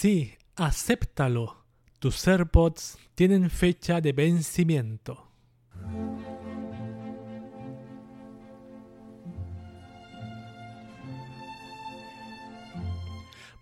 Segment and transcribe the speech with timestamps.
[0.00, 1.66] Sí, acéptalo.
[1.98, 5.28] Tus AirPods tienen fecha de vencimiento.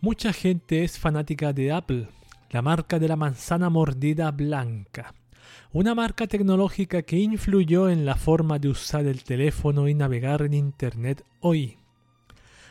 [0.00, 2.08] Mucha gente es fanática de Apple,
[2.50, 5.12] la marca de la manzana mordida blanca,
[5.72, 10.54] una marca tecnológica que influyó en la forma de usar el teléfono y navegar en
[10.54, 11.78] Internet hoy.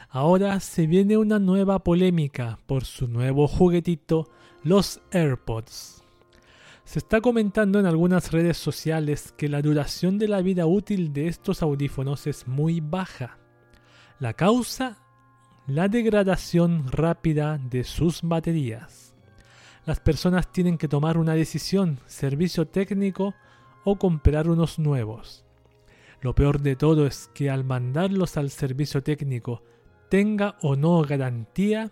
[0.10, 4.30] Ahora se viene una nueva polémica por su nuevo juguetito,
[4.64, 6.04] los AirPods.
[6.86, 11.28] Se está comentando en algunas redes sociales que la duración de la vida útil de
[11.28, 13.38] estos audífonos es muy baja.
[14.20, 14.98] La causa
[15.68, 19.14] la degradación rápida de sus baterías.
[19.86, 23.36] Las personas tienen que tomar una decisión, servicio técnico
[23.84, 25.44] o comprar unos nuevos.
[26.22, 29.62] Lo peor de todo es que al mandarlos al servicio técnico,
[30.10, 31.92] tenga o no garantía,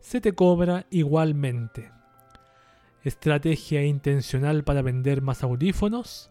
[0.00, 1.90] se te cobra igualmente.
[3.02, 6.28] Estrategia intencional para vender más audífonos,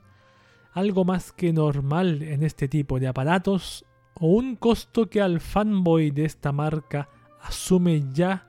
[0.74, 6.12] algo más que normal en este tipo de aparatos o un costo que al fanboy
[6.12, 7.10] de esta marca
[7.42, 8.48] asume ya,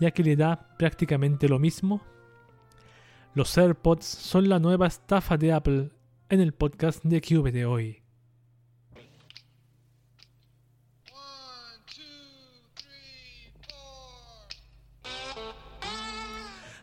[0.00, 2.02] ya que le da prácticamente lo mismo?
[3.34, 5.90] Los AirPods son la nueva estafa de Apple
[6.28, 8.05] en el podcast de Cube de hoy.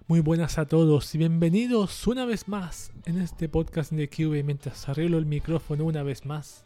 [0.07, 4.89] Muy buenas a todos y bienvenidos una vez más en este podcast de Cube mientras
[4.89, 6.65] arreglo el micrófono una vez más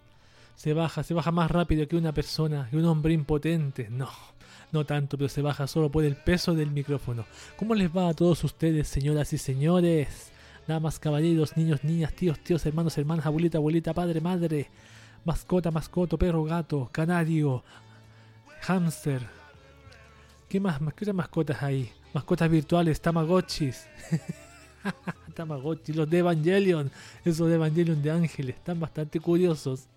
[0.56, 3.90] se baja, se baja más rápido que una persona, que un hombre impotente.
[3.92, 4.10] No,
[4.72, 7.26] no tanto, pero se baja solo por el peso del micrófono.
[7.58, 10.32] ¿Cómo les va a todos ustedes, señoras y señores?
[10.68, 14.72] Damas, caballeros, niños, niñas, tíos, tíos, hermanos, hermanas, abuelita, abuelita, padre, madre,
[15.26, 17.64] mascota, mascoto, perro, gato, canario,
[18.62, 19.37] hámster.
[20.48, 20.80] ¿Qué más?
[20.80, 21.92] ¿Qué otras mascotas hay?
[22.14, 23.86] Mascotas virtuales, tamagotchis.
[25.36, 26.90] tamagotchis, los de Evangelion.
[27.26, 29.88] Esos de Evangelion de ángeles, están bastante curiosos.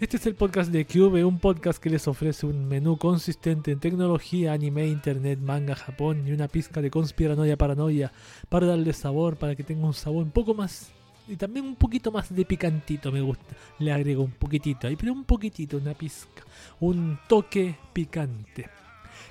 [0.00, 3.78] Este es el podcast de Cube, un podcast que les ofrece un menú consistente en
[3.78, 8.12] tecnología, anime, internet, manga, Japón y una pizca de conspiranoia, paranoia
[8.48, 10.90] para darle sabor, para que tenga un sabor un poco más
[11.28, 13.54] y también un poquito más de picantito me gusta.
[13.78, 16.42] Le agrego un poquitito ahí, pero un poquitito, una pizca,
[16.80, 18.77] un toque picante.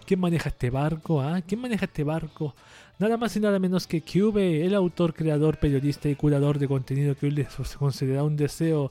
[0.08, 1.22] ¿Quién maneja este barco?
[1.22, 1.42] Ah?
[1.46, 2.56] ¿Quién maneja este barco?
[2.98, 7.14] Nada más y nada menos que Cube, el autor, creador, periodista y curador de contenido
[7.14, 7.48] que hoy les
[7.78, 8.90] considera un deseo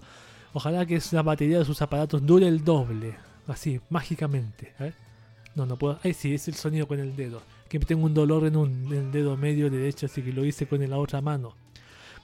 [0.56, 3.15] Ojalá que esa batería de sus aparatos dure el doble.
[3.47, 4.72] Así, mágicamente.
[5.55, 5.99] No, no puedo.
[6.03, 7.43] Ay, sí, es el sonido con el dedo.
[7.69, 10.88] Que tengo un dolor en, un, el dedo medio derecho, así que lo hice con
[10.88, 11.55] la otra mano.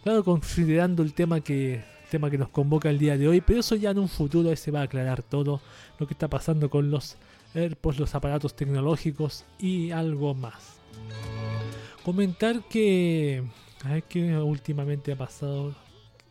[0.03, 3.77] Claro, considerando el tema que, tema que nos convoca el día de hoy, pero eso
[3.77, 5.61] ya en un futuro se va a aclarar todo
[5.99, 7.19] lo que está pasando con los
[7.55, 10.79] AirPods, los aparatos tecnológicos y algo más.
[12.05, 13.43] Comentar que.
[13.85, 15.75] A ver qué últimamente ha pasado.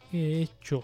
[0.09, 0.83] ¿Qué he hecho?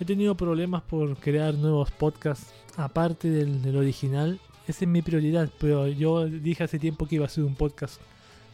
[0.00, 4.40] He tenido problemas por crear nuevos podcasts aparte del, original.
[4.66, 8.00] Esa es mi prioridad, pero yo dije hace tiempo que iba a hacer un podcast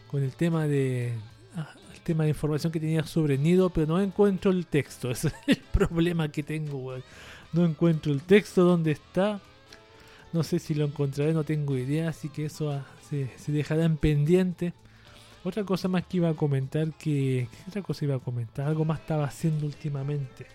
[0.09, 1.13] con el tema de
[1.55, 5.11] ah, el tema de información que tenía sobre Nido, pero no encuentro el texto.
[5.11, 6.95] Es el problema que tengo,
[7.53, 9.39] No encuentro el texto dónde está.
[10.35, 13.85] No sé si lo encontraré, no tengo idea, así que eso ah, se, se, dejará
[13.85, 14.73] en pendiente.
[15.45, 17.47] Otra cosa más que iba a comentar que...
[17.49, 18.67] ¿Qué otra cosa iba a comentar?
[18.67, 20.45] Algo más estaba haciendo últimamente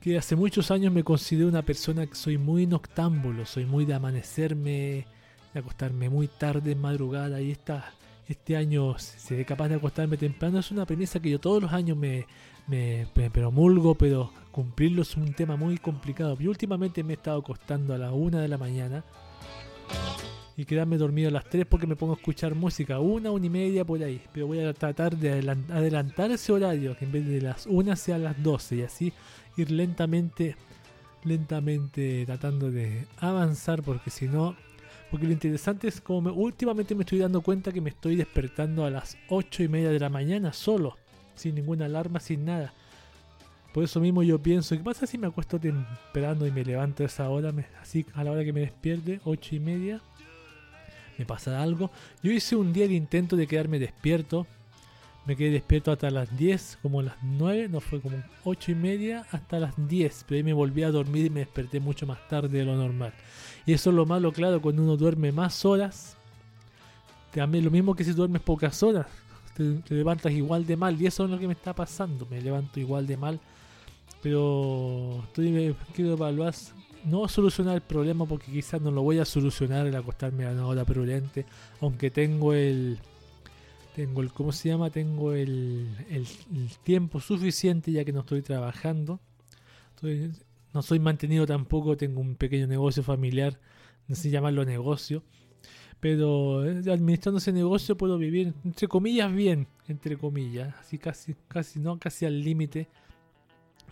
[0.00, 3.94] que hace muchos años me considero una persona que soy muy noctámbulo, soy muy de
[3.94, 5.06] amanecerme,
[5.54, 7.92] de acostarme muy tarde en madrugada y esta,
[8.28, 10.58] este año seré capaz de acostarme temprano.
[10.58, 12.26] Es una premisa que yo todos los años me,
[12.66, 16.36] me, promulgo, pero cumplirlo es un tema muy complicado.
[16.38, 19.04] Yo últimamente me he estado acostando a la una de la mañana
[20.56, 23.50] y quedarme dormido a las 3 porque me pongo a escuchar música, una, una y
[23.50, 24.20] media por ahí.
[24.32, 25.32] Pero voy a tratar de
[25.70, 29.12] adelantar ese horario, que en vez de las 1 sea las 12 y así
[29.56, 30.56] ir lentamente,
[31.24, 34.56] lentamente tratando de avanzar porque si no,
[35.10, 38.90] porque lo interesante es como últimamente me estoy dando cuenta que me estoy despertando a
[38.90, 40.96] las 8 y media de la mañana solo,
[41.36, 42.72] sin ninguna alarma, sin nada.
[43.72, 47.06] Por eso mismo yo pienso, ¿qué pasa si me acuesto temprano y me levanto a
[47.06, 47.52] esa hora?
[47.82, 50.00] así a la hora que me despierte, 8 y media,
[51.18, 51.90] me pasa algo.
[52.22, 54.46] Yo hice un día de intento de quedarme despierto,
[55.26, 59.26] me quedé despierto hasta las 10, como las 9, no fue como 8 y media
[59.30, 62.58] hasta las 10, pero ahí me volví a dormir y me desperté mucho más tarde
[62.58, 63.12] de lo normal.
[63.66, 66.16] Y eso es lo malo, claro, cuando uno duerme más horas,
[67.32, 69.06] también lo mismo que si duermes pocas horas,
[69.56, 72.78] te, levantas igual de mal, y eso es lo que me está pasando, me levanto
[72.80, 73.40] igual de mal,
[74.22, 76.54] pero estoy, quiero evaluar,
[77.04, 80.66] no solucionar el problema porque quizás no lo voy a solucionar el acostarme a una
[80.66, 81.46] hora prudente,
[81.80, 82.98] aunque tengo el
[83.94, 86.26] tengo el cómo se llama tengo el, el,
[86.82, 89.20] tiempo suficiente ya que no estoy trabajando.
[90.74, 93.58] No soy mantenido tampoco tengo un pequeño negocio familiar
[94.08, 95.22] no sé llamarlo negocio
[96.00, 101.80] pero eh, administrando ese negocio puedo vivir entre comillas bien entre comillas así casi casi
[101.80, 102.88] no casi al límite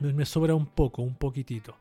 [0.01, 1.77] me sobra un poco un poquitito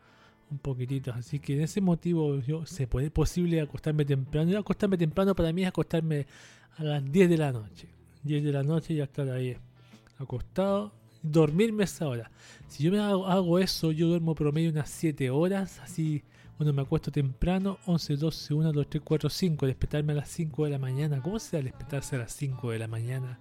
[0.54, 1.12] un poquitito.
[1.12, 4.52] Así que en ese motivo yo se puede posible acostarme temprano.
[4.52, 6.26] Y acostarme temprano para mí es acostarme
[6.78, 7.90] a las 10 de la noche.
[8.24, 9.58] 10 de la noche ya estar ahí
[10.18, 12.32] acostado dormirme esa hora.
[12.68, 16.24] Si yo me hago, hago eso yo duermo promedio unas 7 horas así
[16.64, 19.66] bueno, me acuesto temprano, 11, 12, 1, 2, 3, 4, 5.
[19.66, 21.22] Despertarme a las 5 de la mañana.
[21.22, 23.38] ¿Cómo se da despertarse a las 5 de la mañana?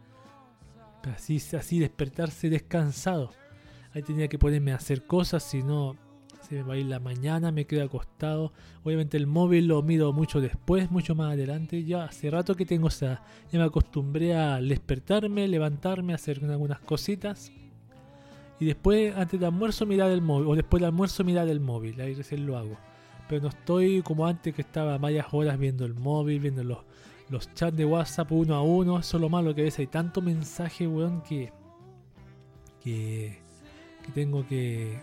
[1.15, 3.31] Así, así despertarse descansado.
[3.95, 5.97] Ahí tenía que ponerme a hacer cosas, si no
[6.41, 8.53] se me va a ir la mañana, me quedo acostado.
[8.83, 11.85] Obviamente el móvil lo miro mucho después, mucho más adelante.
[11.85, 13.23] Ya hace rato que tengo, o sea,
[13.53, 17.53] ya me acostumbré a despertarme, levantarme, hacer algunas cositas.
[18.59, 20.49] Y después, antes del almuerzo, mirar el móvil.
[20.49, 22.01] O después del almuerzo, mirar el móvil.
[22.01, 22.77] Ahí recién lo hago
[23.33, 26.81] pero no estoy como antes que estaba varias horas viendo el móvil, viendo los,
[27.31, 28.99] los chats de WhatsApp uno a uno.
[28.99, 30.87] Eso es lo malo que a veces hay tanto mensaje,
[31.27, 31.51] que,
[32.85, 33.41] que,
[34.13, 35.01] tengo que,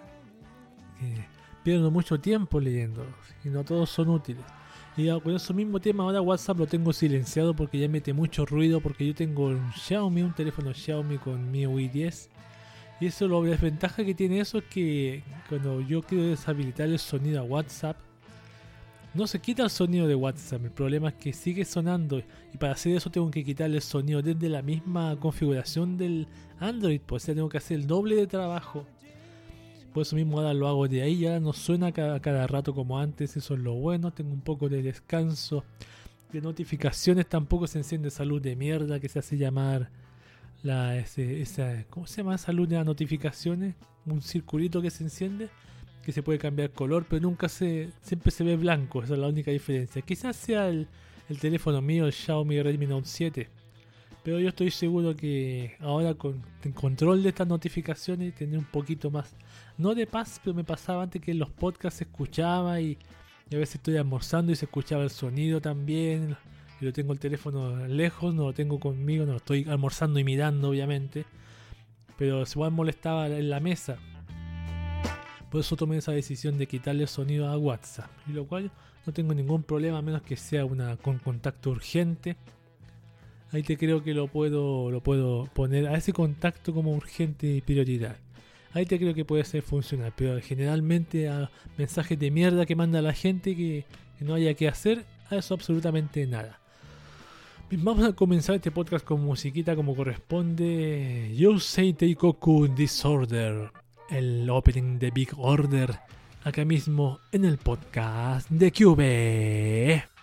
[1.63, 3.03] pierdo mucho tiempo leyendo
[3.43, 4.45] y no todos son útiles.
[4.95, 8.79] Y con eso mismo tema ahora WhatsApp lo tengo silenciado porque ya mete mucho ruido
[8.79, 12.29] porque yo tengo un Xiaomi, un teléfono Xiaomi con MIUI 10
[12.99, 17.39] y eso lo desventaja que tiene eso es que cuando yo quiero deshabilitar el sonido
[17.39, 17.97] a WhatsApp
[19.13, 22.19] no se quita el sonido de WhatsApp, el problema es que sigue sonando
[22.53, 26.27] y para hacer eso tengo que quitarle el sonido desde la misma configuración del
[26.59, 28.85] Android, pues ya tengo que hacer el doble de trabajo.
[29.93, 32.99] Por eso mismo ahora lo hago de ahí, ya no suena cada, cada rato como
[32.99, 35.63] antes, eso es lo bueno, tengo un poco de descanso.
[36.31, 39.89] De notificaciones tampoco se enciende salud de mierda que se hace llamar
[40.61, 43.75] la esa, ¿cómo se llama salud de notificaciones?
[44.05, 45.49] Un circulito que se enciende
[46.09, 49.27] que se puede cambiar color, pero nunca se, siempre se ve blanco, esa es la
[49.27, 50.01] única diferencia.
[50.01, 50.87] Quizás sea el,
[51.39, 53.47] teléfono mío, el Xiaomi Redmi Note 7,
[54.23, 59.11] pero yo estoy seguro que ahora con el control de estas notificaciones tendré un poquito
[59.11, 59.35] más,
[59.77, 62.97] no de paz, pero me pasaba antes que en los podcasts escuchaba y,
[63.51, 66.37] a veces estoy almorzando y se escuchaba el sonido también.
[66.81, 70.23] Y lo tengo el teléfono lejos, no lo tengo conmigo, no lo estoy almorzando y
[70.23, 71.25] mirando obviamente.
[72.17, 73.97] Pero igual molestaba en la mesa
[75.49, 78.09] por eso tomé esa decisión de quitarle sonido a WhatsApp.
[78.27, 78.71] Y lo cual
[79.05, 82.35] no tengo ningún problema a menos que sea una con contacto urgente.
[83.51, 87.61] Ahí te creo que lo puedo, lo puedo poner a ese contacto como urgente y
[87.61, 88.17] prioridad.
[88.73, 93.01] Ahí te creo que puede ser funcional, pero generalmente a mensajes de mierda que manda
[93.01, 93.85] la gente que,
[94.19, 96.59] no haya que hacer, a eso absolutamente nada.
[97.71, 101.33] Vamos a comenzar este podcast con musiquita como corresponde.
[101.35, 103.71] Yo say Teikoku Disorder
[104.09, 105.99] el opening de Big Order
[106.43, 110.19] acá mismo en el podcast de QB.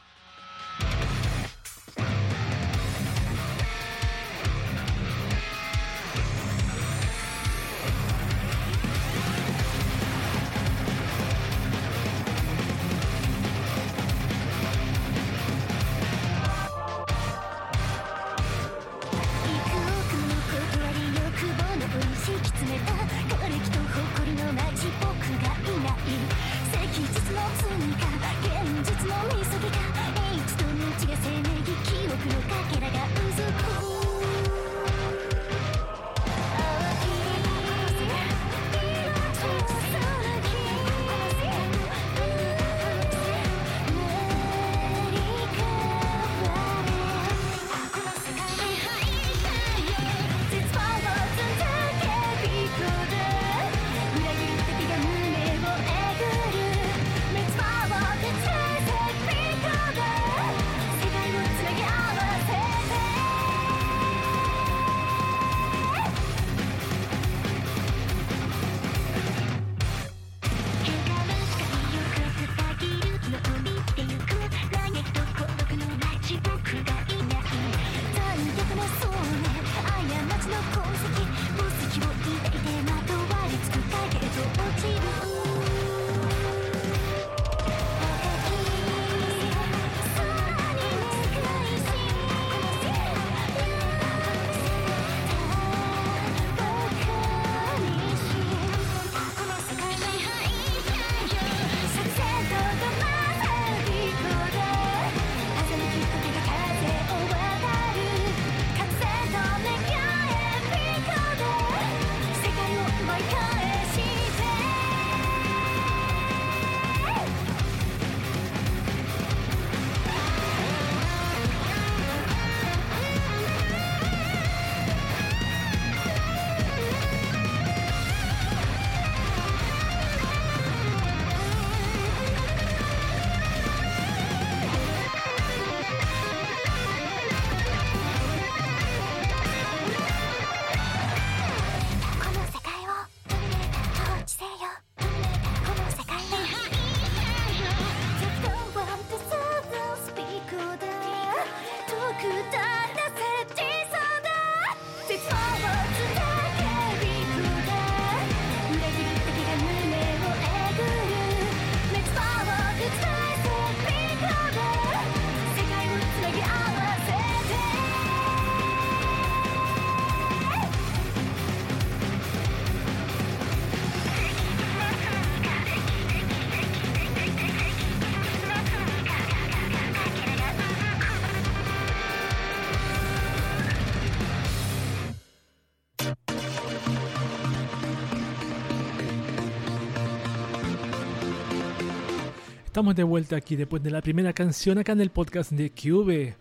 [192.76, 196.36] Estamos de vuelta aquí después de la primera canción acá en el podcast de Cube.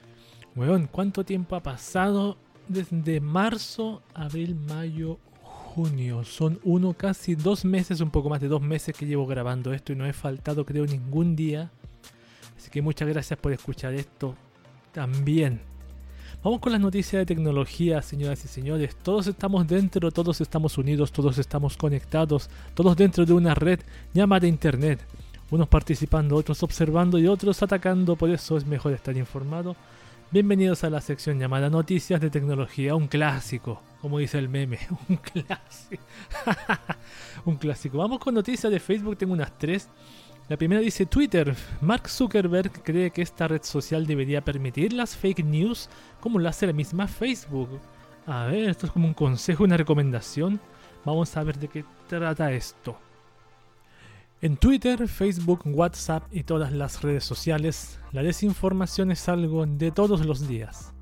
[0.53, 2.35] Weón, ¿cuánto tiempo ha pasado
[2.67, 6.25] desde marzo, abril, mayo, junio?
[6.25, 9.93] Son uno, casi dos meses, un poco más de dos meses que llevo grabando esto
[9.93, 11.71] y no he faltado creo ningún día.
[12.57, 14.35] Así que muchas gracias por escuchar esto
[14.91, 15.61] también.
[16.43, 18.97] Vamos con las noticias de tecnología, señoras y señores.
[18.97, 23.79] Todos estamos dentro, todos estamos unidos, todos estamos conectados, todos dentro de una red
[24.13, 24.99] llamada Internet
[25.51, 29.75] unos participando, otros observando y otros atacando, por eso es mejor estar informado.
[30.31, 35.17] Bienvenidos a la sección llamada Noticias de Tecnología, un clásico, como dice el meme, un
[35.17, 36.03] clásico.
[37.45, 37.97] un clásico.
[37.99, 39.87] Vamos con noticias de Facebook, tengo unas tres.
[40.49, 41.55] La primera dice Twitter.
[41.81, 46.67] Mark Zuckerberg cree que esta red social debería permitir las fake news como lo hace
[46.67, 47.79] la misma Facebook.
[48.25, 50.59] A ver, esto es como un consejo, una recomendación.
[51.03, 52.97] Vamos a ver de qué trata esto.
[54.45, 60.23] En Twitter, Facebook, WhatsApp y todas las redes sociales, la desinformación es algo de todos
[60.23, 60.93] los días.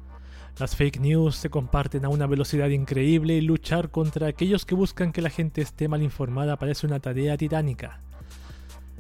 [0.60, 5.12] Las fake news se comparten a una velocidad increíble y luchar contra aquellos que buscan
[5.12, 8.00] que la gente esté mal informada parece una tarea titánica.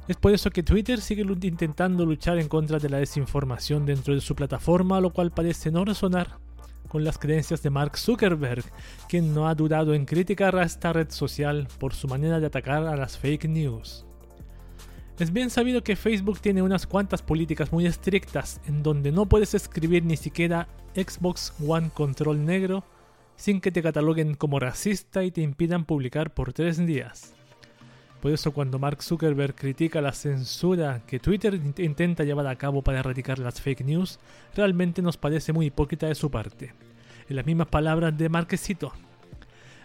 [0.09, 4.19] Es por eso que Twitter sigue intentando luchar en contra de la desinformación dentro de
[4.19, 6.37] su plataforma, lo cual parece no resonar
[6.89, 8.65] con las creencias de Mark Zuckerberg,
[9.07, 12.83] quien no ha dudado en criticar a esta red social por su manera de atacar
[12.83, 14.05] a las fake news.
[15.19, 19.53] Es bien sabido que Facebook tiene unas cuantas políticas muy estrictas en donde no puedes
[19.53, 22.83] escribir ni siquiera Xbox One Control negro
[23.35, 27.35] sin que te cataloguen como racista y te impidan publicar por tres días.
[28.21, 32.99] Por eso cuando Mark Zuckerberg critica la censura que Twitter intenta llevar a cabo para
[32.99, 34.19] erradicar las fake news,
[34.55, 36.73] realmente nos parece muy hipócrita de su parte.
[37.29, 38.93] En las mismas palabras de Marquesito,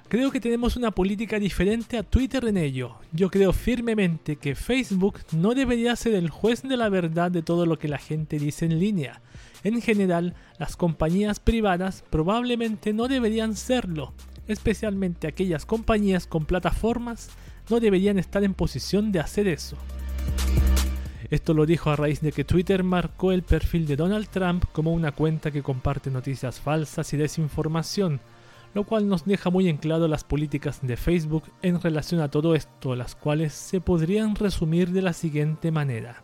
[0.08, 2.96] Creo que tenemos una política diferente a Twitter en ello.
[3.12, 7.66] Yo creo firmemente que Facebook no debería ser el juez de la verdad de todo
[7.66, 9.20] lo que la gente dice en línea.
[9.64, 14.14] En general, las compañías privadas probablemente no deberían serlo,
[14.46, 17.28] especialmente aquellas compañías con plataformas
[17.68, 19.76] no deberían estar en posición de hacer eso.
[21.28, 24.94] Esto lo dijo a raíz de que Twitter marcó el perfil de Donald Trump como
[24.94, 28.22] una cuenta que comparte noticias falsas y desinformación,
[28.78, 32.54] lo cual nos deja muy en claro las políticas de Facebook en relación a todo
[32.54, 36.22] esto, las cuales se podrían resumir de la siguiente manera.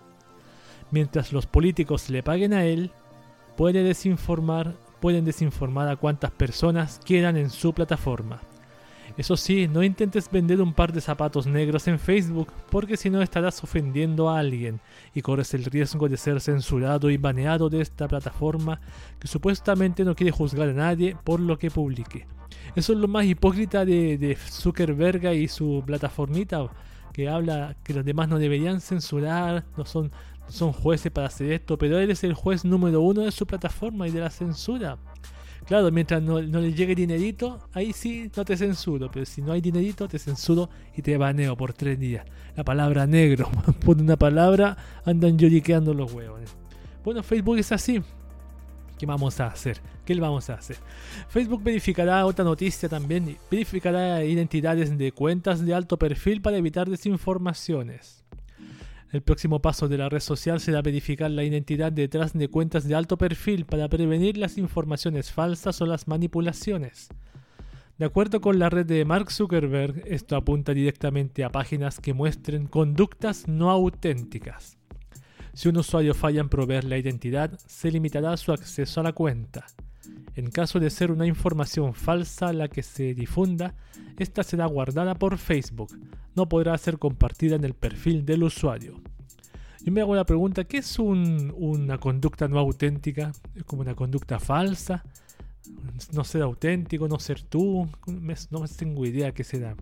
[0.93, 2.93] Mientras los políticos le paguen a él,
[3.57, 8.41] puede desinformar, pueden desinformar a cuantas personas quieran en su plataforma.
[9.17, 13.23] Eso sí, no intentes vender un par de zapatos negros en Facebook, porque si no
[13.23, 14.81] estarás ofendiendo a alguien
[15.15, 18.81] y corres el riesgo de ser censurado y baneado de esta plataforma
[19.21, 22.27] que supuestamente no quiere juzgar a nadie por lo que publique.
[22.75, 26.69] Eso es lo más hipócrita de, Zuckerberg y su plataformita,
[27.13, 30.11] que habla que los demás no deberían censurar, no son,
[30.49, 34.09] son jueces para hacer esto, pero él es el juez número uno de su plataforma
[34.09, 34.99] y de la censura.
[35.67, 39.11] Claro, mientras no, le llegue dinerito, ahí sí no te censuro.
[39.11, 42.27] Pero si no hay dinerito, te censuro y te baneo por tres días.
[42.57, 43.51] La palabra negro.
[43.85, 46.41] Por una palabra, andan lloriqueando los huevos.
[47.05, 48.03] Bueno, Facebook es así.
[48.99, 49.81] ¿Qué vamos a hacer?
[50.05, 50.77] ¿Qué le vamos a hacer?
[51.29, 53.37] Facebook verificará otra noticia también.
[53.51, 58.24] Verificará identidades de cuentas de alto perfil para evitar desinformaciones.
[59.15, 62.97] El próximo paso de la red social será verificar la identidad detrás de cuentas de
[62.97, 67.11] alto perfil para prevenir las informaciones falsas o las manipulaciones.
[67.97, 72.67] De acuerdo con la red de Mark Zuckerberg, esto apunta directamente a páginas que muestren
[72.67, 74.79] conductas no auténticas.
[75.53, 79.65] Si un usuario falla en proveer la identidad, se limitará su acceso a la cuenta.
[80.35, 83.75] En caso de ser una información falsa la que se difunda,
[84.19, 85.97] esta será guardada por Facebook,
[86.35, 89.01] no podrá ser compartida en el perfil del usuario.
[89.83, 93.33] Yo me hago la pregunta, ¿qué es una conducta no auténtica?
[93.55, 95.05] ¿Es como una conducta falsa?
[96.13, 97.07] ¿No ser auténtico?
[97.07, 97.89] ¿No ser tú?
[98.51, 99.77] No tengo idea qué será.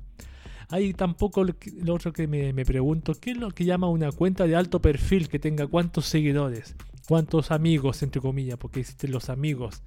[0.68, 1.54] Hay tampoco lo,
[1.94, 5.28] otro que me, me, pregunto, ¿qué es lo que llama una cuenta de alto perfil
[5.28, 6.74] que tenga cuántos seguidores?
[7.08, 9.82] cuántos amigos, entre comillas, porque existen los amigos.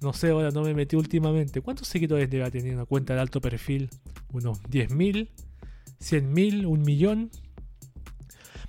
[0.00, 1.60] No sé, ahora no me metí últimamente.
[1.60, 3.90] ¿Cuántos seguidores debe tener una cuenta de alto perfil?
[4.32, 5.28] ¿Unos 10.000?
[6.00, 6.66] ¿100.000?
[6.66, 7.30] ¿Un millón?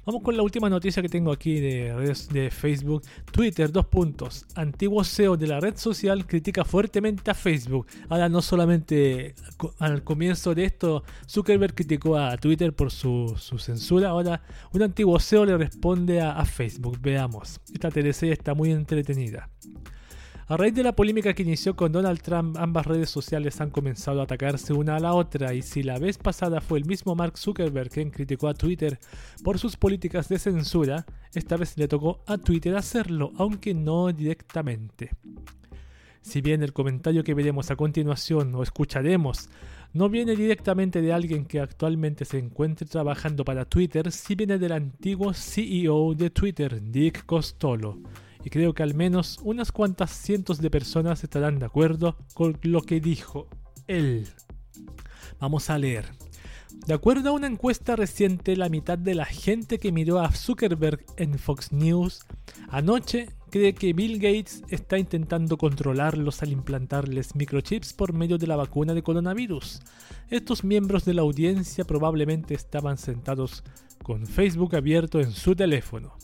[0.06, 3.04] Vamos con la última noticia que tengo aquí de Facebook.
[3.32, 4.48] Twitter, dos puntos.
[4.56, 7.86] Antiguo CEO de la red social critica fuertemente a Facebook.
[8.08, 9.36] Ahora no solamente
[9.78, 14.10] al comienzo de esto, Zuckerberg criticó a Twitter por su, censura.
[14.10, 14.42] Ahora
[14.74, 17.00] un antiguo CEO le responde a, a Facebook.
[17.00, 17.60] Veamos.
[17.72, 19.48] Esta teleserie está muy entretenida.
[20.50, 24.20] A raíz de la polémica que inició con Donald Trump, ambas redes sociales han comenzado
[24.20, 27.38] a atacarse una a la otra y si la vez pasada fue el mismo Mark
[27.38, 28.98] Zuckerberg quien criticó a Twitter
[29.44, 35.12] por sus políticas de censura, esta vez le tocó a Twitter hacerlo, aunque no directamente.
[36.24, 39.50] Si bien el comentario que veremos a continuación o escucharemos
[39.94, 44.72] no viene directamente de alguien que actualmente se encuentre trabajando para Twitter, sí viene del
[44.72, 48.00] antiguo CEO de Twitter, Dick Costolo
[48.44, 52.82] y creo que al menos unas cuantas cientos de personas estarán de acuerdo con lo
[52.82, 53.48] que dijo
[53.88, 54.28] él.
[55.40, 56.06] Vamos a leer.
[56.86, 61.06] De acuerdo a una encuesta reciente, la mitad de la gente que miró a Zuckerberg
[61.18, 62.22] en Fox News
[62.70, 68.56] anoche cree que Bill Gates está intentando controlarlos al implantarles microchips por medio de la
[68.56, 69.82] vacuna de coronavirus.
[70.30, 73.64] Estos miembros de la audiencia probablemente estaban sentados
[74.04, 76.16] con Facebook abierto en su teléfono.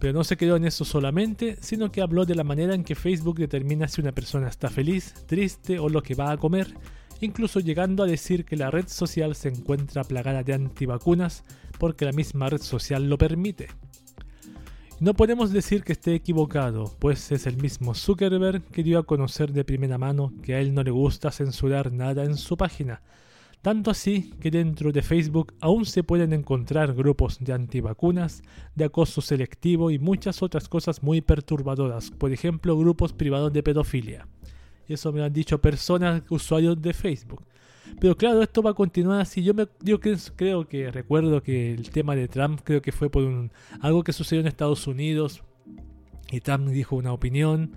[0.00, 2.94] Pero no se quedó en eso solamente, sino que habló de la manera en que
[2.94, 6.74] Facebook determina si una persona está feliz, triste o lo que va a comer,
[7.20, 11.44] incluso llegando a decir que la red social se encuentra plagada de antivacunas
[11.78, 13.68] porque la misma red social lo permite.
[15.00, 19.52] No podemos decir que esté equivocado, pues es el mismo Zuckerberg que dio a conocer
[19.52, 23.02] de primera mano que a él no le gusta censurar nada en su página,
[23.62, 28.42] tanto así que dentro de Facebook aún se pueden encontrar grupos de antivacunas,
[28.74, 34.26] de acoso selectivo y muchas otras cosas muy perturbadoras, por ejemplo grupos privados de pedofilia.
[34.88, 37.44] Eso me han dicho personas, usuarios de Facebook.
[38.00, 39.42] Pero claro, esto va a continuar así.
[39.42, 43.24] Yo, me, yo creo que recuerdo que el tema de Trump creo que fue por
[43.24, 45.42] un, algo que sucedió en Estados Unidos
[46.30, 47.76] y Trump dijo una opinión,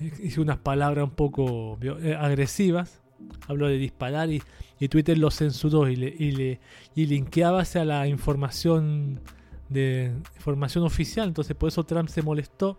[0.00, 3.02] eh, hizo unas palabras un poco eh, agresivas,
[3.46, 4.42] habló de disparar y
[4.80, 6.60] y Twitter lo censuró y le, y le
[6.94, 9.20] y linkeaba hacia la información
[9.68, 11.28] de información oficial.
[11.28, 12.78] Entonces por eso Trump se molestó.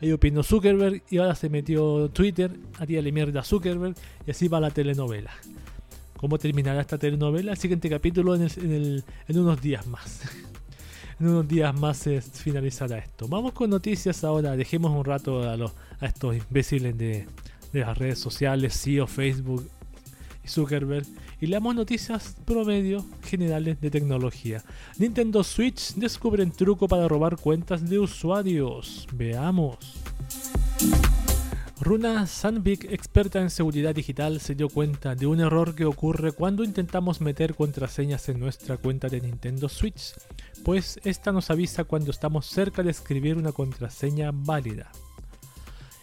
[0.00, 3.94] Ahí opinó Zuckerberg y ahora se metió Twitter, a la mierda a Zuckerberg
[4.26, 5.32] y así va la telenovela.
[6.16, 7.52] ¿Cómo terminará esta telenovela?
[7.52, 10.22] El siguiente capítulo en, en, unos días más.
[11.20, 13.26] en unos días más se finalizará esto.
[13.28, 14.56] Vamos con noticias ahora.
[14.56, 17.26] Dejemos un rato a, los, a estos imbéciles de,
[17.72, 19.68] de las redes sociales, CEO, Facebook
[20.44, 21.06] y Zuckerberg
[21.42, 24.62] y leamos noticias promedio generales de tecnología.
[24.96, 29.08] Nintendo Switch descubren truco para robar cuentas de usuarios.
[29.12, 29.76] Veamos.
[31.80, 36.62] Runa Sandvik, experta en seguridad digital, se dio cuenta de un error que ocurre cuando
[36.62, 40.14] intentamos meter contraseñas en nuestra cuenta de Nintendo Switch,
[40.64, 44.92] pues esta nos avisa cuando estamos cerca de escribir una contraseña válida.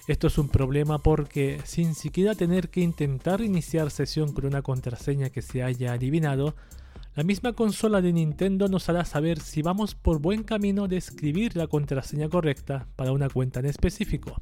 [0.10, 5.30] Esto es un problema porque sin siquiera tener que intentar iniciar sesión con una contraseña
[5.30, 6.56] que se haya adivinado,
[7.14, 11.56] la misma consola de Nintendo nos hará saber si vamos por buen camino de escribir
[11.56, 14.42] la contraseña correcta para una cuenta en específico.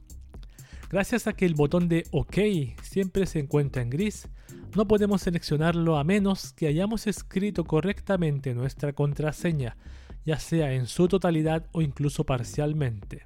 [0.90, 2.38] Gracias a que el botón de OK
[2.82, 4.30] siempre se encuentra en gris,
[4.74, 9.76] no podemos seleccionarlo a menos que hayamos escrito correctamente nuestra contraseña,
[10.26, 13.26] ya sea en su totalidad o incluso parcialmente.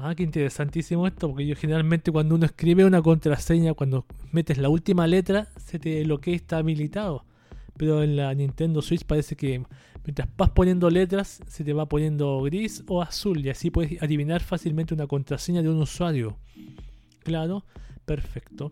[0.00, 4.68] Ah, qué interesantísimo esto, porque yo generalmente cuando uno escribe una contraseña, cuando metes la
[4.68, 7.24] última letra, se te lo que está habilitado.
[7.76, 9.64] Pero en la Nintendo Switch parece que
[10.04, 14.40] mientras vas poniendo letras, se te va poniendo gris o azul, y así puedes adivinar
[14.40, 16.36] fácilmente una contraseña de un usuario.
[17.24, 17.64] Claro,
[18.04, 18.70] perfecto.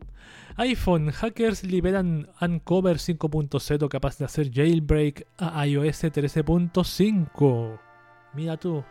[0.57, 7.81] iPhone, hackers liberan Uncover 5.0 capaz de hacer jailbreak a iOS 13.5.
[8.33, 8.85] Mira tú.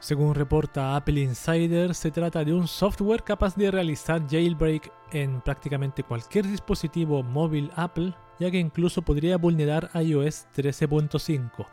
[0.00, 6.04] Según reporta Apple Insider, se trata de un software capaz de realizar jailbreak en prácticamente
[6.04, 11.66] cualquier dispositivo móvil Apple, ya que incluso podría vulnerar iOS 13.5.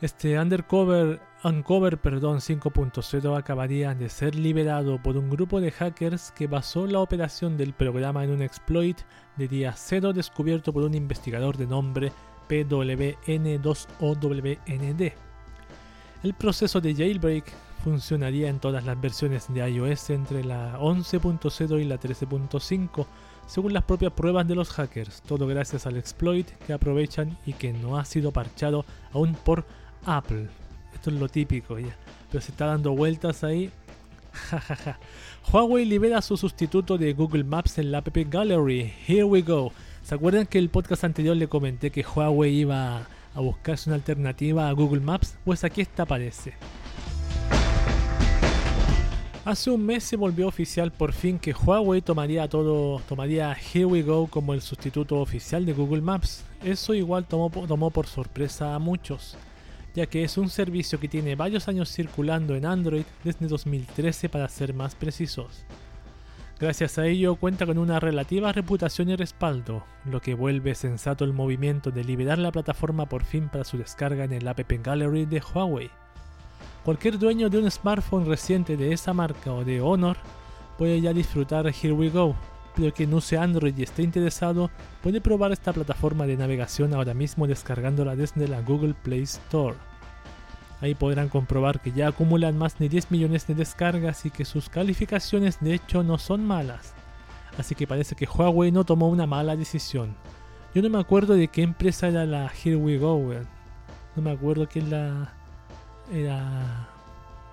[0.00, 6.86] Este undercover, Uncover 5.0 acabaría de ser liberado por un grupo de hackers que basó
[6.86, 8.98] la operación del programa en un exploit
[9.36, 12.12] de día 0 descubierto por un investigador de nombre
[12.48, 15.12] PWN2OWND.
[16.22, 21.84] El proceso de jailbreak funcionaría en todas las versiones de iOS entre la 11.0 y
[21.84, 23.06] la 13.5,
[23.48, 27.72] según las propias pruebas de los hackers, todo gracias al exploit que aprovechan y que
[27.72, 29.64] no ha sido parchado aún por
[30.04, 30.48] Apple.
[30.94, 31.96] Esto es lo típico ya.
[32.30, 33.72] pero se está dando vueltas ahí.
[34.32, 35.00] Jajaja.
[35.52, 38.94] Huawei libera su sustituto de Google Maps en la App Gallery.
[39.08, 39.72] Here we go.
[40.04, 43.08] ¿Se acuerdan que el podcast anterior le comenté que Huawei iba
[43.40, 45.36] buscarse una alternativa a Google Maps?
[45.44, 46.54] Pues aquí está aparece.
[49.44, 54.02] Hace un mes se volvió oficial por fin que Huawei tomaría todo, tomaría Here We
[54.02, 56.44] Go como el sustituto oficial de Google Maps.
[56.62, 59.36] Eso igual tomó, tomó por sorpresa a muchos,
[59.96, 64.48] ya que es un servicio que tiene varios años circulando en Android desde 2013 para
[64.48, 65.64] ser más precisos.
[66.62, 71.32] Gracias a ello cuenta con una relativa reputación y respaldo, lo que vuelve sensato el
[71.32, 75.42] movimiento de liberar la plataforma por fin para su descarga en el App Gallery de
[75.42, 75.90] Huawei.
[76.84, 80.16] Cualquier dueño de un smartphone reciente de esa marca o de Honor
[80.78, 82.36] puede ya disfrutar Here We Go,
[82.76, 84.70] pero quien use Android y esté interesado
[85.02, 89.74] puede probar esta plataforma de navegación ahora mismo descargándola desde la Google Play Store.
[90.82, 94.68] Ahí podrán comprobar que ya acumulan más de 10 millones de descargas y que sus
[94.68, 96.94] calificaciones de hecho no son malas.
[97.56, 100.16] Así que parece que Huawei no tomó una mala decisión.
[100.74, 103.32] Yo no me acuerdo de qué empresa era la Here We Go,
[104.16, 105.32] No me acuerdo quién la
[106.12, 106.88] era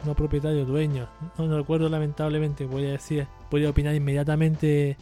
[0.05, 1.07] no propietario, dueño.
[1.37, 4.97] No, lo recuerdo lamentablemente, voy a decir, podría opinar inmediatamente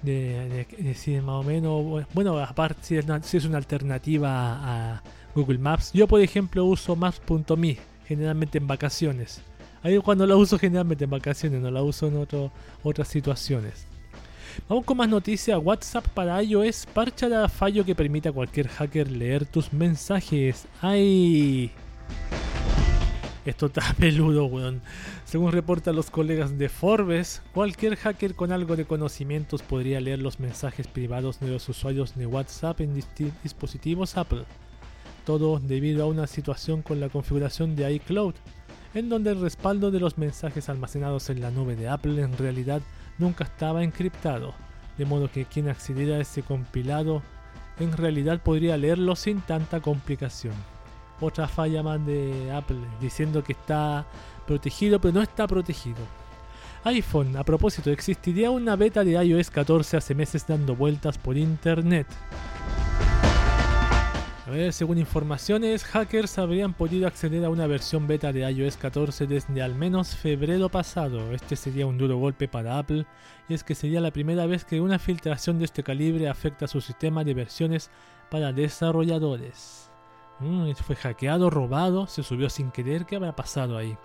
[0.00, 5.02] de, decir más o menos, bueno, aparte si es una alternativa a
[5.34, 5.92] Google Maps.
[5.92, 9.42] Yo por ejemplo uso Maps.me, generalmente en vacaciones.
[9.82, 12.26] Ahí cuando la uso generalmente en vacaciones, no la uso en
[12.82, 13.86] otras situaciones.
[14.68, 15.58] Vamos con más noticias.
[15.62, 20.66] WhatsApp para iOS parchará fallo que permita a cualquier hacker leer tus mensajes.
[20.80, 21.70] ¡Ay!
[23.44, 24.80] Esto está peludo, weón.
[25.24, 30.40] Según reportan los colegas de Forbes, cualquier hacker con algo de conocimientos podría leer los
[30.40, 32.94] mensajes privados de los usuarios de WhatsApp en
[33.42, 34.44] dispositivos Apple.
[35.24, 38.34] Todo debido a una situación con la configuración de iCloud,
[38.94, 42.82] en donde el respaldo de los mensajes almacenados en la nube de Apple en realidad
[43.18, 44.54] nunca estaba encriptado,
[44.98, 47.22] de modo que quien accediera a ese compilado
[47.78, 50.54] en realidad podría leerlo sin tanta complicación
[51.20, 54.06] otra falla más de Apple diciendo que está
[54.46, 56.00] protegido, pero no está protegido.
[56.84, 62.06] iPhone, a propósito, existiría una beta de iOS 14 hace meses dando vueltas por internet.
[64.46, 69.26] A ver, según informaciones, hackers habrían podido acceder a una versión beta de iOS 14
[69.26, 71.32] desde al menos febrero pasado.
[71.32, 73.06] Este sería un duro golpe para Apple,
[73.48, 76.68] y es que sería la primera vez que una filtración de este calibre afecta a
[76.68, 77.90] su sistema de versiones
[78.30, 79.90] para desarrolladores.
[80.40, 83.06] Mm, fue hackeado, robado, se subió sin querer.
[83.06, 83.96] ¿Qué habrá pasado ahí?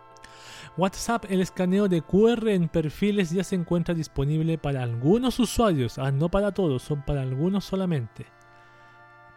[0.78, 5.98] WhatsApp, el escaneo de QR en perfiles ya se encuentra disponible para algunos usuarios.
[5.98, 8.26] Ah, no para todos, son para algunos solamente.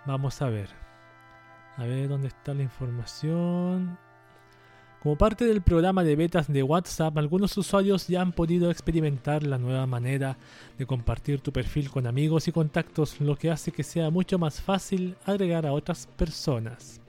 [0.07, 0.82] Vamos a ver.
[1.77, 3.99] A ver dónde está la información.
[5.03, 9.59] Como parte del programa de betas de WhatsApp, algunos usuarios ya han podido experimentar la
[9.59, 10.39] nueva manera
[10.79, 14.61] de compartir tu perfil con amigos y contactos, lo que hace que sea mucho más
[14.61, 17.01] fácil agregar a otras personas.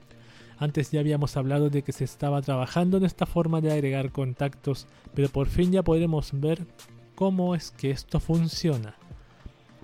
[0.58, 4.86] Antes ya habíamos hablado de que se estaba trabajando en esta forma de agregar contactos,
[5.14, 6.66] pero por fin ya podremos ver
[7.14, 8.96] cómo es que esto funciona.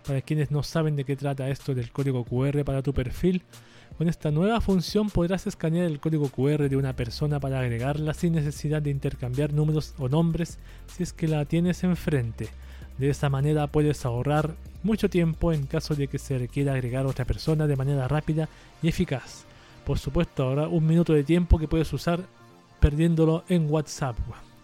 [0.05, 3.45] Para quienes no saben de qué trata esto del código QR para tu perfil,
[4.01, 8.33] con esta nueva función podrás escanear el código QR de una persona para agregarla sin
[8.33, 12.49] necesidad de intercambiar números o nombres si es que la tienes enfrente.
[12.97, 17.11] De esta manera puedes ahorrar mucho tiempo en caso de que se requiera agregar a
[17.11, 18.49] otra persona de manera rápida
[18.83, 19.45] y eficaz.
[19.85, 22.21] Por supuesto, ahora un minuto de tiempo que puedes usar
[22.81, 24.17] perdiéndolo en WhatsApp.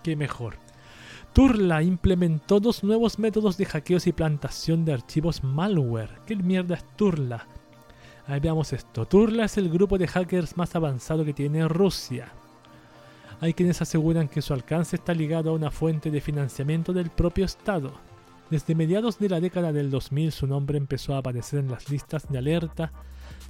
[0.03, 0.55] ¡Qué mejor!
[1.35, 6.21] Turla implementó dos nuevos métodos de hackeos y plantación de archivos malware.
[6.25, 7.47] ¿Qué mierda es Turla?
[8.27, 9.07] Ahí veamos esto.
[9.07, 12.33] Turla es el grupo de hackers más avanzado que tiene Rusia.
[13.41, 17.45] Hay quienes aseguran que su alcance está ligado a una fuente de financiamiento del propio
[17.45, 17.93] Estado.
[18.51, 22.29] Desde mediados de la década del 2000 su nombre empezó a aparecer en las listas
[22.29, 22.93] de alerta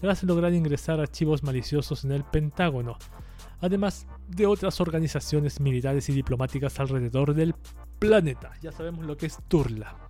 [0.01, 2.99] tras lograr ingresar archivos maliciosos en el Pentágono,
[3.61, 7.55] además de otras organizaciones militares y diplomáticas alrededor del
[7.99, 8.53] planeta.
[8.61, 10.06] Ya sabemos lo que es Turla.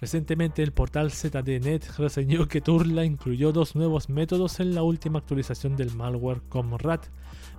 [0.00, 5.76] Recientemente el portal ZDNet reseñó que Turla incluyó dos nuevos métodos en la última actualización
[5.76, 7.08] del malware Comrade,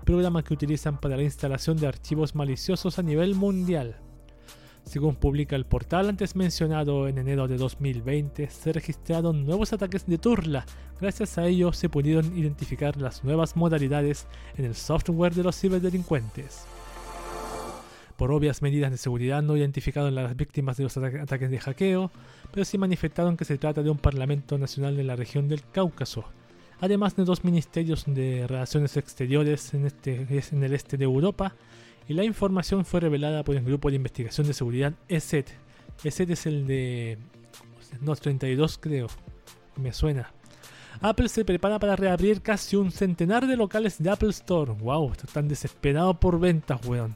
[0.03, 3.97] programa que utilizan para la instalación de archivos maliciosos a nivel mundial.
[4.85, 10.17] Según publica el portal antes mencionado en enero de 2020, se registraron nuevos ataques de
[10.17, 10.65] Turla.
[10.99, 14.27] Gracias a ello se pudieron identificar las nuevas modalidades
[14.57, 16.65] en el software de los ciberdelincuentes.
[18.21, 22.11] Por obvias medidas de seguridad no identificaron a las víctimas de los ataques de hackeo,
[22.51, 26.25] pero sí manifestaron que se trata de un parlamento nacional en la región del Cáucaso.
[26.81, 31.55] además de dos ministerios de relaciones exteriores en, este, en el este de Europa,
[32.07, 35.47] y la información fue revelada por el grupo de investigación de seguridad ESET.
[36.03, 37.17] ESET es el de...
[38.01, 39.07] No, 32 creo,
[39.77, 40.31] me suena.
[41.01, 44.73] Apple se prepara para reabrir casi un centenar de locales de Apple Store.
[44.73, 45.13] ¡Wow!
[45.13, 47.15] Están desesperados por ventas, weón.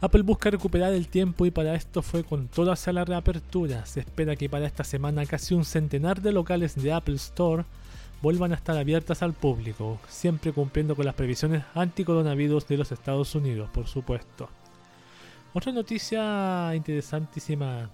[0.00, 3.84] Apple busca recuperar el tiempo y para esto fue con toda hacia la reapertura.
[3.84, 7.64] Se espera que para esta semana casi un centenar de locales de Apple Store
[8.22, 13.34] vuelvan a estar abiertas al público, siempre cumpliendo con las previsiones anti-coronavirus de los Estados
[13.34, 14.48] Unidos, por supuesto.
[15.52, 17.90] Otra noticia interesantísima,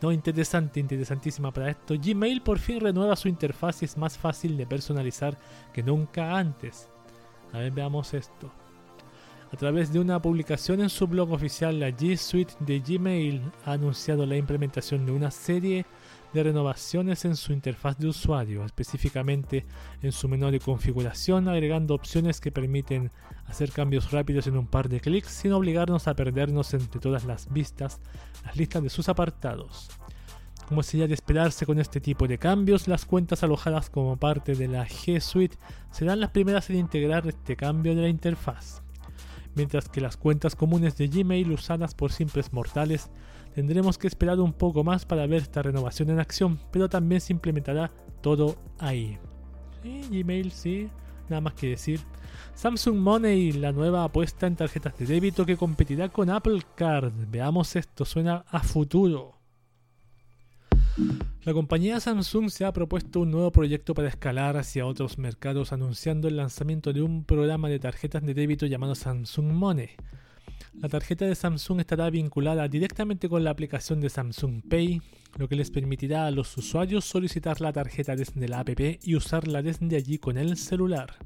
[0.00, 4.56] no interesante, interesantísima para esto, Gmail por fin renueva su interfaz y es más fácil
[4.56, 5.36] de personalizar
[5.74, 6.88] que nunca antes.
[7.52, 8.50] A ver, veamos esto.
[9.50, 13.72] A través de una publicación en su blog oficial, la G Suite de Gmail ha
[13.72, 15.86] anunciado la implementación de una serie
[16.34, 19.64] de renovaciones en su interfaz de usuario, específicamente
[20.02, 23.10] en su menú de configuración, agregando opciones que permiten
[23.46, 27.50] hacer cambios rápidos en un par de clics sin obligarnos a perdernos entre todas las
[27.50, 28.00] vistas,
[28.44, 29.88] las listas de sus apartados.
[30.68, 34.68] Como sería de esperarse con este tipo de cambios, las cuentas alojadas como parte de
[34.68, 35.56] la G Suite
[35.90, 38.82] serán las primeras en integrar este cambio de la interfaz
[39.58, 43.10] mientras que las cuentas comunes de Gmail usadas por simples mortales
[43.56, 47.32] tendremos que esperar un poco más para ver esta renovación en acción, pero también se
[47.32, 47.90] implementará
[48.20, 49.18] todo ahí.
[49.82, 50.88] Sí, Gmail, sí,
[51.28, 52.00] nada más que decir.
[52.54, 57.12] Samsung Money, la nueva apuesta en tarjetas de débito que competirá con Apple Card.
[57.28, 59.37] Veamos esto, suena a futuro.
[61.44, 66.28] La compañía Samsung se ha propuesto un nuevo proyecto para escalar hacia otros mercados anunciando
[66.28, 69.90] el lanzamiento de un programa de tarjetas de débito llamado Samsung Money.
[70.74, 75.00] La tarjeta de Samsung estará vinculada directamente con la aplicación de Samsung Pay,
[75.36, 79.62] lo que les permitirá a los usuarios solicitar la tarjeta desde la app y usarla
[79.62, 81.16] desde allí con el celular.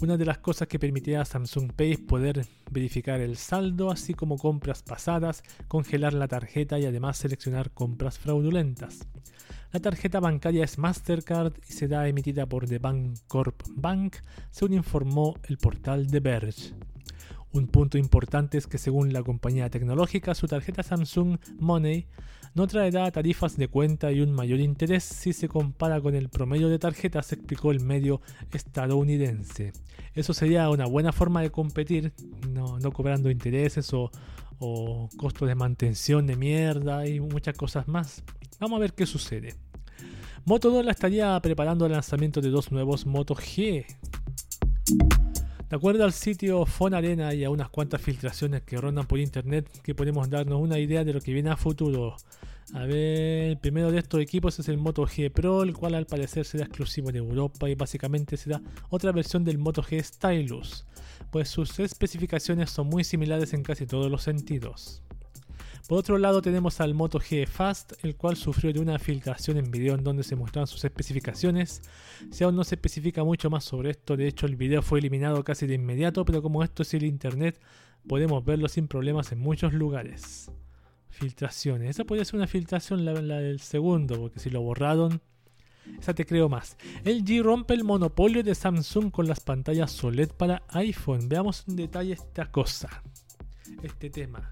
[0.00, 4.12] Una de las cosas que permitirá a Samsung Pay es poder verificar el saldo, así
[4.12, 9.06] como compras pasadas, congelar la tarjeta y además seleccionar compras fraudulentas.
[9.70, 14.16] La tarjeta bancaria es Mastercard y será emitida por The Bancorp Bank,
[14.50, 16.74] según informó el portal de Verge.
[17.52, 22.08] Un punto importante es que según la compañía tecnológica, su tarjeta Samsung Money
[22.54, 26.68] no traerá tarifas de cuenta y un mayor interés si se compara con el promedio
[26.68, 28.20] de tarjetas, explicó el medio
[28.52, 29.72] estadounidense.
[30.14, 32.12] Eso sería una buena forma de competir,
[32.48, 34.10] no, cobrando intereses o,
[34.60, 38.22] o costos de mantención de mierda y muchas cosas más.
[38.60, 39.54] Vamos a ver qué sucede.
[40.44, 43.84] Motorola estaría preparando el lanzamiento de dos nuevos Moto G.
[45.68, 49.66] De acuerdo al sitio Phone Arena y a unas cuantas filtraciones que rondan por internet
[49.82, 52.16] que podemos darnos una idea de lo que viene a futuro.
[52.74, 56.06] A ver, el primero de estos equipos es el Moto G Pro, el cual al
[56.06, 60.86] parecer será exclusivo en Europa y básicamente será otra versión del Moto G Stylus,
[61.30, 65.02] pues sus especificaciones son muy similares en casi todos los sentidos.
[65.86, 69.70] Por otro lado tenemos al Moto G Fast, el cual sufrió de una filtración en
[69.70, 71.82] video en donde se mostraron sus especificaciones.
[72.30, 75.44] Si aún no se especifica mucho más sobre esto, de hecho el video fue eliminado
[75.44, 77.60] casi de inmediato, pero como esto es el internet,
[78.08, 80.50] podemos verlo sin problemas en muchos lugares.
[81.10, 81.90] Filtraciones.
[81.90, 85.20] Esa podría ser una filtración la, del segundo, porque si lo borraron,
[86.00, 86.78] esa te creo más.
[87.04, 91.28] LG rompe el monopolio de Samsung con las pantallas OLED para iPhone.
[91.28, 93.02] Veamos en detalle esta cosa,
[93.82, 94.48] este tema.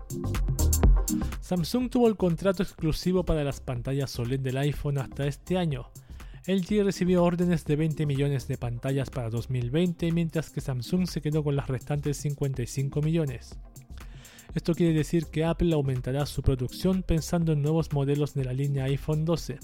[1.40, 5.90] Samsung tuvo el contrato exclusivo para las pantallas OLED del iPhone hasta este año.
[6.46, 11.44] LG recibió órdenes de 20 millones de pantallas para 2020, mientras que Samsung se quedó
[11.44, 13.58] con las restantes 55 millones.
[14.54, 18.84] Esto quiere decir que Apple aumentará su producción pensando en nuevos modelos de la línea
[18.84, 19.58] iPhone 12.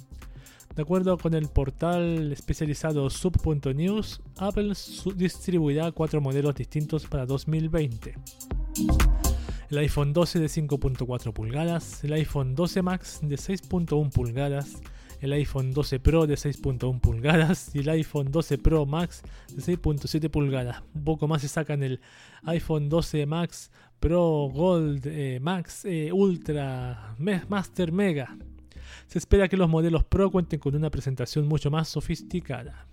[0.76, 4.72] De acuerdo con el portal especializado sub.news, Apple
[5.16, 8.14] distribuirá cuatro modelos distintos para 2020
[9.70, 14.80] el iPhone 12 de 5.4 pulgadas, el iPhone 12 Max de 6.1 pulgadas,
[15.20, 19.22] el iPhone 12 Pro de 6.1 pulgadas y el iPhone 12 Pro Max
[19.54, 20.82] de 6.7 pulgadas.
[20.94, 22.00] Un poco más se sacan el
[22.44, 27.14] iPhone 12 Max Pro Gold eh, Max eh, Ultra
[27.48, 28.36] Master Mega.
[29.06, 32.86] Se espera que los modelos Pro cuenten con una presentación mucho más sofisticada.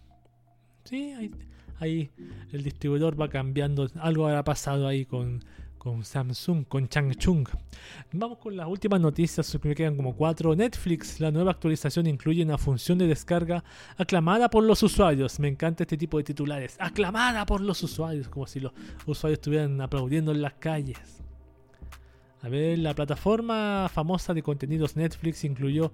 [0.83, 1.31] Sí, ahí,
[1.79, 2.11] ahí
[2.51, 3.87] el distribuidor va cambiando.
[3.99, 5.43] Algo habrá pasado ahí con
[5.85, 7.47] con Samsung, con Changchung.
[8.11, 10.55] Vamos con las últimas noticias, que me quedan como cuatro.
[10.55, 13.63] Netflix, la nueva actualización incluye una función de descarga
[13.95, 15.39] aclamada por los usuarios.
[15.39, 16.75] Me encanta este tipo de titulares.
[16.79, 18.73] Aclamada por los usuarios, como si los
[19.05, 21.21] usuarios estuvieran aplaudiendo en las calles.
[22.41, 25.91] A ver, la plataforma famosa de contenidos Netflix incluyó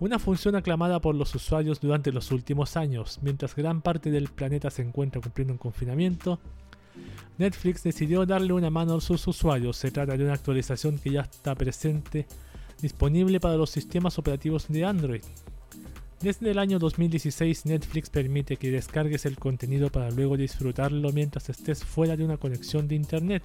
[0.00, 3.18] una función aclamada por los usuarios durante los últimos años.
[3.22, 6.38] Mientras gran parte del planeta se encuentra cumpliendo un confinamiento,
[7.38, 9.76] Netflix decidió darle una mano a sus usuarios.
[9.76, 12.26] Se trata de una actualización que ya está presente,
[12.82, 15.22] disponible para los sistemas operativos de Android.
[16.20, 21.82] Desde el año 2016 Netflix permite que descargues el contenido para luego disfrutarlo mientras estés
[21.82, 23.42] fuera de una conexión de Internet.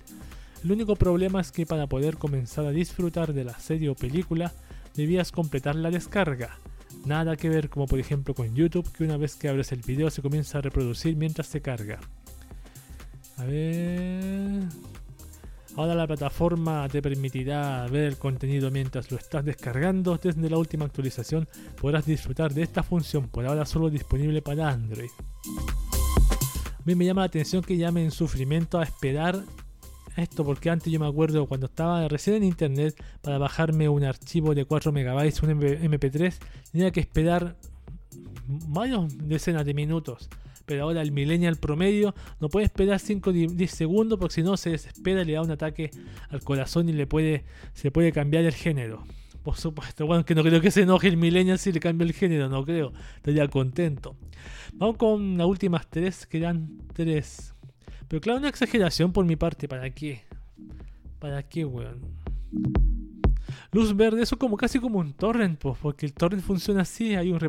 [0.62, 4.52] El único problema es que para poder comenzar a disfrutar de la serie o película
[4.94, 6.58] debías completar la descarga.
[7.06, 10.10] Nada que ver como por ejemplo con YouTube que una vez que abres el video
[10.10, 12.02] se comienza a reproducir mientras se carga.
[13.38, 14.64] A ver.
[15.78, 20.18] Ahora la plataforma te permitirá ver el contenido mientras lo estás descargando.
[20.18, 21.48] Desde la última actualización
[21.80, 25.10] podrás disfrutar de esta función, por ahora solo disponible para Android.
[26.80, 29.44] A mí me llama la atención que llamen sufrimiento a esperar
[30.16, 34.56] esto porque antes yo me acuerdo cuando estaba recién en internet para bajarme un archivo
[34.56, 36.36] de 4 megabytes, un MP3,
[36.72, 37.58] tenía que esperar
[38.48, 40.30] varios decenas de minutos
[40.66, 44.58] pero ahora el millennial promedio no puede esperar 5 o 10 segundos porque si no
[44.58, 45.92] se desespera le da un ataque
[46.30, 49.04] al corazón y le puede, se puede cambiar el género.
[49.44, 52.14] Por supuesto, bueno, que no creo que se enoje el millennial si le cambia el
[52.14, 52.94] género, no creo.
[53.18, 54.16] Estaría contento.
[54.74, 57.54] Vamos con las últimas tres, que eran tres.
[58.08, 60.24] Pero claro, una exageración por mi parte, ¿para qué?
[61.20, 62.02] ¿Para qué, weón?
[63.72, 67.40] Luz verde, eso como casi como un torrent, porque el torrent funciona así, hay un,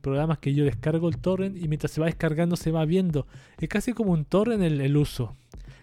[0.00, 3.26] programa que yo descargo el torrent y mientras se va descargando se va viendo.
[3.58, 5.36] Es casi como un torrent el, el uso.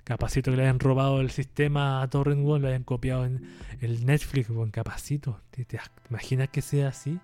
[0.08, 3.46] Capacito que le hayan robado el sistema a Torrent One, lo hayan copiado en
[3.82, 5.42] el Netflix, en Capacito.
[5.52, 5.68] ¿Te,
[6.10, 7.20] imaginas que sea así?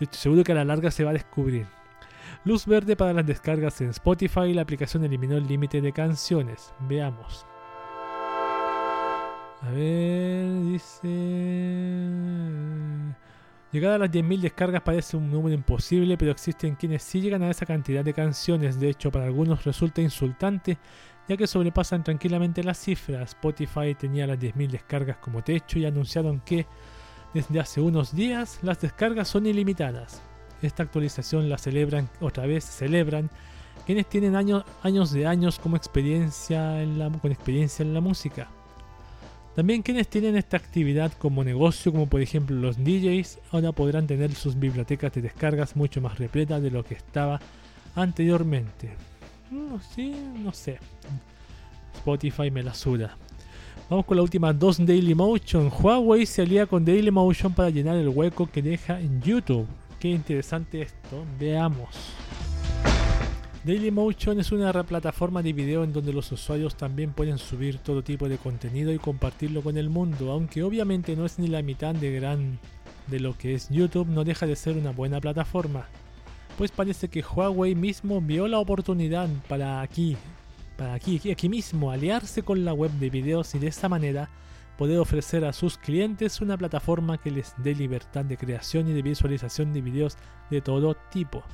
[0.00, 1.66] De hecho, seguro que a la larga se va a descubrir.
[2.44, 4.52] Luz verde para las descargas en Spotify.
[4.52, 6.74] La aplicación eliminó el límite de canciones.
[6.88, 7.46] Veamos.
[9.62, 11.08] A ver, dice...
[13.72, 17.50] Llegar a las 10.000 descargas parece un número imposible, pero existen quienes sí llegan a
[17.50, 18.80] esa cantidad de canciones.
[18.80, 20.78] De hecho, para algunos resulta insultante,
[21.28, 23.28] ya que sobrepasan tranquilamente las cifras.
[23.30, 26.66] Spotify tenía las 10.000 descargas como techo y anunciaron que
[27.32, 30.20] desde hace unos días las descargas son ilimitadas.
[30.62, 33.30] Esta actualización la celebran, otra vez celebran,
[33.86, 36.76] quienes tienen años, años de años como experiencia
[37.22, 38.48] con experiencia en la música.
[39.54, 44.32] También quienes tienen esta actividad como negocio, como por ejemplo los DJs, ahora podrán tener
[44.32, 47.40] sus bibliotecas de descargas mucho más repletas de lo que estaba
[47.94, 48.94] anteriormente.
[49.50, 50.78] No, mm, sí, no sé.
[51.94, 53.16] Spotify me la suda.
[53.88, 55.68] Vamos con la última dos Dailymotion.
[55.68, 59.66] Huawei se alía con Dailymotion para llenar el hueco que deja en YouTube.
[59.98, 61.24] Qué interesante esto.
[61.38, 62.14] Veamos.
[63.62, 68.26] Dailymotion es una plataforma de video en donde los usuarios también pueden subir todo tipo
[68.26, 72.10] de contenido y compartirlo con el mundo, aunque obviamente no es ni la mitad de
[72.10, 72.58] gran
[73.08, 75.86] de lo que es YouTube, no deja de ser una buena plataforma.
[76.56, 80.16] Pues parece que Huawei mismo vio la oportunidad para aquí,
[80.78, 84.30] para aquí, aquí mismo, aliarse con la web de videos y de esta manera
[84.78, 89.02] poder ofrecer a sus clientes una plataforma que les dé libertad de creación y de
[89.02, 90.16] visualización de videos
[90.50, 91.44] de todo tipo.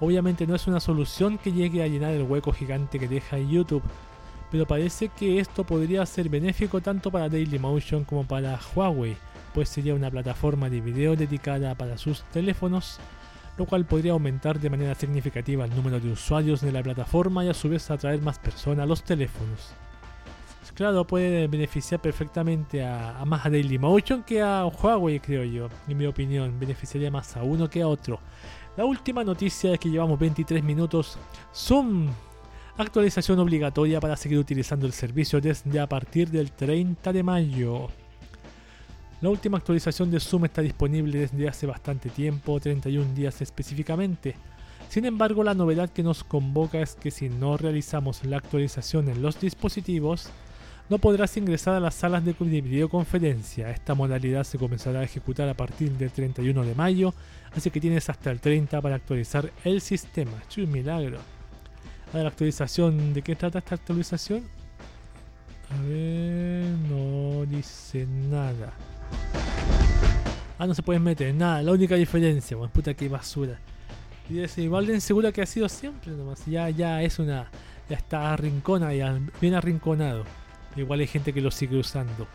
[0.00, 3.82] Obviamente no es una solución que llegue a llenar el hueco gigante que deja YouTube,
[4.50, 9.16] pero parece que esto podría ser benéfico tanto para Dailymotion como para Huawei,
[9.54, 12.98] pues sería una plataforma de video dedicada para sus teléfonos,
[13.58, 17.50] lo cual podría aumentar de manera significativa el número de usuarios de la plataforma y
[17.50, 19.74] a su vez atraer más personas a los teléfonos.
[20.74, 26.06] Claro, puede beneficiar perfectamente a, más a Dailymotion que a Huawei, creo yo, en mi
[26.06, 26.58] opinión.
[26.58, 28.18] Beneficiaría más a uno que a otro.
[28.80, 31.18] La última noticia es que llevamos 23 minutos.
[31.54, 32.08] Zoom.
[32.78, 37.88] Actualización obligatoria para seguir utilizando el servicio desde a partir del 30 de mayo.
[39.20, 44.34] La última actualización de Zoom está disponible desde hace bastante tiempo, 31 días específicamente.
[44.88, 49.20] Sin embargo, la novedad que nos convoca es que si no realizamos la actualización en
[49.20, 50.30] los dispositivos,
[50.90, 53.70] no podrás ingresar a las salas de videoconferencia.
[53.70, 57.14] Esta modalidad se comenzará a ejecutar a partir del 31 de mayo,
[57.52, 60.32] así que tienes hasta el 30 para actualizar el sistema.
[60.48, 61.18] ¡Chu, milagro!
[62.08, 64.42] Ahora la actualización, ¿de qué trata esta actualización?
[65.70, 68.72] A ver, no dice nada.
[70.58, 73.60] Ah, no se puede meter nada, la única diferencia, bueno, puta que basura.
[74.28, 76.44] Y es igual de insegura que ha sido siempre nomás.
[76.46, 77.48] Ya, ya es una.
[77.88, 80.24] Ya está arrinconada, ya bien arrinconado.
[80.76, 82.26] Igual hay gente que lo sigue usando.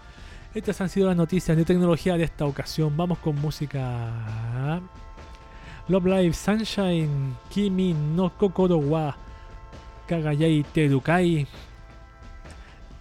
[0.53, 2.95] Estas han sido las noticias de tecnología de esta ocasión.
[2.95, 4.81] Vamos con música.
[5.87, 9.15] Love Live Sunshine, Kimi no Kokoro wa
[10.07, 11.47] Kagayai Terukai.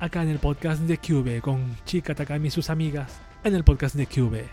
[0.00, 3.94] Acá en el podcast de Cube con Chika Takami y sus amigas en el podcast
[3.94, 4.50] de Cube.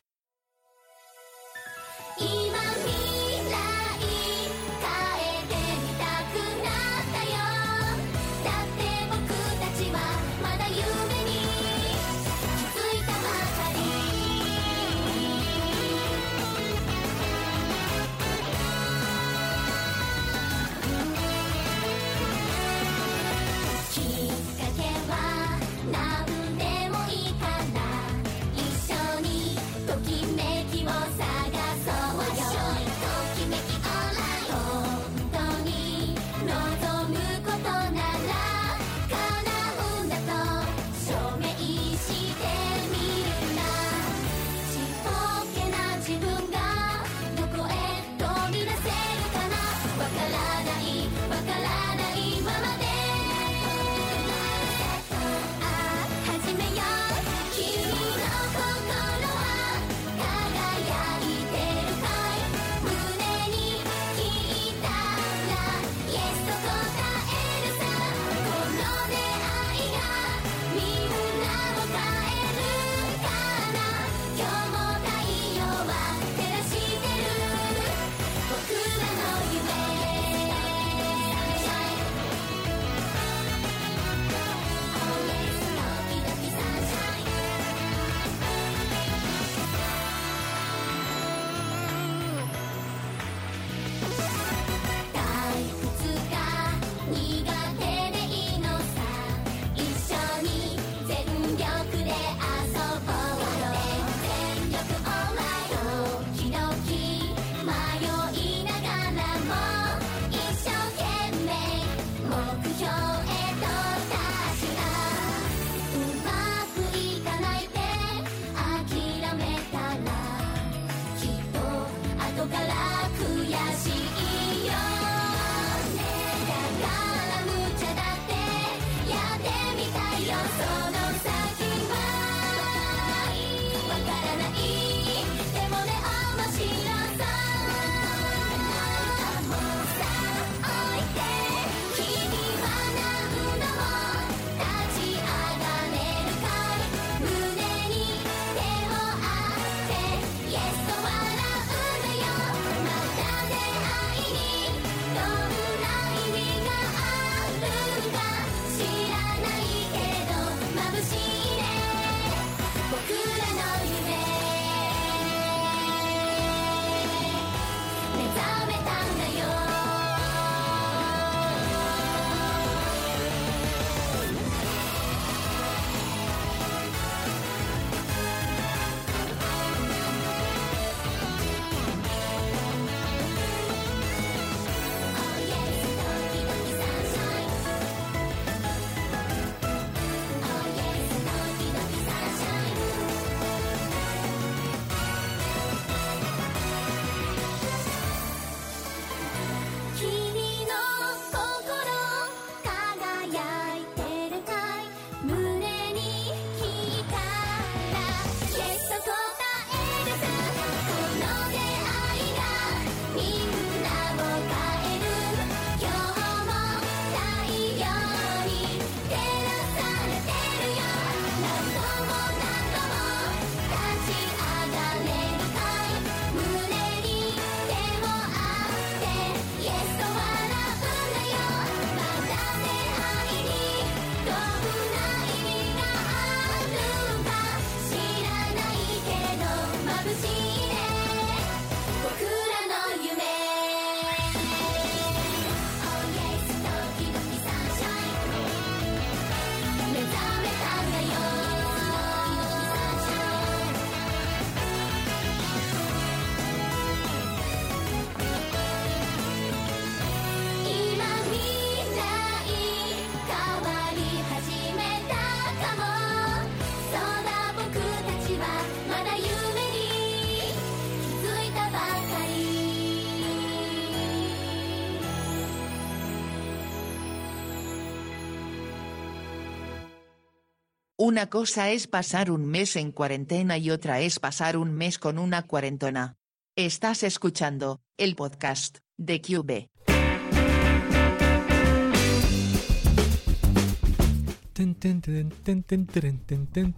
[281.03, 285.17] Una cosa es pasar un mes en cuarentena y otra es pasar un mes con
[285.17, 286.15] una cuarentona.
[286.55, 289.65] Estás escuchando, el podcast, de QB.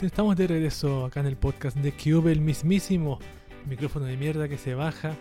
[0.06, 3.20] Estamos de regreso acá en el podcast de Cube, el mismísimo
[3.68, 5.18] micrófono de mierda que se baja.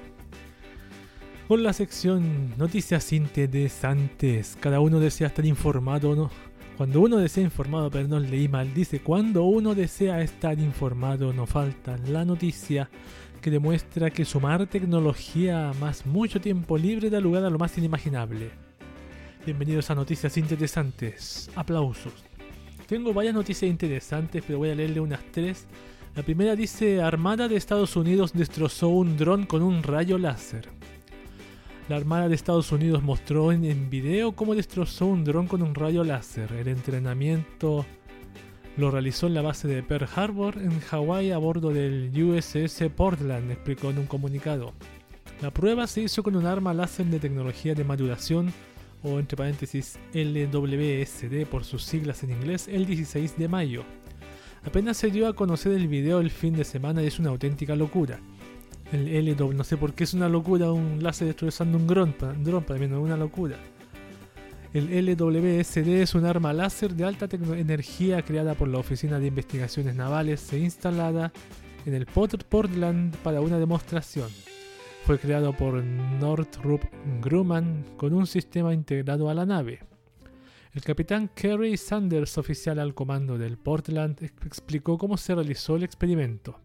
[1.49, 4.57] Con la sección Noticias interesantes.
[4.61, 6.52] Cada uno desea estar informado, ¿no?
[6.83, 8.75] Cuando uno desea informado, perdón, leí mal.
[8.75, 12.91] Dice, cuando uno desea estar informado, no falta la noticia
[13.41, 18.51] que demuestra que sumar tecnología más mucho tiempo libre da lugar a lo más inimaginable.
[19.47, 21.49] Bienvenidos a Noticias Interesantes.
[21.55, 22.15] Aplausos.
[22.89, 25.69] Tengo varias noticias interesantes, pero voy a leerle unas tres.
[26.17, 30.69] La primera dice, Armada de Estados Unidos destrozó un dron con un rayo láser.
[31.93, 36.03] La Armada de Estados Unidos mostró en, video cómo destrozó un dron con un rayo
[36.05, 36.51] láser.
[36.53, 37.85] El entrenamiento
[38.79, 43.51] lo realizó en la base de Pearl Harbor, en Hawái, a bordo del USS Portland,
[43.51, 44.73] explicó en un comunicado.
[45.43, 48.55] La prueba se hizo con un arma láser de tecnología de maduración,
[49.03, 53.85] o entre paréntesis LWSD por sus siglas en inglés, el 16 de mayo.
[54.65, 57.77] Apenas se dio a conocer el video el fin de semana y es una auténtica
[57.77, 58.19] locura.
[58.93, 62.15] El LW, no sé por qué es una locura un láser un dron,
[63.01, 63.57] una locura.
[64.75, 67.27] El LWSD es un arma láser de alta
[67.57, 71.33] energía creada por la Oficina de Investigaciones Navales e instalada
[71.87, 74.29] en el Port Portland para una demostración.
[75.07, 76.83] Fue creado por Northrop
[77.23, 79.81] Grumman con un sistema integrado a la nave.
[80.75, 86.61] El capitán Kerry Sanders, oficial al comando del Portland, explicó cómo se realizó el experimento.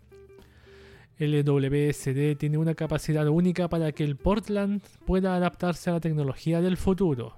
[1.20, 6.78] LWSD tiene una capacidad única para que el Portland pueda adaptarse a la tecnología del
[6.78, 7.38] futuro.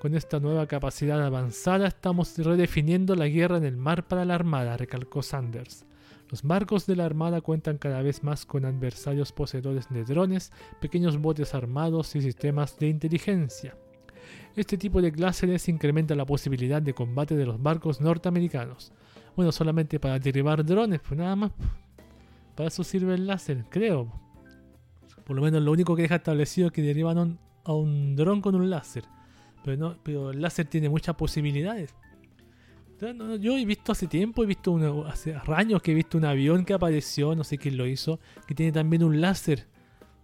[0.00, 4.76] Con esta nueva capacidad avanzada estamos redefiniendo la guerra en el mar para la Armada,
[4.76, 5.86] recalcó Sanders.
[6.28, 11.18] Los barcos de la Armada cuentan cada vez más con adversarios poseedores de drones, pequeños
[11.18, 13.76] botes armados y sistemas de inteligencia.
[14.56, 18.92] Este tipo de cláseres incrementa la posibilidad de combate de los barcos norteamericanos.
[19.36, 21.52] Bueno, solamente para derribar drones, pues nada más.
[22.54, 24.12] Para eso sirve el láser, creo.
[25.24, 28.54] Por lo menos lo único que deja establecido es que derriban a un dron con
[28.54, 29.04] un láser.
[29.64, 31.94] Pero, no, pero el láser tiene muchas posibilidades.
[33.40, 36.72] Yo he visto hace tiempo, he visto hace años que he visto un avión que
[36.72, 39.66] apareció, no sé quién lo hizo, que tiene también un láser.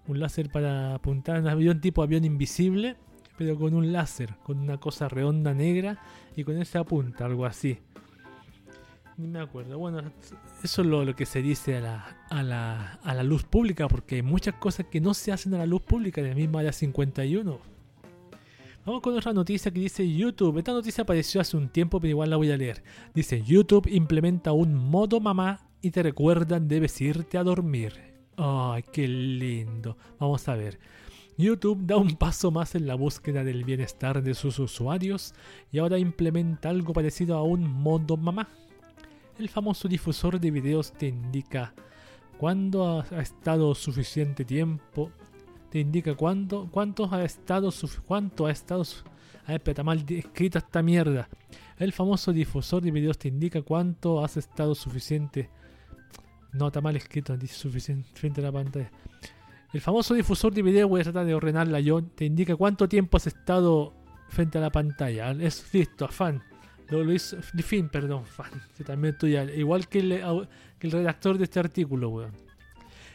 [0.07, 2.97] Un láser para apuntar a un avión tipo avión invisible,
[3.37, 6.01] pero con un láser, con una cosa redonda negra
[6.37, 7.79] y con ese apunta, algo así.
[9.19, 9.77] Ni me acuerdo.
[9.77, 10.01] Bueno,
[10.63, 14.15] eso es lo, que se dice a la, a, la, a la luz pública, porque
[14.15, 16.73] hay muchas cosas que no se hacen a la luz pública, de la misma área
[16.73, 17.59] 51.
[18.87, 20.59] Vamos con otra noticia que dice YouTube.
[20.59, 22.85] Esta noticia apareció hace un tiempo, pero igual la voy a leer.
[23.13, 27.95] Dice, YouTube implementa un modo mamá y te recuerdan debes irte a dormir.
[28.37, 29.99] Ay, qué lindo.
[30.21, 30.79] Vamos a ver.
[31.37, 35.35] YouTube da un paso más en la búsqueda del bienestar de sus usuarios
[35.73, 38.49] y ahora implementa algo parecido a un modo mamá.
[39.39, 41.73] El famoso difusor de videos te indica
[42.39, 45.13] cuándo ha estado suficiente tiempo
[45.71, 47.71] te indica cuánto, cuánto ha estado,
[48.07, 48.85] cuánto ha estado,
[49.47, 51.29] a ver, mal escrita esta mierda.
[51.79, 55.51] El famoso difusor de videos te indica cuánto has estado suficiente.
[56.53, 58.91] No, está mal escrito, dice suficiente frente a la pantalla.
[59.73, 63.19] El famoso difusor de videos, voy a tratar de ordenarla yo, te indica cuánto tiempo
[63.19, 63.93] has estado
[64.29, 65.31] frente a la pantalla.
[65.33, 66.43] Es listo, afán.
[66.91, 68.51] Lo, hizo, fin, perdón, fan.
[69.57, 70.47] Igual que el,
[70.79, 72.49] que el redactor de este artículo, weón.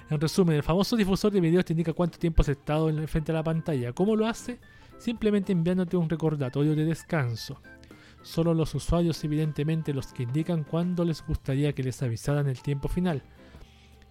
[0.09, 3.31] En resumen, el famoso difusor de videos te indica cuánto tiempo has estado en frente
[3.31, 3.93] a la pantalla.
[3.93, 4.59] ¿Cómo lo hace?
[4.97, 7.59] Simplemente enviándote un recordatorio de descanso.
[8.21, 12.87] Solo los usuarios, evidentemente, los que indican cuándo les gustaría que les avisaran el tiempo
[12.87, 13.23] final.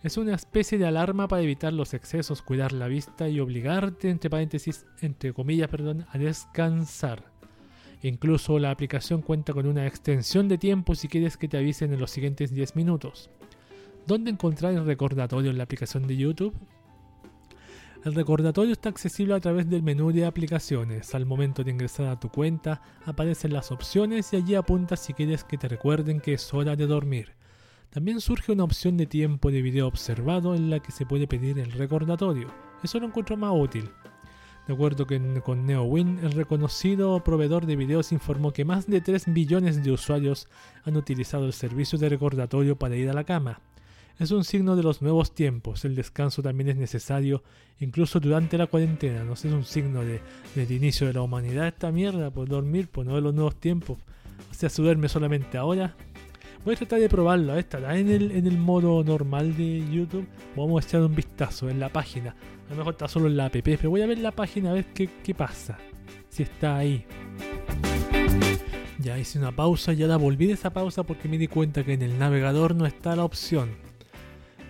[0.02, 4.28] Es una especie de alarma para evitar los excesos, cuidar la vista y obligarte, entre
[4.28, 7.31] paréntesis, entre comillas, perdón, a descansar.
[8.02, 12.00] Incluso la aplicación cuenta con una extensión de tiempo si quieres que te avisen en
[12.00, 13.30] los siguientes 10 minutos.
[14.06, 16.54] ¿Dónde encontrar el recordatorio en la aplicación de YouTube?
[18.04, 21.14] El recordatorio está accesible a través del menú de aplicaciones.
[21.14, 25.44] Al momento de ingresar a tu cuenta, aparecen las opciones y allí apuntas si quieres
[25.44, 27.34] que te recuerden que es hora de dormir.
[27.90, 31.60] También surge una opción de tiempo de video observado en la que se puede pedir
[31.60, 32.48] el recordatorio.
[32.82, 33.88] Eso lo encuentro más útil.
[34.66, 35.06] De acuerdo
[35.42, 40.48] con NeoWin, el reconocido proveedor de videos informó que más de 3 billones de usuarios
[40.84, 43.60] han utilizado el servicio de recordatorio para ir a la cama.
[44.18, 45.84] Es un signo de los nuevos tiempos.
[45.84, 47.42] El descanso también es necesario,
[47.80, 49.24] incluso durante la cuarentena.
[49.24, 50.20] No es un signo de,
[50.54, 53.98] del inicio de la humanidad esta mierda, por dormir, por no ver los nuevos tiempos.
[54.50, 55.96] O sea, se duerme solamente ahora.
[56.64, 57.56] Voy a tratar de probarlo.
[57.56, 60.26] Estará en el, en el modo normal de YouTube.
[60.56, 62.36] Vamos a echar un vistazo en la página.
[62.68, 64.74] A lo mejor está solo en la app, pero voy a ver la página a
[64.74, 65.78] ver qué, qué pasa.
[66.28, 67.04] Si está ahí.
[69.00, 71.94] Ya hice una pausa y ahora volví de esa pausa porque me di cuenta que
[71.94, 73.70] en el navegador no está la opción.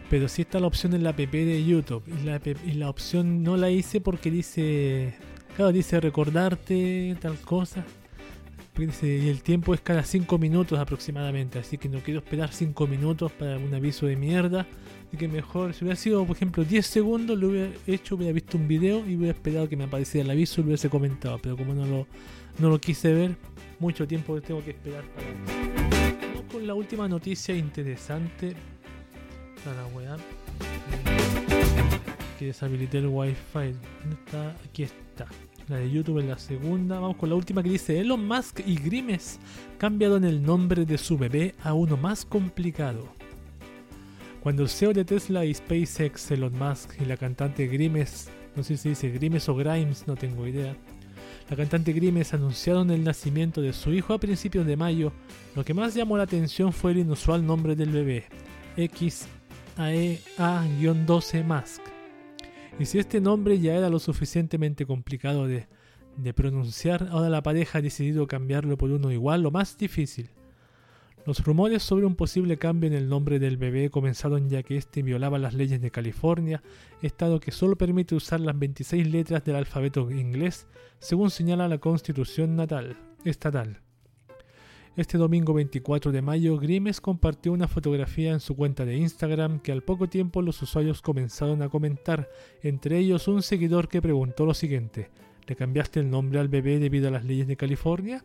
[0.09, 2.05] Pero sí está la opción en la app de YouTube.
[2.25, 5.15] La, y la opción no la hice porque dice.
[5.57, 7.85] Claro, dice recordarte tal cosa
[8.79, 13.31] y el tiempo es cada 5 minutos aproximadamente, así que no quiero esperar 5 minutos
[13.31, 14.67] para un aviso de mierda.
[15.09, 18.57] Así que mejor, si hubiera sido, por ejemplo, 10 segundos, lo hubiera hecho, hubiera visto
[18.57, 21.39] un video y hubiera esperado que me apareciera el aviso y lo hubiese comentado.
[21.39, 22.07] Pero como no lo,
[22.59, 23.37] no lo quise ver,
[23.79, 25.27] mucho tiempo tengo que esperar para.
[26.29, 28.55] Vamos con la última noticia interesante.
[29.65, 30.17] Para weá.
[32.39, 33.37] Que deshabilité el wifi.
[33.55, 34.57] ¿Dónde está?
[34.65, 35.27] Aquí está.
[35.69, 36.99] La de YouTube en la segunda.
[36.99, 39.39] Vamos con la última que dice Elon Musk y Grimes
[39.79, 43.07] cambiaron el nombre de su bebé a uno más complicado.
[44.41, 48.77] Cuando el CEO de Tesla y SpaceX, Elon Musk y la cantante Grimes, no sé
[48.77, 50.77] si dice Grimes o Grimes, no tengo idea,
[51.49, 55.13] la cantante Grimes anunciaron el nacimiento de su hijo a principios de mayo,
[55.55, 58.25] lo que más llamó la atención fue el inusual nombre del bebé,
[58.77, 61.92] XAEA-12 Musk.
[62.79, 65.67] Y si este nombre ya era lo suficientemente complicado de,
[66.35, 70.31] pronunciar, ahora la pareja ha decidido cambiarlo por uno igual o más difícil.
[71.25, 75.03] Los rumores sobre un posible cambio en el nombre del bebé comenzaron ya que este
[75.03, 76.63] violaba las leyes de California,
[77.01, 80.67] estado que solo permite usar las 26 letras del alfabeto inglés,
[80.99, 83.83] según señala la constitución natal, estatal.
[84.95, 89.73] Este domingo 24 de mayo, Grimes compartió una fotografía en su cuenta de Instagram que
[89.73, 92.29] al poco tiempo los usuarios comenzaron a comentar,
[92.63, 95.09] entre ellos un seguidor que preguntó lo siguiente,
[95.47, 98.23] ¿le cambiaste el nombre al bebé debido a las leyes de California?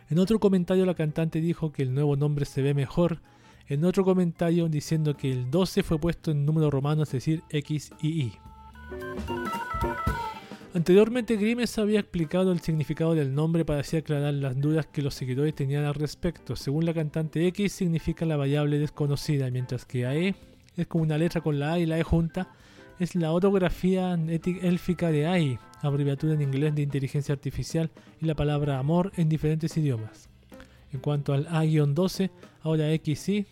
[0.09, 3.21] En otro comentario la cantante dijo que el nuevo nombre se ve mejor
[3.69, 7.91] en otro comentario diciendo que el 12 fue puesto en número romano, es decir, X
[8.01, 8.33] y Y.
[10.73, 15.13] Anteriormente Grimes había explicado el significado del nombre para así aclarar las dudas que los
[15.13, 16.55] seguidores tenían al respecto.
[16.55, 20.35] Según la cantante X significa la variable desconocida, mientras que AE
[20.75, 22.51] es como una letra con la A y la E junta,
[22.99, 24.17] es la ortografía
[24.61, 27.89] élfica de AI, abreviatura en inglés de inteligencia artificial
[28.21, 30.29] y la palabra amor en diferentes idiomas.
[30.91, 32.29] En cuanto al A-12,
[32.61, 33.45] ahora XY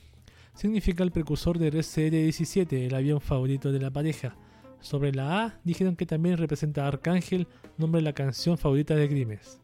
[0.57, 4.35] significa el precursor del SR-17, el avión favorito de la pareja.
[4.79, 7.47] Sobre la A dijeron que también representa a Arcángel,
[7.77, 9.59] nombre de la canción favorita de Grimes.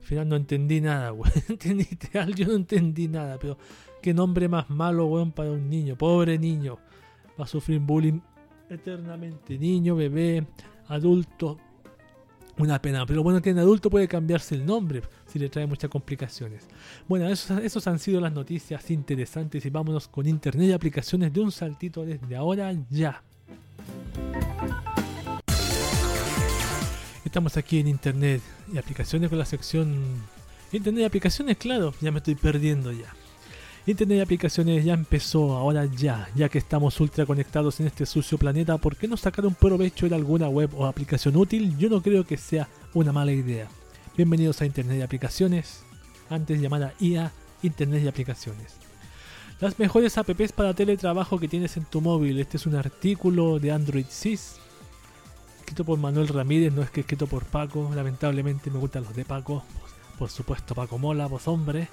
[0.00, 1.32] Al final no entendí nada, weón.
[1.48, 3.58] ¿Entendiste Yo no entendí nada, pero
[4.00, 5.96] qué nombre más malo, weón, para un niño.
[5.96, 6.78] Pobre niño.
[7.38, 8.20] Va a sufrir bullying
[8.70, 9.58] eternamente.
[9.58, 10.46] Niño, bebé,
[10.88, 11.58] adulto.
[12.58, 15.02] Una pena, pero bueno que en adulto puede cambiarse el nombre
[15.36, 16.62] si le trae muchas complicaciones.
[17.06, 21.52] Bueno, esos, han sido las noticias interesantes y vámonos con internet y aplicaciones de un
[21.52, 23.22] saltito desde ahora ya.
[27.22, 28.40] Estamos aquí en internet
[28.72, 29.94] y aplicaciones con la sección
[30.72, 33.14] internet y aplicaciones, claro, ya me estoy perdiendo ya.
[33.86, 38.38] Internet y aplicaciones ya empezó, ahora ya, ya que estamos ultra conectados en este sucio
[38.38, 41.76] planeta, ¿por qué no sacar un provecho de alguna web o aplicación útil?
[41.76, 43.68] Yo no creo que sea una mala idea.
[44.16, 45.82] Bienvenidos a Internet y aplicaciones,
[46.30, 48.76] antes llamada IA, Internet y aplicaciones.
[49.60, 52.40] Las mejores apps para teletrabajo que tienes en tu móvil.
[52.40, 54.56] Este es un artículo de Android Sys,
[55.58, 59.26] escrito por Manuel Ramírez, no es que escrito por Paco, lamentablemente me gustan los de
[59.26, 59.62] Paco,
[60.18, 61.88] por supuesto Paco Mola, vos hombre.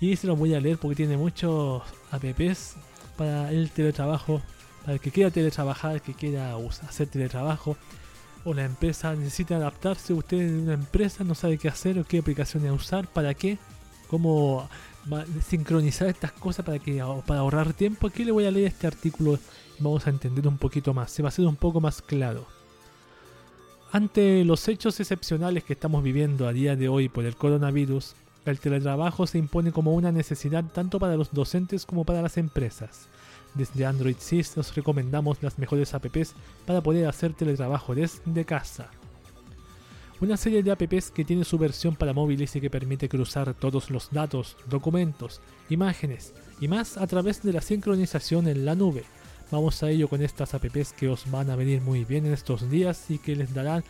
[0.00, 2.76] Y se lo voy a leer porque tiene muchos apps
[3.18, 4.40] para el teletrabajo,
[4.80, 6.56] para el que quiera teletrabajar, el que quiera
[6.88, 7.76] hacer teletrabajo,
[8.44, 10.12] o la empresa necesita adaptarse.
[10.12, 13.58] Usted en una empresa no sabe qué hacer o qué aplicaciones usar, para qué,
[14.08, 14.68] cómo
[15.46, 18.06] sincronizar estas cosas para que para ahorrar tiempo.
[18.06, 19.38] Aquí le voy a leer este artículo
[19.78, 21.10] y vamos a entender un poquito más.
[21.10, 22.46] Se va a hacer un poco más claro.
[23.90, 28.14] Ante los hechos excepcionales que estamos viviendo a día de hoy por el coronavirus,
[28.44, 33.08] el teletrabajo se impone como una necesidad tanto para los docentes como para las empresas.
[33.58, 36.32] Desde Android Sys os recomendamos las mejores apps
[36.64, 38.88] para poder hacer teletrabajo desde casa.
[40.20, 43.90] Una serie de apps que tiene su versión para móviles y que permite cruzar todos
[43.90, 45.40] los datos, documentos,
[45.70, 49.02] imágenes y más a través de la sincronización en la nube.
[49.50, 52.70] Vamos a ello con estas apps que os van a venir muy bien en estos
[52.70, 53.82] días y que les darán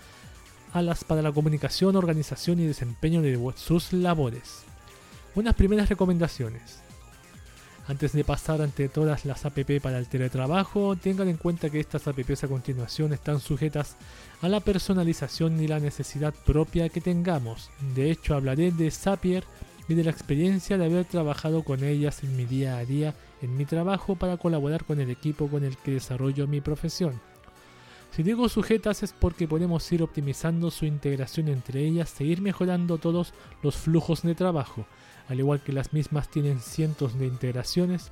[0.73, 4.62] alas para la comunicación, organización y desempeño de sus labores.
[5.35, 6.88] Unas primeras recomendaciones.
[7.89, 12.07] Antes de pasar ante todas las app para el teletrabajo, tengan en cuenta que estas
[12.07, 13.97] apps a continuación están sujetas
[14.43, 17.70] a la personalización y la necesidad propia que tengamos.
[17.95, 19.45] De hecho, hablaré de Zapier
[19.89, 23.57] y de la experiencia de haber trabajado con ellas en mi día a día en
[23.57, 27.18] mi trabajo para colaborar con el equipo con el que desarrollo mi profesión.
[28.14, 32.99] Si digo sujetas es porque podemos ir optimizando su integración entre ellas e ir mejorando
[32.99, 33.32] todos
[33.62, 34.84] los flujos de trabajo
[35.29, 38.11] al igual que las mismas tienen cientos de integraciones,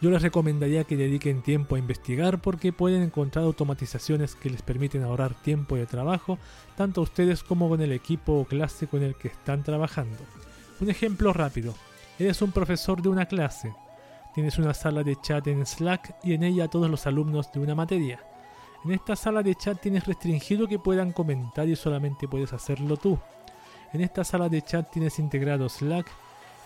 [0.00, 5.02] yo les recomendaría que dediquen tiempo a investigar porque pueden encontrar automatizaciones que les permiten
[5.02, 6.38] ahorrar tiempo de trabajo
[6.76, 10.18] tanto a ustedes como con el equipo o clase con el que están trabajando.
[10.80, 11.74] Un ejemplo rápido.
[12.16, 13.74] Eres un profesor de una clase.
[14.34, 17.74] Tienes una sala de chat en Slack y en ella todos los alumnos de una
[17.74, 18.20] materia.
[18.84, 23.18] En esta sala de chat tienes restringido que puedan comentar y solamente puedes hacerlo tú.
[23.92, 26.06] En esta sala de chat tienes integrado Slack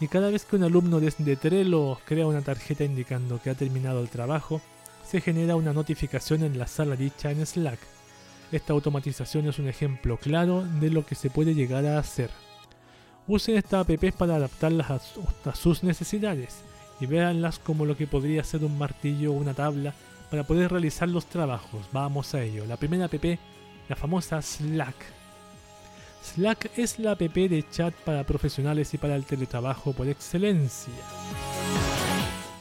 [0.01, 4.01] y cada vez que un alumno desde Trello crea una tarjeta indicando que ha terminado
[4.01, 4.61] el trabajo,
[5.07, 7.79] se genera una notificación en la sala dicha en Slack.
[8.51, 12.31] Esta automatización es un ejemplo claro de lo que se puede llegar a hacer.
[13.29, 16.63] Usen estas apps para adaptarlas a, sus necesidades
[17.01, 19.95] y véanlas como lo que podría ser un martillo o una tabla
[20.29, 21.87] para poder realizar los trabajos.
[21.93, 22.67] Vamos a ello.
[22.67, 23.25] La primera app,
[23.89, 25.22] la famosa Slack.
[26.23, 30.93] Slack es la app de chat para profesionales y para el teletrabajo por excelencia.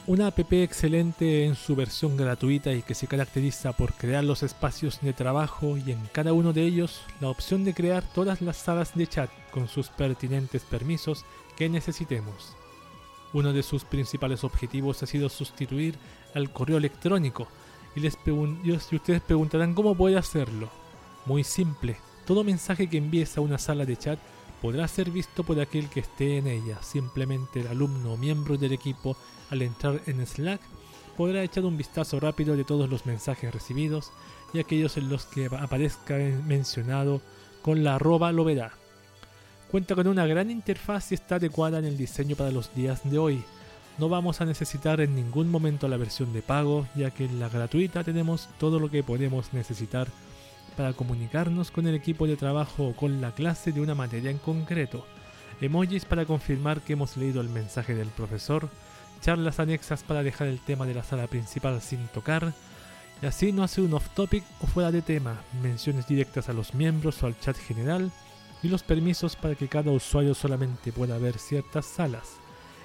[0.08, 5.00] Una app excelente en su versión gratuita y que se caracteriza por crear los espacios
[5.00, 8.96] de trabajo y en cada uno de ellos la opción de crear todas las salas
[8.96, 11.24] de chat con sus pertinentes permisos
[11.56, 12.56] que necesitemos.
[13.32, 15.94] Uno de sus principales objetivos ha sido sustituir
[16.34, 17.46] al correo electrónico
[17.94, 20.68] y, les y ustedes preguntarán cómo puede hacerlo.
[21.26, 21.96] Muy simple,
[22.26, 24.18] todo mensaje que envíes a una sala de chat
[24.60, 26.80] podrá ser visto por aquel que esté en ella.
[26.82, 29.16] Simplemente el alumno o miembro del equipo,
[29.50, 30.60] al entrar en Slack,
[31.16, 34.12] podrá echar un vistazo rápido de todos los mensajes recibidos
[34.54, 36.16] y aquellos en los que aparezca
[36.46, 37.20] mencionado
[37.60, 38.72] con la arroba lo verá.
[39.70, 43.18] Cuenta con una gran interfaz y está adecuada en el diseño para los días de
[43.18, 43.42] hoy.
[43.98, 47.48] No vamos a necesitar en ningún momento la versión de pago, ya que en la
[47.48, 50.08] gratuita tenemos todo lo que podemos necesitar
[50.72, 54.38] para comunicarnos con el equipo de trabajo o con la clase de una materia en
[54.38, 55.06] concreto,
[55.60, 58.68] emojis para confirmar que hemos leído el mensaje del profesor,
[59.20, 62.52] charlas anexas para dejar el tema de la sala principal sin tocar,
[63.22, 67.22] y así no hacer un off-topic o fuera de tema, menciones directas a los miembros
[67.22, 68.10] o al chat general,
[68.62, 72.36] y los permisos para que cada usuario solamente pueda ver ciertas salas.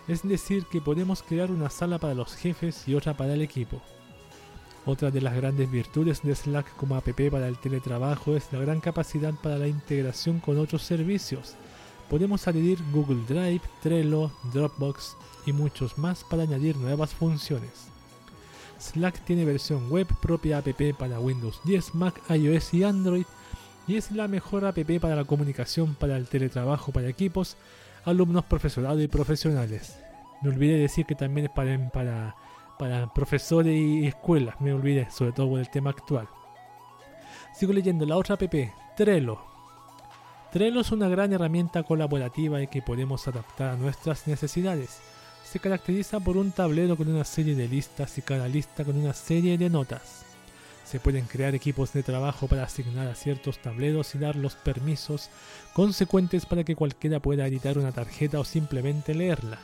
[0.08, 3.82] Es decir, que podemos crear una sala para los jefes y otra para el equipo.
[4.88, 8.80] Otra de las grandes virtudes de Slack como app para el teletrabajo es la gran
[8.80, 11.56] capacidad para la integración con otros servicios.
[12.10, 17.90] Podemos añadir Google Drive, Trello, Dropbox y muchos más para añadir nuevas funciones.
[18.80, 23.26] Slack tiene versión web propia app para Windows 10, Mac, iOS y Android
[23.90, 27.58] y es la mejor app para la comunicación para el teletrabajo para equipos,
[28.06, 29.98] alumnos, profesorado y profesionales.
[30.42, 32.36] Me olvidé decir que también es para, para
[32.78, 36.28] para profesores y escuelas, me olvidé, sobre todo por el tema actual.
[37.54, 38.44] Sigo leyendo la otra app,
[38.96, 39.40] Trello.
[40.52, 45.00] Trello es una gran herramienta colaborativa y que podemos adaptar a nuestras necesidades.
[45.44, 49.14] Se caracteriza por un tablero con una serie de listas y cada lista con una
[49.14, 50.26] serie de notas.
[50.86, 55.30] Se pueden crear equipos de trabajo para asignar a ciertos tableros y dar los permisos
[55.74, 59.60] consecuentes para que cualquiera pueda editar una tarjeta o simplemente leerla.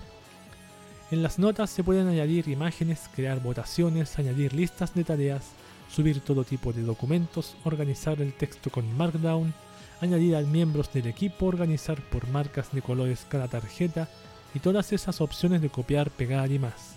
[1.14, 5.44] En las notas se pueden añadir imágenes, crear votaciones, añadir listas de tareas,
[5.88, 9.54] subir todo tipo de documentos, organizar el texto con Markdown,
[10.02, 14.10] añadir a miembros del equipo, organizar por marcas de colores cada tarjeta
[14.56, 16.96] y todas esas opciones de copiar, pegar y más.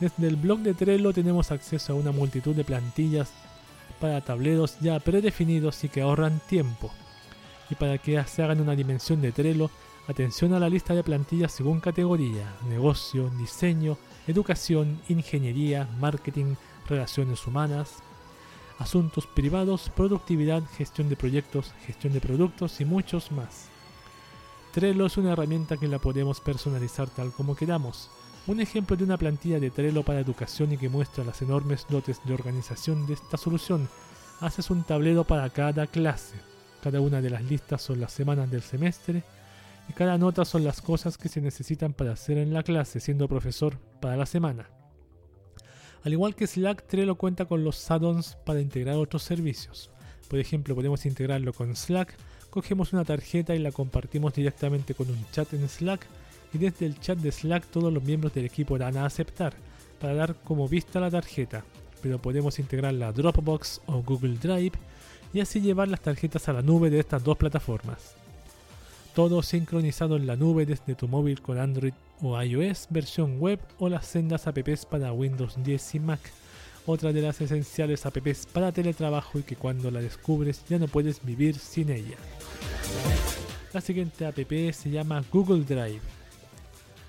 [0.00, 3.30] Desde el blog de Trello tenemos acceso a una multitud de plantillas
[4.00, 6.90] para tableros ya predefinidos y que ahorran tiempo.
[7.70, 9.70] Y para que se hagan una dimensión de Trello,
[10.12, 13.96] Atención a la lista de plantillas según categoría, negocio, diseño,
[14.26, 16.56] educación, ingeniería, marketing,
[16.86, 17.94] relaciones humanas,
[18.78, 23.68] asuntos privados, productividad, gestión de proyectos, gestión de productos y muchos más.
[24.74, 28.10] Trello es una herramienta que la podemos personalizar tal como queramos.
[28.46, 32.20] Un ejemplo de una plantilla de Trello para educación y que muestra las enormes dotes
[32.26, 33.88] de organización de esta solución.
[34.40, 36.36] Haces un tablero para cada clase.
[36.82, 39.24] Cada una de las listas son las semanas del semestre,
[39.88, 43.28] y cada nota son las cosas que se necesitan para hacer en la clase siendo
[43.28, 44.68] profesor para la semana.
[46.04, 49.90] Al igual que Slack, Trello cuenta con los add-ons para integrar otros servicios.
[50.28, 52.14] Por ejemplo, podemos integrarlo con Slack,
[52.50, 56.06] cogemos una tarjeta y la compartimos directamente con un chat en Slack
[56.52, 59.54] y desde el chat de Slack todos los miembros del equipo van a aceptar
[60.00, 61.64] para dar como vista la tarjeta,
[62.02, 64.72] pero podemos integrar la Dropbox o Google Drive
[65.32, 68.21] y así llevar las tarjetas a la nube de estas dos plataformas.
[69.14, 71.92] Todo sincronizado en la nube desde tu móvil con Android
[72.22, 76.20] o iOS, versión web o las sendas apps para Windows 10 y Mac.
[76.86, 81.22] Otra de las esenciales apps para teletrabajo y que cuando la descubres ya no puedes
[81.22, 82.16] vivir sin ella.
[83.74, 84.36] La siguiente app
[84.72, 86.00] se llama Google Drive.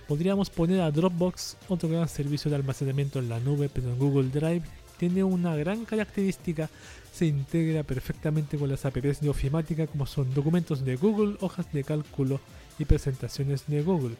[0.05, 4.29] Podríamos poner a Dropbox, otro gran servicio de almacenamiento en la nube, pero en Google
[4.29, 4.63] Drive
[4.97, 6.69] tiene una gran característica,
[7.14, 11.84] se integra perfectamente con las apps de ofimática como son documentos de Google, hojas de
[11.84, 12.39] cálculo
[12.80, 14.16] y presentaciones de Google.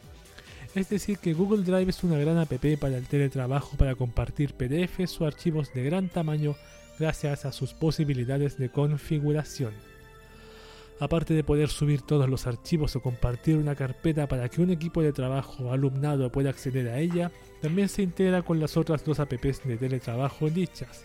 [0.76, 5.20] Es decir, que Google Drive es una gran app para el teletrabajo para compartir PDFs
[5.20, 6.54] o archivos de gran tamaño
[6.98, 9.72] gracias a sus posibilidades de configuración.
[11.00, 15.02] Aparte de poder subir todos los archivos o compartir una carpeta para que un equipo
[15.02, 19.18] de trabajo o alumnado pueda acceder a ella, también se integra con las otras dos
[19.18, 21.04] apps de teletrabajo dichas.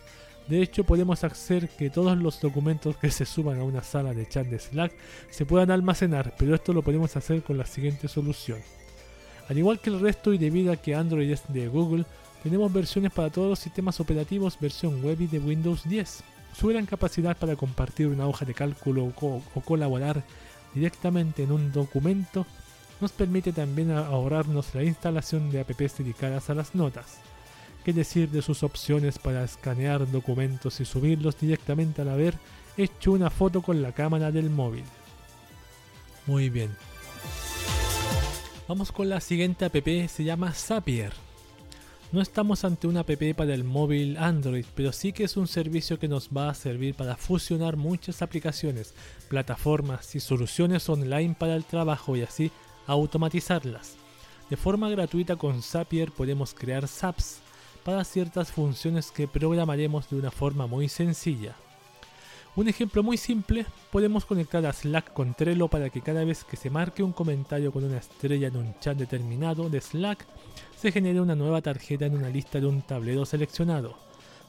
[0.49, 4.27] De hecho, podemos hacer que todos los documentos que se suban a una sala de
[4.27, 4.91] chat de Slack
[5.29, 8.57] se puedan almacenar, pero esto lo podemos hacer con la siguiente solución.
[9.47, 12.03] Al igual que el resto y debido a que Android es de Google,
[12.41, 16.23] tenemos versiones para todos los sistemas operativos versión web y de Windows 10.
[16.57, 20.23] Su gran capacidad para compartir una hoja de cálculo o, colaborar
[20.73, 22.47] directamente en un documento
[22.99, 27.28] nos permite también ahorrarnos la instalación de apps dedicadas a las notas.
[27.83, 32.35] ¿Qué decir de sus opciones para escanear documentos y subirlos directamente al haber
[32.75, 34.83] hecho una foto con la cámara del móvil?
[36.25, 36.75] Muy bien.
[38.67, 39.75] Vamos con la siguiente app,
[40.07, 41.13] se llama Zapier.
[42.11, 45.99] No estamos ante una app para el móvil Android, pero sí que es un servicio
[45.99, 48.93] que nos va a servir para fusionar muchas aplicaciones,
[49.29, 52.51] plataformas y soluciones online para el trabajo y así
[52.87, 53.95] automatizarlas.
[54.49, 57.41] De forma gratuita con Zapier podemos crear SAPs
[57.89, 61.55] para ciertas funciones que programaremos de una forma muy sencilla.
[62.55, 66.55] Un ejemplo muy simple, podemos conectar a Slack con Trello para que cada vez que
[66.55, 70.23] se marque un comentario con una estrella en un chat determinado de Slack,
[70.77, 73.97] se genere una nueva tarjeta en una lista de un tablero seleccionado.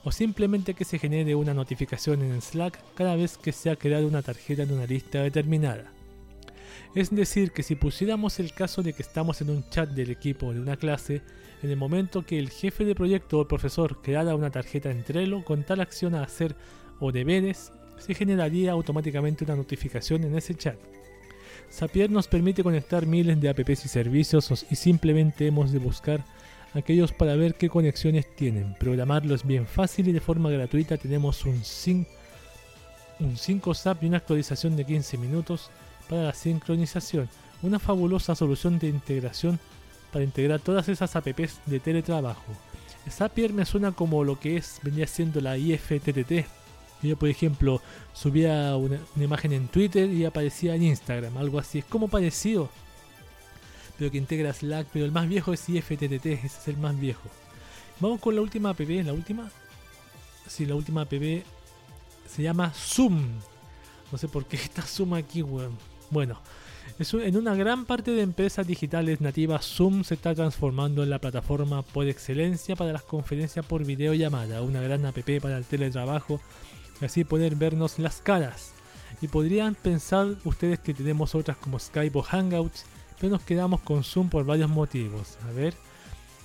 [0.04, 4.06] O simplemente que se genere una notificación en Slack cada vez que se ha creado
[4.06, 5.90] una tarjeta en una lista determinada.
[6.94, 10.52] Es decir, que si pusiéramos el caso de que estamos en un chat del equipo
[10.52, 11.22] de una clase,
[11.62, 15.44] en el momento que el jefe de proyecto o profesor creara una tarjeta en Trello
[15.44, 16.56] con tal acción a hacer
[17.00, 20.76] o deberes, se generaría automáticamente una notificación en ese chat.
[21.70, 26.24] Zapier nos permite conectar miles de apps y servicios y simplemente hemos de buscar
[26.74, 28.74] aquellos para ver qué conexiones tienen.
[28.78, 32.10] Programarlo es bien fácil y de forma gratuita tenemos un, 5
[33.20, 35.70] un 5 SAP y una actualización de 15 minutos
[36.08, 37.28] para la sincronización.
[37.62, 39.60] Una fabulosa solución de integración
[40.12, 42.52] para integrar todas esas apps de teletrabajo.
[43.08, 46.46] Zapier me suena como lo que es venía siendo la IFTTT
[47.02, 47.80] yo, por ejemplo,
[48.12, 51.78] subía una, imagen en Twitter y aparecía en Instagram, algo así.
[51.78, 52.68] Es como parecido,
[53.98, 54.88] pero que integra Slack.
[54.92, 57.28] Pero el más viejo es IFTTT, ese es el más viejo.
[58.00, 59.50] Vamos con la última app, la última.
[60.46, 63.24] Sí, la última app se llama Zoom.
[64.12, 65.42] No sé por qué está Zoom aquí.
[66.10, 66.38] Bueno,
[66.98, 71.82] en una gran parte de empresas digitales nativas, Zoom se está transformando en la plataforma
[71.82, 76.40] por excelencia para las conferencias por videollamada, una gran app para el teletrabajo
[77.00, 78.72] así poder vernos las caras.
[79.20, 82.84] Y podrían pensar ustedes que tenemos otras como Skype o Hangouts,
[83.18, 85.36] pero nos quedamos con Zoom por varios motivos.
[85.48, 85.74] A ver,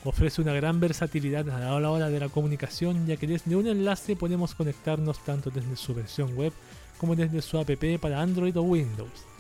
[0.04, 4.16] ofrece una gran versatilidad a la hora de la comunicación, ya que desde un enlace
[4.16, 6.54] podemos conectarnos tanto desde su versión web
[6.98, 7.70] como desde su app
[8.00, 9.35] para Android o Windows.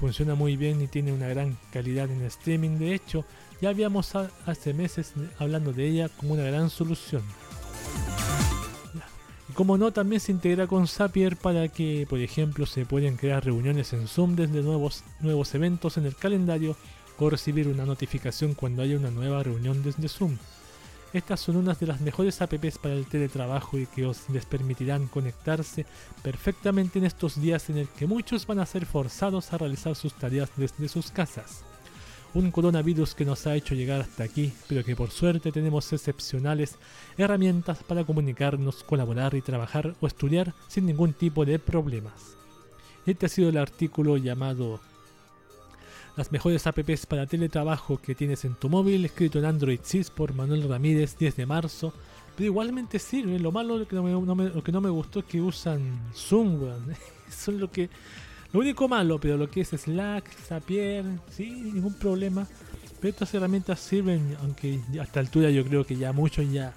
[0.00, 3.24] Funciona muy bien y tiene una gran calidad en streaming, de hecho,
[3.60, 7.22] ya habíamos hace meses hablando de ella como una gran solución.
[9.54, 13.92] Como no, también se integra con Zapier para que, por ejemplo, se pueden crear reuniones
[13.92, 16.76] en Zoom desde nuevos, nuevos eventos en el calendario
[17.18, 20.36] o recibir una notificación cuando haya una nueva reunión desde Zoom.
[21.12, 25.06] Estas son unas de las mejores apps para el teletrabajo y que os les permitirán
[25.06, 25.86] conectarse
[26.22, 30.12] perfectamente en estos días en el que muchos van a ser forzados a realizar sus
[30.14, 31.64] tareas desde sus casas
[32.34, 36.76] un coronavirus que nos ha hecho llegar hasta aquí, pero que por suerte tenemos excepcionales
[37.16, 42.36] herramientas para comunicarnos, colaborar y trabajar o estudiar sin ningún tipo de problemas.
[43.06, 44.80] Este ha sido el artículo llamado
[46.18, 50.34] Las mejores apps para teletrabajo que tienes en tu móvil, escrito en Android 6 por
[50.34, 51.94] Manuel Ramírez 10 de marzo.
[52.34, 54.02] Pero igualmente sirve, lo malo que no
[54.34, 56.58] me, lo que no me gustó es que usan Zoom,
[57.28, 57.88] Eso es lo que
[58.52, 62.48] lo único malo, pero lo que es Slack, Zapier, sí, ningún problema.
[63.00, 66.74] Pero estas herramientas sirven, aunque a esta altura yo creo que ya muchos ya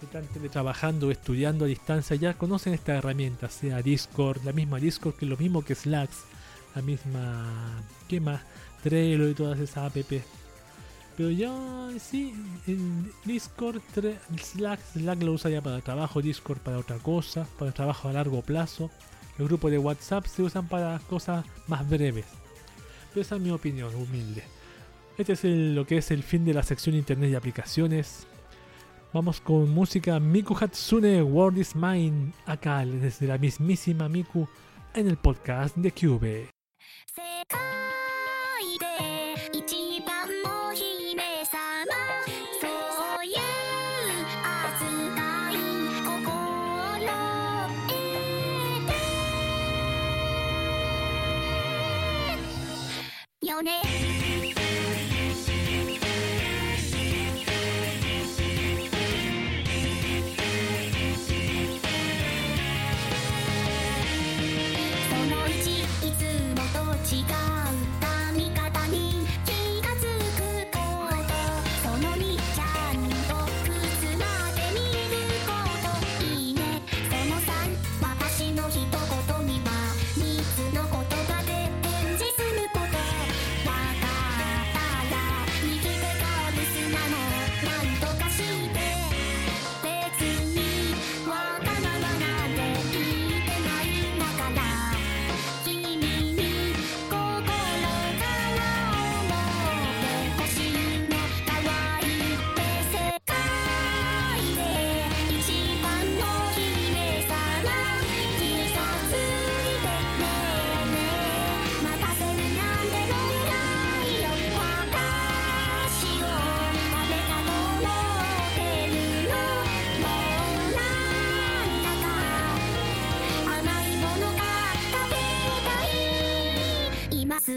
[0.00, 5.26] están teletrabajando, estudiando a distancia, ya conocen esta herramienta, sea Discord, la misma Discord que
[5.26, 6.08] es lo mismo que Slack,
[6.74, 8.40] la misma, ¿qué más?
[8.82, 10.24] Trello y todas esas apps.
[11.16, 11.52] Pero ya
[11.98, 12.34] sí,
[12.66, 13.82] en Discord,
[14.38, 18.40] Slack, Slack lo usa ya para trabajo, Discord para otra cosa, para trabajo a largo
[18.42, 18.90] plazo.
[19.36, 22.26] Los grupos de WhatsApp se usan para cosas más breves.
[23.10, 24.44] Pero esa es mi opinión, humilde.
[25.18, 28.26] Este es lo que es el fin de la sección Internet y aplicaciones.
[29.12, 34.48] Vamos con música Miku Hatsune World is Mine, acá desde la mismísima Miku
[34.94, 36.48] en el podcast de Cube.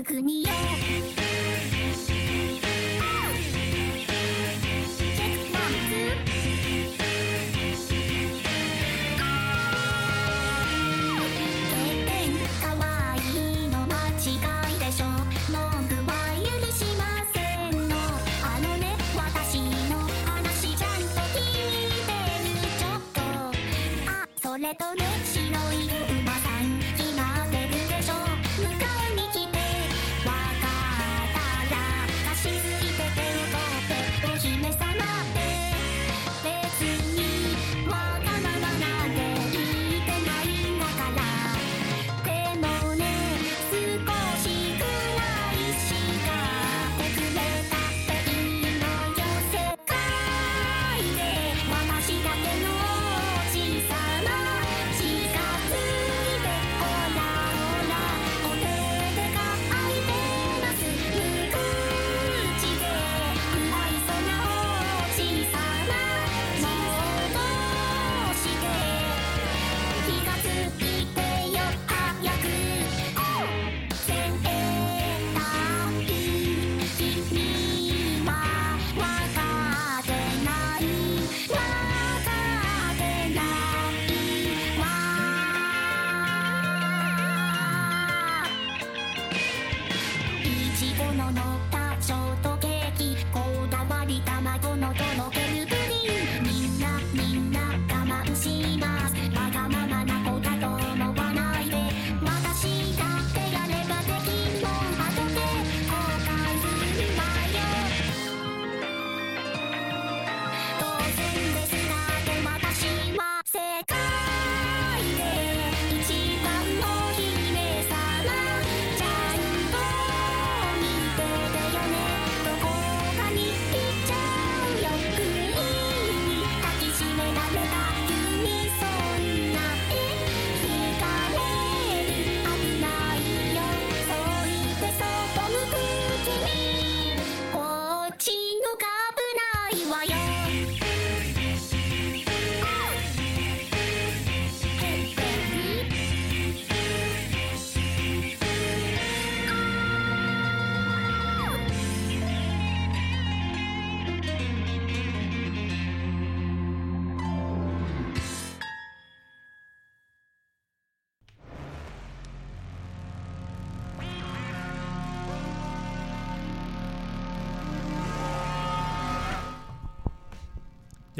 [0.03, 0.49] ぐによ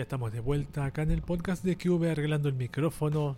[0.04, 3.38] Ya estamos de vuelta acá en el podcast de QV arreglando el micrófono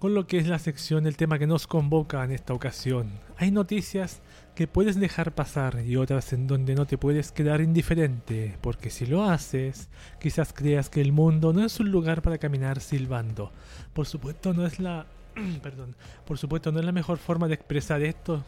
[0.00, 3.20] con lo que es la sección, el tema que nos convoca en esta ocasión.
[3.36, 4.20] Hay noticias
[4.56, 9.06] que puedes dejar pasar y otras en donde no te puedes quedar indiferente, porque si
[9.06, 13.52] lo haces, quizás creas que el mundo no es un lugar para caminar silbando.
[13.92, 15.06] Por supuesto no es la
[15.62, 15.94] perdón,
[16.26, 18.42] por supuesto no es la mejor forma de expresar esto.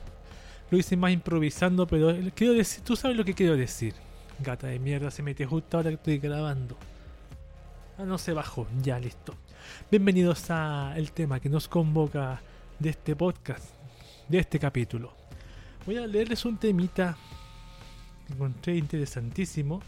[0.73, 3.95] Lo hice más improvisando, pero quiero decir, tú sabes lo que quiero decir.
[4.41, 6.77] Gata de mierda se mete justo ahora que estoy grabando.
[8.03, 9.33] Ah, no se bajó, ya listo.
[9.89, 12.43] Bienvenidos a el tema que nos convoca
[12.81, 13.65] de este podcast,
[14.29, 15.15] de este capítulo.
[15.87, 17.17] Voy a leerles un temita
[18.27, 19.81] que encontré interesantísimo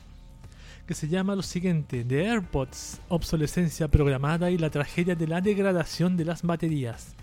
[0.86, 6.16] que se llama lo siguiente: The AirPods, obsolescencia programada y la tragedia de la degradación
[6.16, 7.16] de las baterías.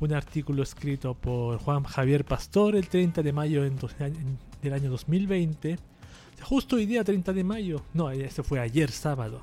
[0.00, 3.70] Un artículo escrito por Juan Javier Pastor el 30 de mayo
[4.62, 5.78] del año 2020.
[6.40, 7.82] Justo hoy día 30 de mayo.
[7.92, 9.42] No, eso fue ayer sábado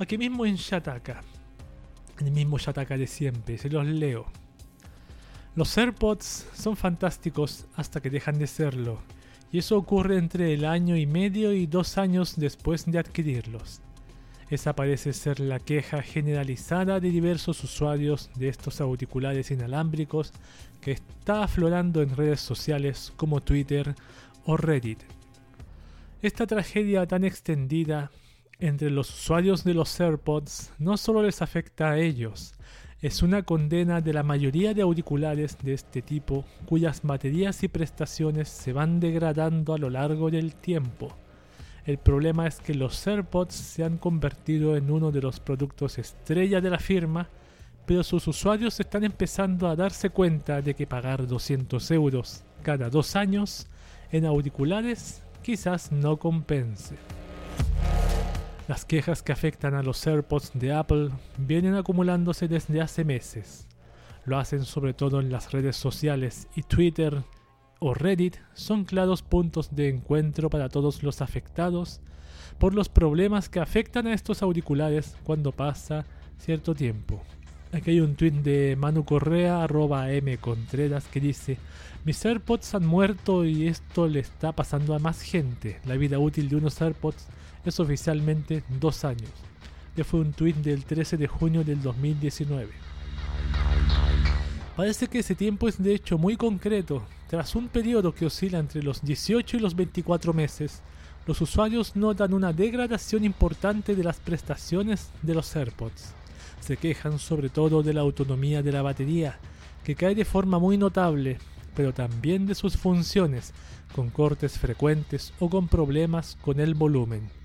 [0.00, 1.20] aquí mismo en Shataka.
[2.20, 4.26] El mismo Shataka de siempre, se los leo.
[5.54, 9.02] Los AirPods son fantásticos hasta que dejan de serlo,
[9.52, 13.80] y eso ocurre entre el año y medio y dos años después de adquirirlos.
[14.48, 20.32] Esa parece ser la queja generalizada de diversos usuarios de estos auriculares inalámbricos
[20.80, 23.94] que está aflorando en redes sociales como Twitter
[24.44, 25.02] o Reddit.
[26.22, 28.10] Esta tragedia tan extendida
[28.60, 32.54] entre los usuarios de los AirPods no solo les afecta a ellos,
[33.02, 38.48] es una condena de la mayoría de auriculares de este tipo cuyas baterías y prestaciones
[38.50, 41.16] se van degradando a lo largo del tiempo.
[41.86, 46.60] El problema es que los AirPods se han convertido en uno de los productos estrella
[46.60, 47.28] de la firma,
[47.86, 53.16] pero sus usuarios están empezando a darse cuenta de que pagar 200 euros cada dos
[53.16, 53.66] años
[54.12, 56.96] en auriculares quizás no compense.
[58.70, 63.66] Las quejas que afectan a los AirPods de Apple vienen acumulándose desde hace meses.
[64.24, 67.24] Lo hacen sobre todo en las redes sociales y Twitter
[67.80, 72.00] o Reddit son claros puntos de encuentro para todos los afectados
[72.60, 76.04] por los problemas que afectan a estos auriculares cuando pasa
[76.38, 77.20] cierto tiempo.
[77.72, 81.58] Aquí hay un tweet de Manu Correa, arroba M Contreras, que dice:
[82.04, 85.80] Mis AirPods han muerto y esto le está pasando a más gente.
[85.86, 87.26] La vida útil de unos AirPods
[87.64, 89.30] es oficialmente dos años.
[89.94, 92.70] Que fue un tweet del 13 de junio del 2019.
[94.76, 97.02] Parece que ese tiempo es de hecho muy concreto.
[97.28, 100.80] Tras un periodo que oscila entre los 18 y los 24 meses,
[101.26, 106.14] los usuarios notan una degradación importante de las prestaciones de los AirPods.
[106.60, 109.38] Se quejan sobre todo de la autonomía de la batería,
[109.84, 111.38] que cae de forma muy notable,
[111.74, 113.52] pero también de sus funciones,
[113.94, 117.39] con cortes frecuentes o con problemas con el volumen.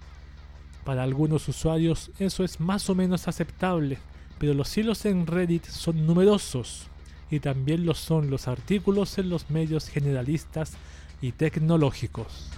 [0.86, 3.97] Para algunos usuarios eso es más o menos aceptable,
[4.38, 6.88] pero los hilos en Reddit son numerosos
[7.31, 10.74] y también lo son los artículos en los medios generalistas
[11.21, 12.49] y tecnológicos.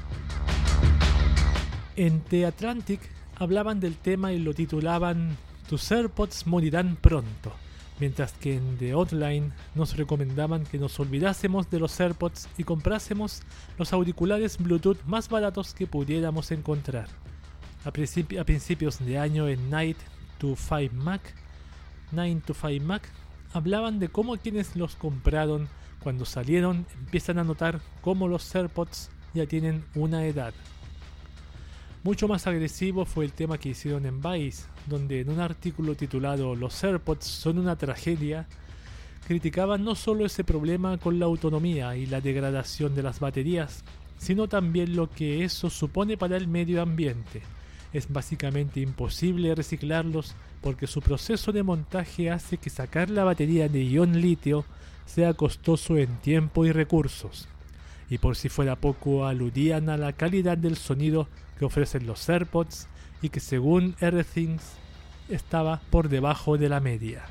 [1.96, 3.00] En The Atlantic
[3.38, 5.38] hablaban del tema y lo titulaban
[5.70, 7.54] Tus AirPods morirán pronto,
[7.98, 13.42] mientras que en The Outline nos recomendaban que nos olvidásemos de los AirPods y comprásemos
[13.78, 17.08] los auriculares Bluetooth más baratos que pudiéramos encontrar
[17.86, 19.98] a, principios de año en Night
[20.40, 21.22] to 5 Mac,
[22.12, 23.08] 9 to 5 Mac,
[23.54, 25.68] hablaban de cómo quienes los compraron
[26.04, 30.54] cuando salieron empiezan a notar cómo los AirPods ya tienen una edad.
[32.04, 36.56] Mucho más agresivo fue el tema que hicieron en Vice, donde en un artículo titulado
[36.56, 38.48] Los AirPods son una tragedia,
[39.28, 43.84] criticaban no solo ese problema con la autonomía y la degradación de las baterías,
[44.18, 47.42] sino también lo que eso supone para el medio ambiente
[47.94, 53.86] es básicamente imposible reciclarlos porque su proceso de montaje hace que sacar la batería de
[53.86, 54.66] ion litio
[55.06, 57.48] sea costoso en tiempo y recursos.
[58.10, 61.28] Y por si fuera poco, aludían a la calidad del sonido
[61.58, 62.88] que ofrecen los AirPods
[63.22, 64.58] y que según Everything
[65.30, 67.24] estaba por debajo de la media.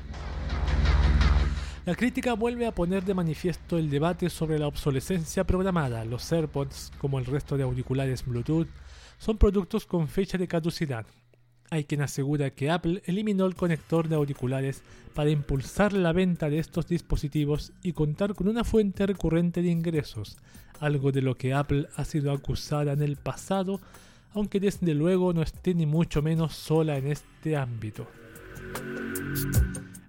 [1.85, 6.03] La crítica vuelve a poner de manifiesto el debate sobre la obsolescencia programada.
[6.03, 8.67] Los AirPods, como el resto de auriculares Bluetooth,
[9.17, 11.05] son productos con fecha de caducidad.
[11.69, 14.83] Hay quien asegura que Apple eliminó el conector de auriculares
[15.13, 20.37] para impulsar la venta de estos dispositivos y contar con una fuente recurrente de ingresos,
[20.79, 23.81] algo de lo que Apple ha sido acusada en el pasado,
[24.33, 28.07] aunque desde luego no esté ni mucho menos sola en este ámbito.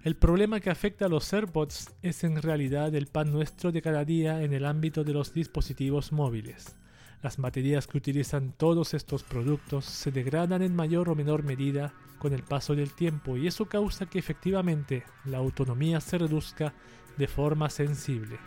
[0.03, 4.05] El problema que afecta a los AirPods es en realidad el pan nuestro de cada
[4.05, 6.78] día en el ámbito de los dispositivos móviles.
[7.21, 12.33] Las baterías que utilizan todos estos productos se degradan en mayor o menor medida con
[12.33, 16.73] el paso del tiempo y eso causa que efectivamente la autonomía se reduzca
[17.17, 18.39] de forma sensible.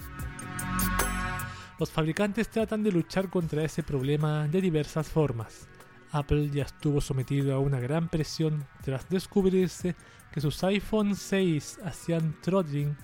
[1.78, 5.68] Los fabricantes tratan de luchar contra ese problema de diversas formas.
[6.10, 9.96] Apple ya estuvo sometido a una gran presión tras descubrirse
[10.32, 12.96] que sus iPhone 6 hacían throttling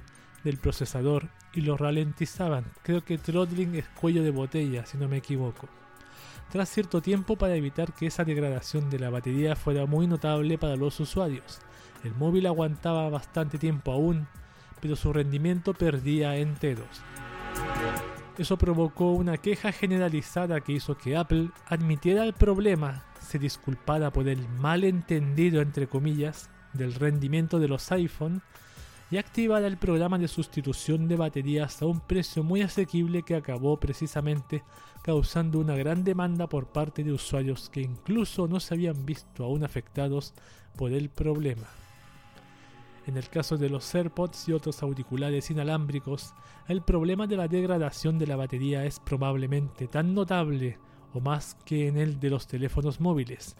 [0.44, 1.28] del procesador
[1.58, 2.64] y lo ralentizaban.
[2.82, 5.68] Creo que throttling es cuello de botella, si no me equivoco.
[6.52, 10.76] Tras cierto tiempo para evitar que esa degradación de la batería fuera muy notable para
[10.76, 11.58] los usuarios.
[12.04, 14.28] El móvil aguantaba bastante tiempo aún,
[14.80, 17.02] pero su rendimiento perdía enteros.
[18.38, 24.28] Eso provocó una queja generalizada que hizo que Apple admitiera el problema, se disculpara por
[24.28, 28.42] el malentendido entre comillas del rendimiento de los iPhone
[29.10, 33.78] y activara el programa de sustitución de baterías a un precio muy asequible que acabó
[33.78, 34.62] precisamente
[35.02, 39.64] causando una gran demanda por parte de usuarios que incluso no se habían visto aún
[39.64, 40.34] afectados
[40.76, 41.66] por el problema.
[43.06, 46.34] En el caso de los AirPods y otros auriculares inalámbricos,
[46.66, 50.76] el problema de la degradación de la batería es probablemente tan notable
[51.14, 53.56] o más que en el de los teléfonos móviles.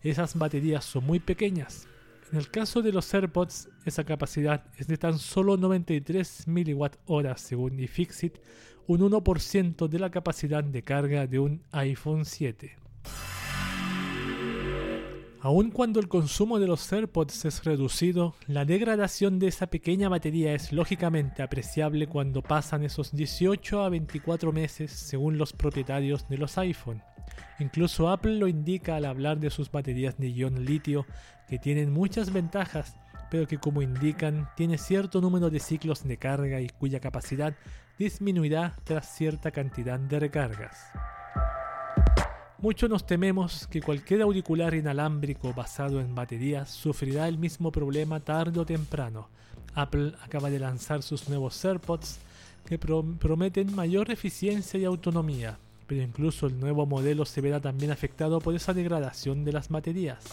[0.00, 1.86] Esas baterías son muy pequeñas.
[2.32, 7.78] En el caso de los AirPods, esa capacidad es de tan solo 93 mWh según
[7.78, 8.38] iFixit,
[8.88, 12.76] un 1% de la capacidad de carga de un iPhone 7.
[15.40, 20.52] Aun cuando el consumo de los AirPods es reducido, la degradación de esa pequeña batería
[20.54, 26.58] es lógicamente apreciable cuando pasan esos 18 a 24 meses según los propietarios de los
[26.58, 27.02] iPhone.
[27.58, 31.06] Incluso Apple lo indica al hablar de sus baterías de ion litio
[31.48, 32.96] que tienen muchas ventajas,
[33.30, 37.54] pero que como indican tiene cierto número de ciclos de carga y cuya capacidad
[37.98, 40.76] disminuirá tras cierta cantidad de recargas.
[42.58, 48.58] Muchos nos tememos que cualquier auricular inalámbrico basado en baterías sufrirá el mismo problema tarde
[48.60, 49.28] o temprano.
[49.74, 52.18] Apple acaba de lanzar sus nuevos AirPods
[52.64, 58.40] que prometen mayor eficiencia y autonomía, pero incluso el nuevo modelo se verá también afectado
[58.40, 60.24] por esa degradación de las baterías.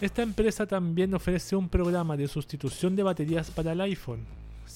[0.00, 4.26] Esta empresa también ofrece un programa de sustitución de baterías para el iPhone,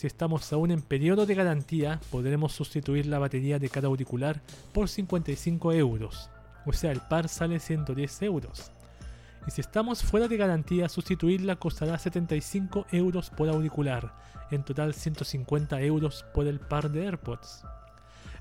[0.01, 4.41] si estamos aún en periodo de garantía, podremos sustituir la batería de cada auricular
[4.73, 6.31] por 55 euros,
[6.65, 8.71] o sea, el par sale 110 euros.
[9.47, 14.15] Y si estamos fuera de garantía, sustituirla costará 75 euros por auricular,
[14.51, 17.65] en total 150 euros por el par de AirPods.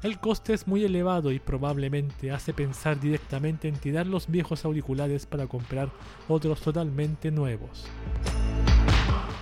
[0.01, 5.25] El coste es muy elevado y probablemente hace pensar directamente en tirar los viejos auriculares
[5.25, 5.91] para comprar
[6.29, 7.85] otros totalmente nuevos.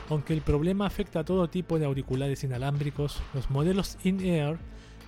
[0.09, 4.57] Aunque el problema afecta a todo tipo de auriculares inalámbricos, los modelos in-ear,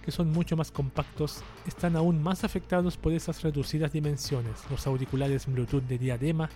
[0.06, 4.66] que son mucho más compactos, están aún más afectados por esas reducidas dimensiones.
[4.70, 6.48] Los auriculares Bluetooth de diadema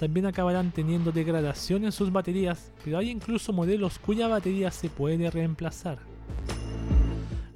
[0.00, 5.30] también acabarán teniendo degradación en sus baterías, pero hay incluso modelos cuya batería se puede
[5.30, 6.00] reemplazar.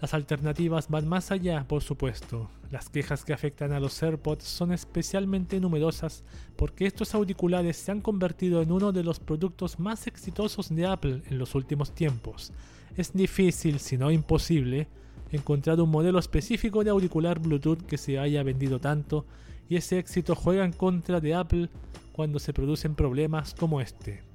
[0.05, 2.51] Las alternativas van más allá, por supuesto.
[2.71, 6.25] Las quejas que afectan a los AirPods son especialmente numerosas
[6.57, 11.23] porque estos auriculares se han convertido en uno de los productos más exitosos de Apple
[11.31, 12.53] en los últimos tiempos.
[12.99, 14.89] Es difícil, si no imposible,
[15.33, 19.25] encontrar un modelo específico de auricular Bluetooth que se haya vendido tanto
[19.71, 21.71] y ese éxito juega en contra de Apple
[22.13, 24.34] cuando se producen problemas como este.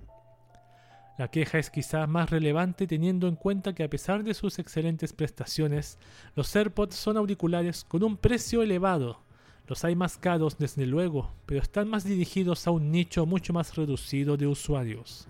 [1.19, 5.11] La queja es quizá más relevante teniendo en cuenta que a pesar de sus excelentes
[5.11, 5.97] prestaciones,
[6.33, 9.19] los AirPods son auriculares con un precio elevado.
[9.67, 13.75] Los hay más caros desde luego, pero están más dirigidos a un nicho mucho más
[13.75, 15.27] reducido de usuarios.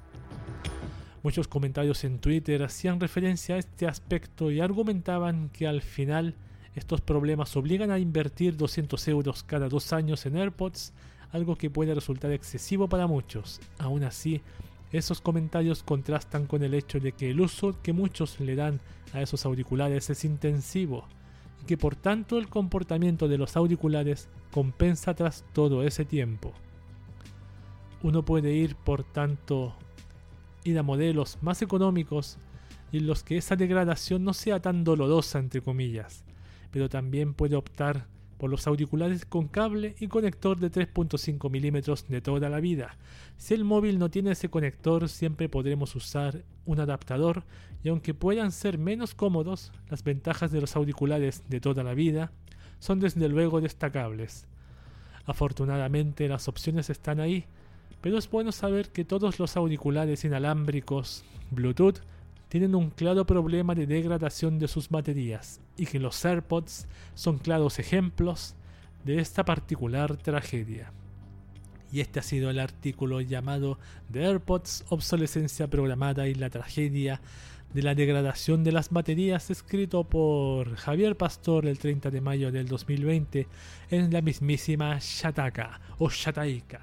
[1.23, 6.35] Muchos comentarios en Twitter hacían referencia a este aspecto y argumentaban que al final
[6.75, 10.93] estos problemas obligan a invertir 200 euros cada dos años en AirPods,
[11.31, 13.59] algo que puede resultar excesivo para muchos.
[13.79, 14.43] Aún así,
[14.91, 18.79] esos comentarios contrastan con el hecho de que el uso que muchos le dan
[19.13, 21.07] a esos auriculares es intensivo
[21.61, 26.53] y que por tanto el comportamiento de los auriculares compensa tras todo ese tiempo.
[28.01, 29.75] Uno puede ir por tanto
[30.77, 32.37] a modelos más económicos
[32.91, 36.23] y en los que esa degradación no sea tan dolorosa entre comillas,
[36.71, 38.05] pero también puede optar
[38.39, 42.97] por los auriculares con cable y conector de 3.5 milímetros de toda la vida.
[43.37, 47.43] Si el móvil no tiene ese conector, siempre podremos usar un adaptador
[47.83, 52.31] y aunque puedan ser menos cómodos, las ventajas de los auriculares de toda la vida
[52.79, 54.47] son desde luego destacables.
[55.25, 57.45] Afortunadamente las opciones están ahí,
[57.99, 61.99] pero es bueno saber que todos los auriculares inalámbricos Bluetooth
[62.49, 67.80] tienen un claro problema de degradación de sus baterías y que los AirPods son claros
[67.80, 68.55] ejemplos
[69.05, 70.91] de esta particular tragedia.
[71.91, 73.80] Y este ha sido el artículo llamado
[74.11, 77.21] The AirPods, obsolescencia programada y la tragedia
[77.73, 82.67] de la degradación de las baterías, escrito por Javier Pastor el 30 de mayo del
[82.67, 83.47] 2020
[83.91, 86.81] en la mismísima Shataka o Shataika.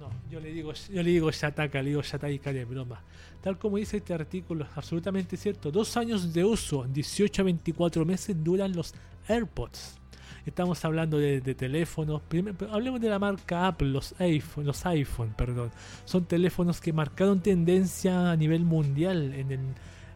[0.00, 3.02] No, yo le digo, yo le digo Shataka, le digo Shataika de broma.
[3.42, 5.70] Tal como dice este artículo, es absolutamente cierto.
[5.70, 8.94] Dos años de uso, 18 a 24 meses duran los
[9.28, 9.98] AirPods.
[10.44, 12.22] Estamos hablando de, teléfonos.
[12.70, 15.70] hablemos de la marca Apple, los iPhone, los iPhone, perdón.
[16.04, 19.60] Son teléfonos que marcaron tendencia a nivel mundial en el,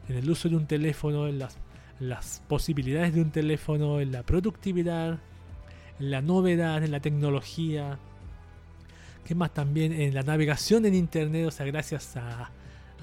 [0.09, 1.59] en el uso de un teléfono, en las,
[2.01, 5.19] las posibilidades de un teléfono, en la productividad,
[6.01, 7.99] en la novedad, en la tecnología.
[9.25, 9.93] ¿Qué más también?
[9.93, 12.51] En la navegación en internet, o sea, gracias a,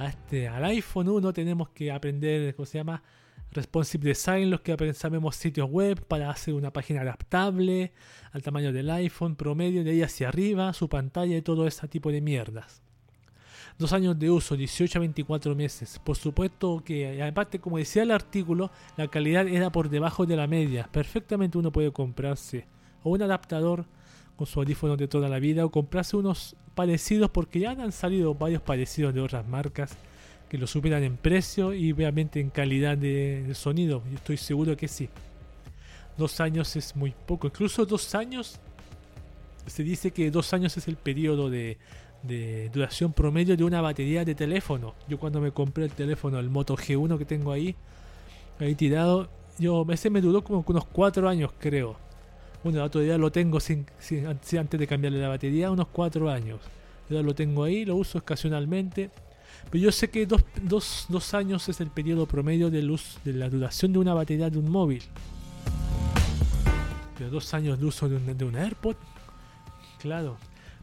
[0.07, 3.03] este, al iPhone 1 tenemos que aprender, ¿cómo se llama?
[3.51, 7.91] Responsive Design, los que sabemos sitios web para hacer una página adaptable
[8.31, 12.11] al tamaño del iPhone promedio, de ahí hacia arriba, su pantalla y todo ese tipo
[12.11, 12.83] de mierdas.
[13.79, 15.99] Dos años de uso, 18 a 24 meses.
[16.03, 20.47] Por supuesto que, aparte, como decía el artículo, la calidad era por debajo de la
[20.47, 20.89] media.
[20.91, 22.67] Perfectamente uno puede comprarse
[23.03, 23.85] o un adaptador
[24.39, 28.33] con su audífono de toda la vida o comprarse unos parecidos porque ya han salido
[28.33, 29.97] varios parecidos de otras marcas
[30.47, 34.01] que lo superan en precio y obviamente en calidad de, sonido.
[34.09, 35.09] Yo estoy seguro que sí.
[36.17, 37.47] Dos años es muy poco.
[37.47, 38.61] Incluso dos años,
[39.67, 41.77] se dice que dos años es el periodo de,
[42.71, 44.95] duración promedio de una batería de teléfono.
[45.09, 47.75] Yo cuando me compré el teléfono, el Moto G1 que tengo ahí,
[48.57, 51.97] ahí tirado, yo ese me duró como unos cuatro años creo.
[52.63, 53.85] Bueno, otro día lo tengo sin,
[54.57, 56.59] antes de cambiarle la batería, unos cuatro años.
[57.09, 59.09] Yo lo tengo ahí, lo uso ocasionalmente
[59.69, 63.33] pero yo sé que dos, dos, dos años es el periodo promedio de luz de
[63.33, 65.03] la duración de una batería de un móvil.
[67.17, 68.95] Pero dos años de uso de un, de un AirPod,
[69.99, 70.37] claro.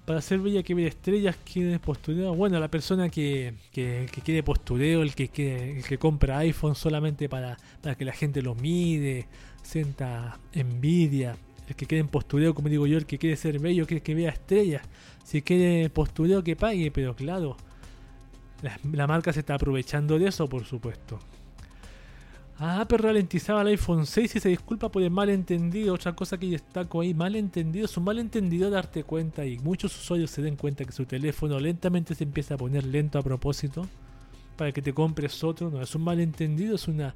[0.05, 2.32] Para hacer bella que ver estrellas, quiere postureo.
[2.36, 7.28] Bueno, la persona que, que, quiere postureo, el que, que, el que compra iPhone solamente
[7.28, 9.27] para, para que la gente lo mide,
[9.62, 11.36] sienta envidia.
[11.68, 14.14] El que quiere en postureo, como digo yo, el que quiere ser bello, quiere que
[14.14, 14.82] vea estrellas.
[15.24, 17.56] Si quiere postureo, que pague, pero claro,
[18.93, 21.18] la, marca se está aprovechando de eso, por supuesto.
[22.59, 25.94] Ah, Apple ralentizaba el iPhone 6 y se disculpa por el malentendido.
[25.94, 27.84] Otra cosa que destaco ahí, malentendido.
[27.84, 32.14] Es un malentendido darte cuenta y muchos usuarios se den cuenta que su teléfono lentamente
[32.14, 33.86] se empieza a poner lento a propósito
[34.57, 35.70] para que te compres otro.
[35.70, 37.15] No, es un malentendido, es una...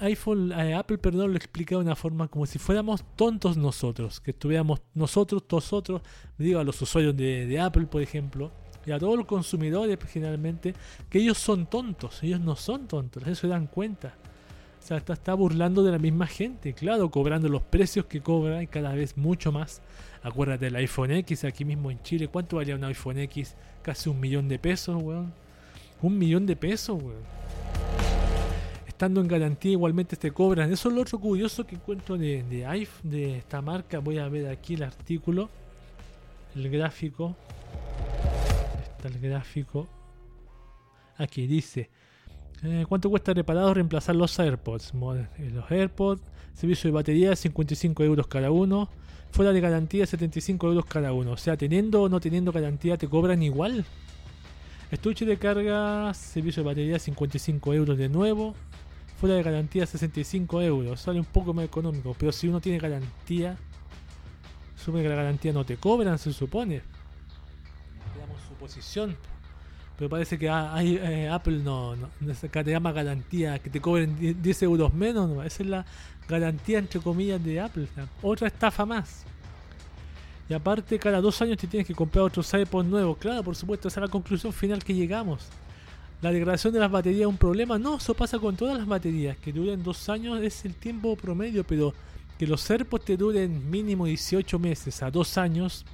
[0.00, 4.32] iPhone, eh, Apple, perdón, lo explica de una forma como si fuéramos tontos nosotros, que
[4.32, 6.02] estuviéramos nosotros, nosotros,
[6.38, 8.50] digo a los usuarios de, Apple, por ejemplo,
[8.84, 10.74] y a todos los consumidores generalmente
[11.08, 14.14] que ellos son tontos, ellos no son tontos, eso se dan cuenta.
[14.82, 18.64] O sea, está, está, burlando de la misma gente, claro, cobrando los precios que cobra
[18.64, 19.80] y cada vez mucho más.
[20.24, 23.54] Acuérdate del iPhone X aquí mismo en Chile, ¿cuánto valía un iPhone X?
[23.82, 25.32] Casi un millón de pesos, weón.
[26.02, 27.32] Un millón de pesos, weón.
[28.86, 30.72] Estando en garantía igualmente te cobran.
[30.72, 33.98] Eso es lo otro curioso que encuentro de, de de esta marca.
[33.98, 35.48] Voy a ver aquí el artículo,
[36.54, 37.36] el gráfico
[39.08, 39.88] el gráfico.
[41.16, 41.90] Aquí dice.
[42.62, 44.92] Eh, ¿Cuánto cuesta reparado reemplazar los AirPods?
[45.38, 46.22] Eh, los AirPods,
[46.54, 48.88] servicio de batería 55 euros cada uno.
[49.30, 51.32] Fuera de garantía 75 euros cada uno.
[51.32, 53.84] O sea, teniendo o no teniendo garantía te cobran igual.
[54.92, 58.54] Estuche de carga, servicio de batería 55 euros de nuevo.
[59.20, 61.00] Fuera de garantía 65 euros.
[61.00, 62.14] Sale un poco más económico.
[62.16, 63.56] Pero si uno tiene garantía,
[64.76, 66.82] supone que la garantía no te cobran, se supone
[68.62, 69.16] posición.
[69.98, 74.62] Pero parece que hay, eh, Apple no, no, te llama garantía, que te cobren 10
[74.62, 75.44] euros menos.
[75.44, 75.84] Esa es la
[76.28, 77.88] garantía, entre comillas, de Apple.
[78.22, 79.24] Otra estafa más.
[80.52, 83.16] Y aparte, cada dos años te tienes que comprar otros iPods nuevos.
[83.16, 85.46] Claro, por supuesto, esa es la conclusión final que llegamos.
[86.20, 87.78] La degradación de las baterías es un problema.
[87.78, 89.38] No, eso pasa con todas las baterías.
[89.38, 91.94] Que duren dos años es el tiempo promedio, pero
[92.38, 95.86] que los AirPods te duren mínimo 18 meses a dos años,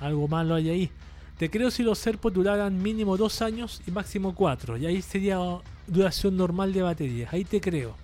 [0.00, 0.90] algo malo hay ahí.
[1.38, 4.76] Te creo si los AirPods duraran mínimo dos años y máximo cuatro.
[4.76, 5.38] Y ahí sería
[5.86, 7.28] duración normal de batería.
[7.32, 7.96] Ahí te creo.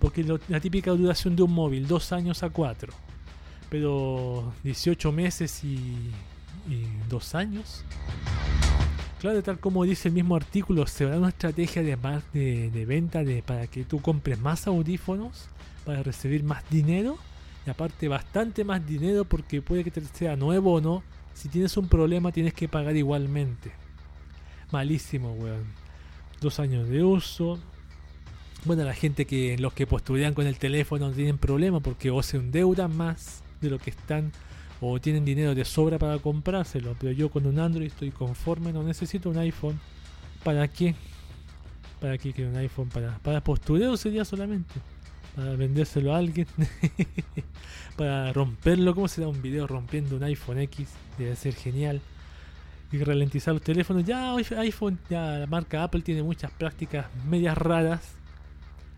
[0.00, 2.92] Porque la típica duración de un móvil, dos años a cuatro.
[3.68, 5.76] Pero 18 meses y,
[6.68, 7.84] y dos años.
[9.20, 11.96] Claro, tal como dice el mismo artículo, se una estrategia de,
[12.32, 15.48] de, de venta de, para que tú compres más audífonos,
[15.84, 17.18] para recibir más dinero.
[17.66, 21.02] Y aparte bastante más dinero porque puede que te sea nuevo o no
[21.36, 23.70] si tienes un problema tienes que pagar igualmente.
[24.72, 25.66] Malísimo, weón.
[26.40, 27.58] dos años de uso.
[28.64, 32.22] Bueno, la gente que los que postulean con el teléfono no tienen problema porque o
[32.22, 34.32] se endeudan más de lo que están
[34.80, 36.96] o tienen dinero de sobra para comprárselo.
[36.98, 39.78] Pero yo con un Android estoy conforme, no necesito un iPhone.
[40.44, 40.94] ¿Para qué?
[42.00, 42.88] ¿Para qué quiero un iPhone?
[42.88, 44.74] Para, para postureo sería solamente.
[45.34, 46.46] Para vendérselo a alguien.
[47.96, 48.94] para romperlo.
[48.94, 50.88] ¿Cómo se da un video rompiendo un iPhone X?
[51.18, 52.00] Debe ser genial.
[52.92, 54.04] Y ralentizar los teléfonos.
[54.04, 58.14] Ya iPhone, ya la marca Apple tiene muchas prácticas medias raras.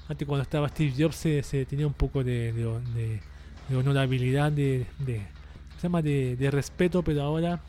[0.08, 3.20] Antes cuando estaba Steve Jobs se, tenía un poco de, de,
[3.76, 5.22] honorabilidad, de, de,
[5.76, 7.60] se llama de, de respeto, pero ahora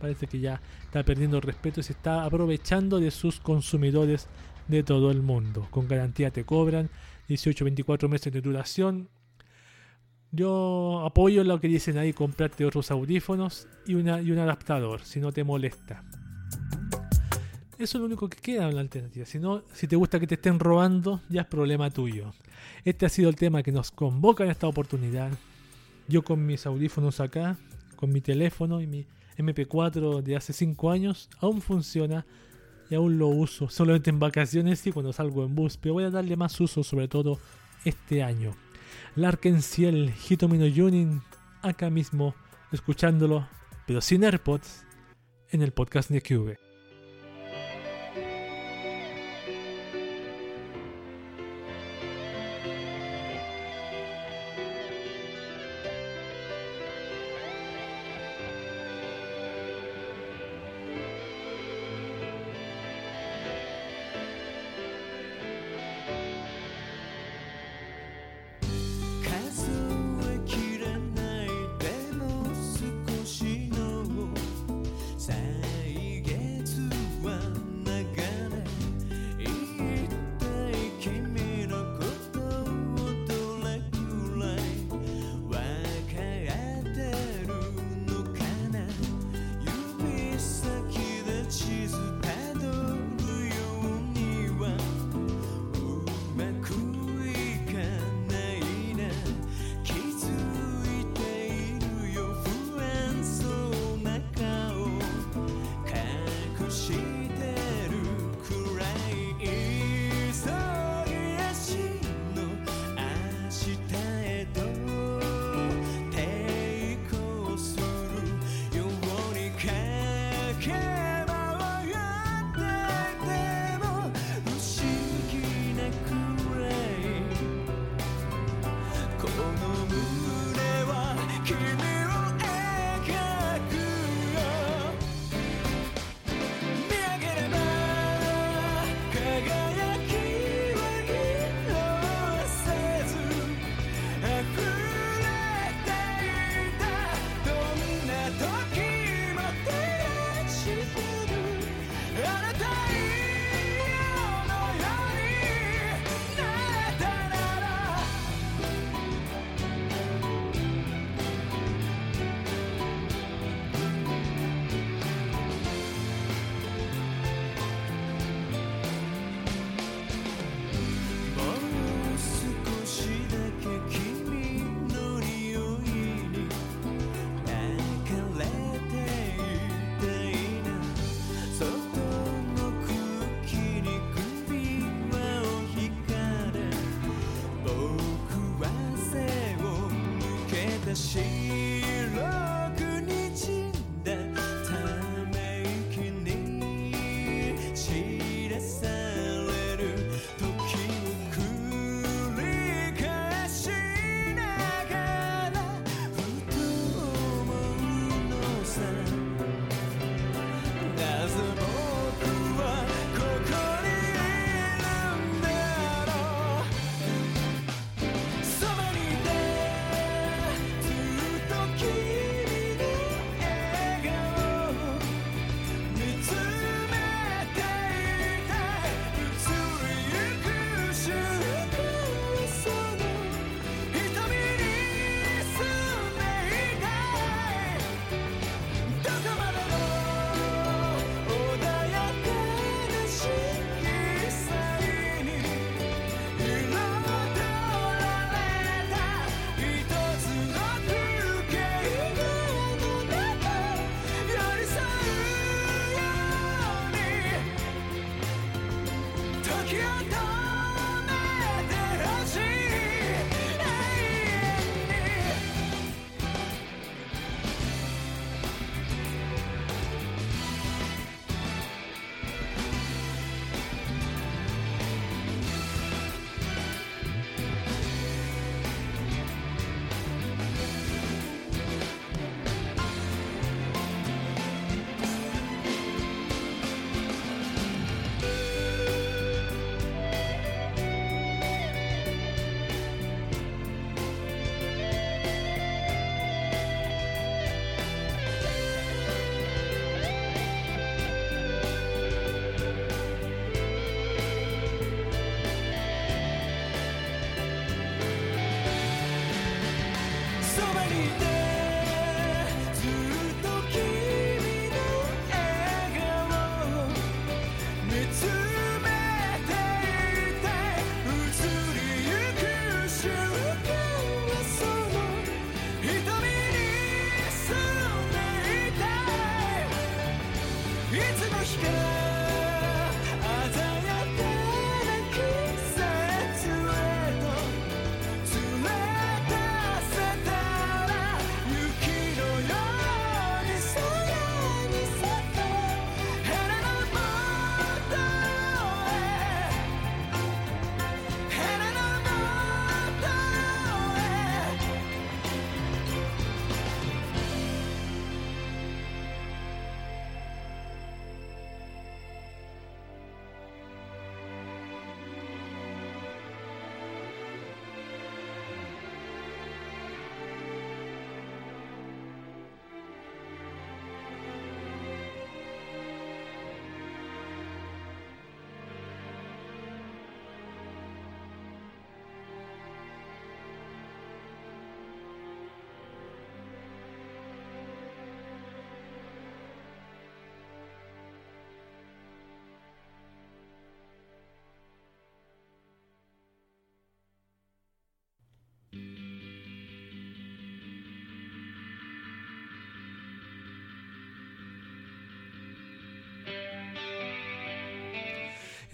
[0.00, 4.28] parece que ya está perdiendo respeto y se está aprovechando de sus consumidores
[4.68, 5.66] de todo el mundo.
[5.70, 6.90] Con garantía te cobran
[7.28, 9.08] 18-24 meses de duración.
[10.32, 15.20] Yo apoyo lo que dicen ahí, comprarte otros audífonos y, una, y un adaptador, si
[15.20, 16.02] no te molesta.
[17.78, 19.26] Eso es lo único que queda en la alternativa.
[19.26, 22.32] Si, no, si te gusta que te estén robando, ya es problema tuyo.
[22.84, 25.30] Este ha sido el tema que nos convoca en esta oportunidad.
[26.08, 27.58] Yo con mis audífonos acá,
[27.96, 32.24] con mi teléfono y mi MP4 de hace 5 años, aún funciona
[32.88, 36.10] y aún lo uso solamente en vacaciones y cuando salgo en bus, pero voy a
[36.10, 37.38] darle más uso sobre todo
[37.84, 38.54] este año.
[39.16, 41.20] Larken Ciel, Hitomino Junin,
[41.62, 42.34] acá mismo,
[42.72, 43.46] escuchándolo,
[43.86, 44.84] pero sin AirPods,
[45.50, 46.65] en el podcast de Cube.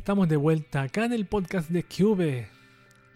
[0.02, 2.48] Estamos de vuelta acá en el podcast de Cube.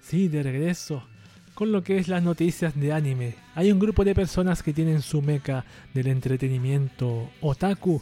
[0.01, 1.05] Sí, de regreso.
[1.53, 3.35] Con lo que es las noticias de anime.
[3.57, 8.01] Hay un grupo de personas que tienen su meca del entretenimiento otaku.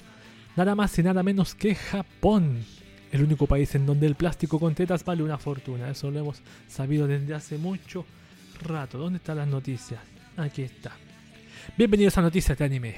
[0.55, 2.63] Nada más y nada menos que Japón.
[3.11, 5.89] El único país en donde el plástico con tetas vale una fortuna.
[5.89, 8.05] Eso lo hemos sabido desde hace mucho
[8.61, 8.99] rato.
[8.99, 10.03] ¿Dónde están las noticias?
[10.37, 10.93] Aquí está.
[11.79, 12.97] Bienvenidos a Noticias de Anime.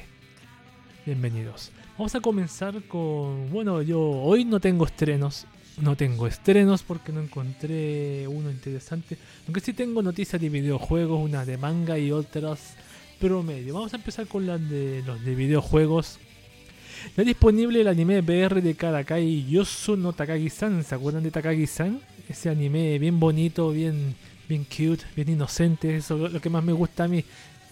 [1.06, 1.70] Bienvenidos.
[1.96, 3.52] Vamos a comenzar con...
[3.52, 5.46] Bueno, yo hoy no tengo estrenos.
[5.80, 9.18] No tengo estrenos porque no encontré uno interesante.
[9.46, 12.76] Aunque sí tengo noticias de videojuegos, una de manga y otras
[13.20, 13.74] promedio.
[13.74, 16.18] Vamos a empezar con las de los de videojuegos.
[17.14, 20.82] Ya disponible el anime VR de Karakai Yosu no Takagi-san.
[20.82, 22.00] ¿Se acuerdan de Takagi-san?
[22.26, 24.14] Ese anime bien bonito, bien,
[24.48, 25.94] bien cute, bien inocente.
[25.94, 27.22] Eso es lo que más me gusta a mí.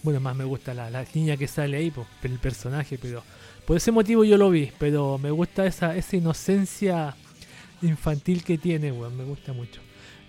[0.03, 3.23] Bueno, más me gusta la, niña que sale ahí, por, el personaje, pero
[3.65, 4.71] por ese motivo yo lo vi.
[4.77, 7.15] Pero me gusta esa, esa inocencia
[7.81, 9.81] infantil que tiene, weón, me gusta mucho.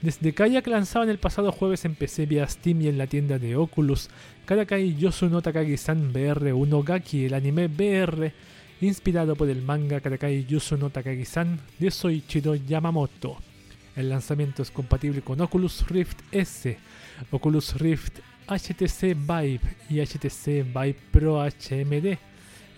[0.02, 3.56] Desde Kayak lanzaban el pasado jueves en PC vía Steam y en la tienda de
[3.56, 4.10] Oculus,
[4.44, 8.32] Karakai Yosu no Takagi-san BR 1 Gaki, el anime BR
[8.80, 13.38] inspirado por el manga Karakai Yosu no Takagi-san de Soichiro Yamamoto.
[13.96, 16.76] El lanzamiento es compatible con Oculus Rift S,
[17.30, 22.18] Oculus Rift HTC Vive y HTC Vive Pro HMD.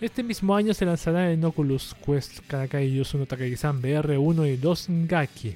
[0.01, 5.55] Este mismo año se lanzará en Oculus Quest Karakai Yusuno Takagi-san VR1 y 2 Gaki.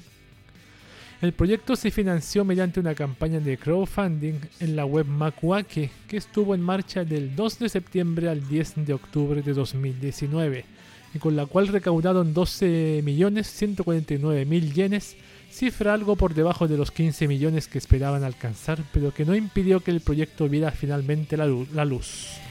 [1.22, 6.54] El proyecto se financió mediante una campaña de crowdfunding en la web Makuake que estuvo
[6.54, 10.66] en marcha del 2 de septiembre al 10 de octubre de 2019
[11.14, 15.16] y con la cual recaudaron 12.149.000 yenes
[15.50, 19.80] cifra algo por debajo de los 15 millones que esperaban alcanzar, pero que no impidió
[19.80, 22.43] que el proyecto viera finalmente la luz.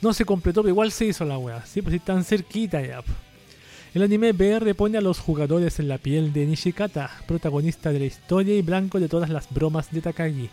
[0.00, 1.64] No se completó, pero igual se hizo la wea.
[1.66, 3.02] Sí, pues tan cerquita ya.
[3.94, 8.04] El anime BR pone a los jugadores en la piel de Nishikata, protagonista de la
[8.04, 10.50] historia y blanco de todas las bromas de Takagi,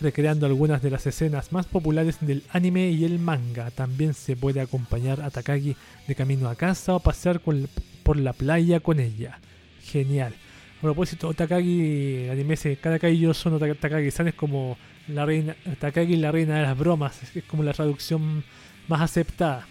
[0.00, 3.70] recreando algunas de las escenas más populares del anime y el manga.
[3.70, 5.76] También se puede acompañar a Takagi
[6.08, 9.38] de camino a casa o pasear por la playa con ella.
[9.84, 10.34] Genial.
[10.78, 16.32] A propósito, Takagi, anime ese, Takagi yo sono Takagi-san es como la reina, Takagi la
[16.32, 18.42] reina de las bromas, es como la traducción
[18.90, 19.66] más aceptada,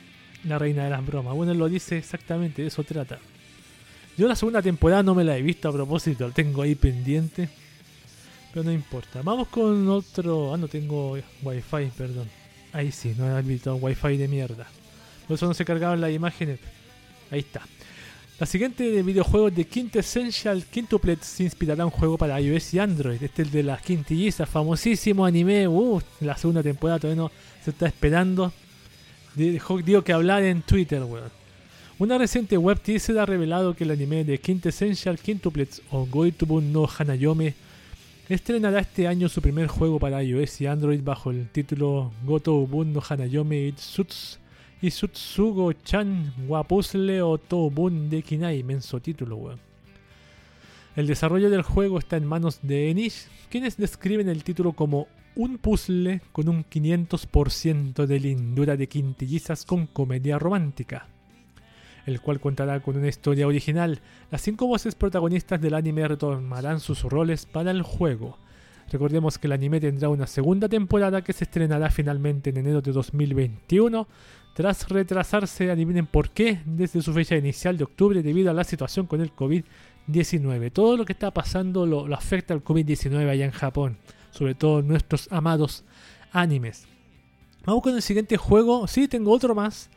[0.46, 1.36] la reina de las bromas.
[1.36, 3.20] Bueno, lo dice exactamente, de eso trata.
[4.18, 7.50] Yo la segunda temporada no me la he visto a propósito, lo tengo ahí pendiente,
[8.54, 9.22] pero no importa.
[9.22, 12.30] Vamos con otro, ah, no tengo wifi, perdón.
[12.72, 14.68] Ahí sí, no he habilitado wifi de mierda.
[15.28, 16.60] Por eso no se cargaban las imágenes.
[17.30, 17.62] Ahí está.
[18.40, 23.22] La siguiente de videojuegos de Quintessential Quintuplets se inspirará un juego para iOS y Android.
[23.22, 25.68] Este es el de las quintillizas, famosísimo anime.
[25.68, 27.32] Uh, la segunda temporada todavía no
[27.62, 28.54] se está esperando.
[29.40, 31.32] Digo que hablar en Twitter, weón.
[31.98, 36.86] Una reciente web teaser ha revelado que el anime de Quintessential Quintuplets o Goitubun no
[36.86, 37.54] Hanayome
[38.28, 43.02] estrenará este año su primer juego para iOS y Android bajo el título Gotoubun no
[43.08, 44.40] Hanayome Itsuts
[44.82, 49.58] Isutsugo-chan Wapuzle o Tobun de Kinai, menso título.
[50.98, 55.58] El desarrollo del juego está en manos de Enish, quienes describen el título como un
[55.58, 61.08] puzzle con un 500% de lindura de quintillizas con comedia romántica,
[62.06, 64.02] el cual contará con una historia original.
[64.32, 68.38] Las cinco voces protagonistas del anime retomarán sus roles para el juego.
[68.92, 72.92] Recordemos que el anime tendrá una segunda temporada que se estrenará finalmente en enero de
[72.92, 74.08] 2021
[74.60, 79.06] tras retrasarse, adivinen por qué, desde su fecha inicial de octubre debido a la situación
[79.06, 80.72] con el COVID-19.
[80.74, 83.98] Todo lo que está pasando lo, afecta al COVID-19 allá en Japón,
[84.32, 85.84] sobre todo nuestros amados
[86.32, 86.86] animes.
[87.66, 88.88] Vamos con el siguiente juego.
[88.88, 89.90] Sí, tengo otro más.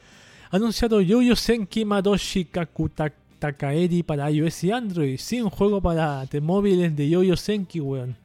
[0.50, 2.90] Anunciado Yoyo Senki Madoshi Kaku
[3.38, 5.18] Takaeri para iOS y Android.
[5.18, 8.16] Sí, un juego para móviles de Yoyo Senki, weón.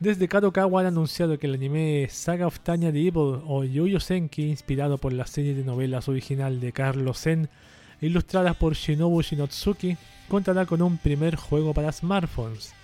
[0.00, 4.42] Desde Kadokawa han anunciado que el anime Saga of Tanya the Evil o Yoyo Senki,
[4.42, 7.48] inspirado por la serie de novelas original de Carlos Zen,
[8.00, 9.96] ilustradas por Shinobu Shinotsuki,
[10.28, 12.74] contará con un primer juego para smartphones.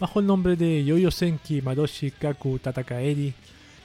[0.00, 3.34] Bajo el nombre de Yoyo Senki Madoshi Kaku Tatakaeri,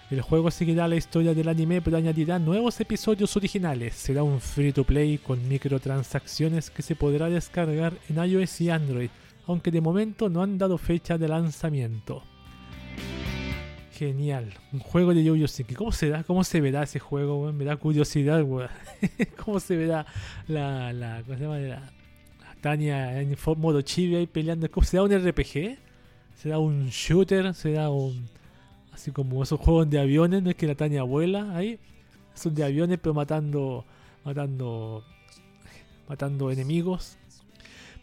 [0.10, 3.96] el juego seguirá la historia del anime pero añadirá nuevos episodios originales.
[3.96, 9.10] Será un free to play con microtransacciones que se podrá descargar en iOS y Android,
[9.46, 12.24] aunque de momento no han dado fecha de lanzamiento.
[13.92, 14.54] Genial.
[14.72, 16.24] Un juego de Yo-Yo ¿Cómo será?
[16.24, 18.42] ¿Cómo se verá ese juego, Me da curiosidad,
[19.44, 20.06] ¿Cómo se verá
[20.48, 21.60] la, la, ¿cómo se llama?
[21.60, 21.92] La,
[22.62, 24.72] Tania en modo chibi ahí peleando?
[24.72, 25.85] ¿Cómo será un RPG?
[26.36, 27.54] ¿Será un shooter?
[27.54, 28.28] ¿Será un...
[28.92, 30.44] Así como esos juegos de aviones?
[30.44, 31.80] ¿No es que la Tania vuela ahí?
[32.34, 33.86] Son de aviones pero matando...
[34.24, 35.04] Matando...
[36.08, 37.18] Matando enemigos.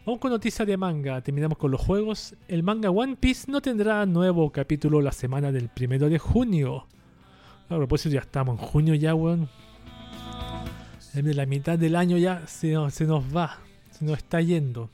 [0.05, 1.21] Vamos con noticias de manga.
[1.21, 2.35] Terminamos con los juegos.
[2.49, 6.85] El manga One Piece no tendrá nuevo capítulo la semana del primero de junio.
[7.69, 9.47] A propósito, ya estamos en junio ya, weón.
[11.13, 13.59] La mitad del año ya se, se nos va.
[13.91, 14.89] Se nos está yendo.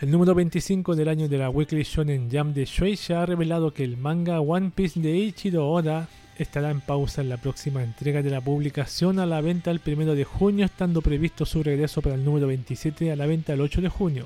[0.00, 3.84] El número 25 del año de la Weekly Shonen Jump de Shueisha ha revelado que
[3.84, 6.08] el manga One Piece de Ichiro Oda
[6.38, 10.14] estará en pausa en la próxima entrega de la publicación a la venta el 1
[10.14, 13.82] de junio, estando previsto su regreso para el número 27 a la venta el 8
[13.82, 14.24] de junio.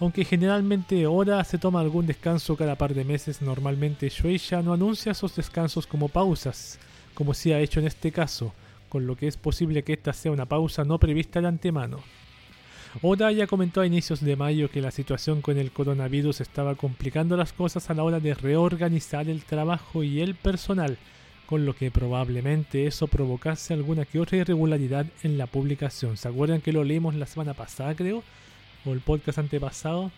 [0.00, 5.12] Aunque generalmente Oda se toma algún descanso cada par de meses, normalmente Shueisha no anuncia
[5.12, 6.80] esos descansos como pausas,
[7.14, 8.52] como si ha hecho en este caso,
[8.88, 12.00] con lo que es posible que esta sea una pausa no prevista de antemano.
[13.02, 17.36] Oda ya comentó a inicios de mayo que la situación con el coronavirus estaba complicando
[17.36, 20.96] las cosas a la hora de reorganizar el trabajo y el personal,
[21.46, 26.16] con lo que probablemente eso provocase alguna que otra irregularidad en la publicación.
[26.16, 28.24] ¿Se acuerdan que lo leímos la semana pasada, creo?
[28.84, 30.10] O el podcast antepasado.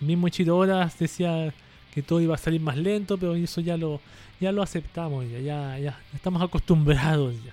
[0.00, 1.52] El mismo Ichiro Oda decía
[1.94, 4.00] que todo iba a salir más lento, pero eso ya lo,
[4.40, 7.52] ya lo aceptamos, ya, ya, ya estamos acostumbrados ya.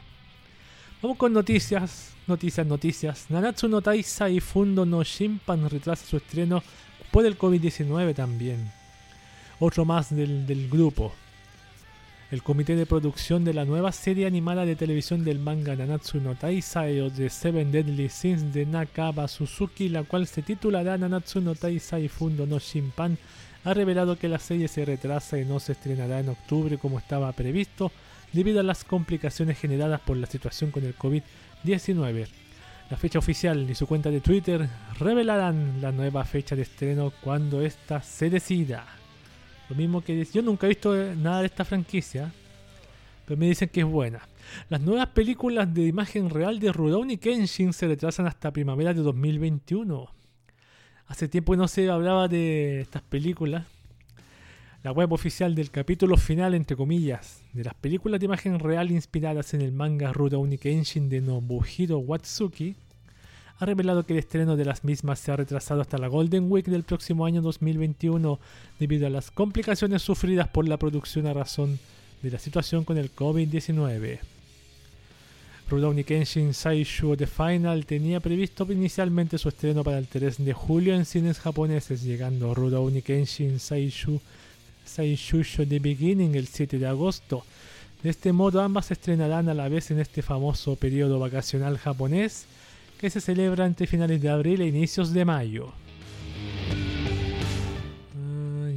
[1.03, 3.25] Vamos con noticias, noticias, noticias.
[3.27, 6.63] Nanatsu no Taisa y Fundo no Shimpan retrasa su estreno
[7.11, 8.71] por el COVID-19 también.
[9.59, 11.11] Otro más del, grupo.
[12.31, 16.35] El comité de producción de la nueva serie animada de televisión del manga Nanatsu no
[16.35, 21.53] Taisai o The Seven Deadly Sins de Nakaba Suzuki, la cual se titulará Nanatsu no
[21.53, 23.17] Taisai Fundo no Shimpan,
[23.65, 27.29] ha revelado que la serie se retrasa y no se estrenará en octubre como estaba
[27.33, 27.91] previsto
[28.33, 32.27] debido a las complicaciones generadas por la situación con el COVID-19.
[32.89, 34.67] La fecha oficial y su cuenta de Twitter
[34.99, 38.85] revelarán la nueva fecha de estreno cuando ésta se decida.
[39.69, 42.31] Lo mismo que yo nunca he visto nada de esta franquicia,
[43.25, 44.27] pero me dicen que es buena.
[44.69, 50.09] Las nuevas películas de imagen real de Rurouni Kenshin se retrasan hasta primavera de 2021.
[51.07, 53.65] Hace tiempo no se hablaba de estas películas
[54.83, 59.53] la web oficial del capítulo final, entre comillas, de las películas de imagen real inspiradas
[59.53, 62.75] en el manga Rurouni Kenshin de Nobuhiro Watsuki,
[63.59, 66.65] ha revelado que el estreno de las mismas se ha retrasado hasta la Golden Week
[66.65, 68.39] del próximo año 2021
[68.77, 71.79] debido a las complicaciones sufridas por la producción a razón
[72.21, 74.19] de la situación con el COVID-19.
[75.69, 80.93] Rurouni Kenshin Saishu The Final tenía previsto inicialmente su estreno para el 3 de julio
[80.93, 84.19] en cines japoneses, llegando Rurouni Kenshin Saishu
[84.85, 87.43] Saishusho The Beginning el 7 de agosto.
[88.01, 92.45] De este modo ambas se estrenarán a la vez en este famoso periodo vacacional japonés
[92.99, 95.71] que se celebra entre finales de abril e inicios de mayo.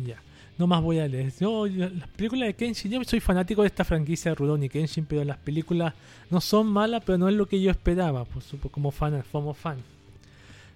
[0.05, 0.23] Ya,
[0.59, 1.33] no más voy a leer.
[1.41, 5.24] Yo, las películas de Kenshin, yo soy fanático de esta franquicia de Rurouni Kenshin, pero
[5.24, 5.95] las películas
[6.31, 9.78] no son malas, pero no es lo que yo esperaba, pues, como fan, como fan.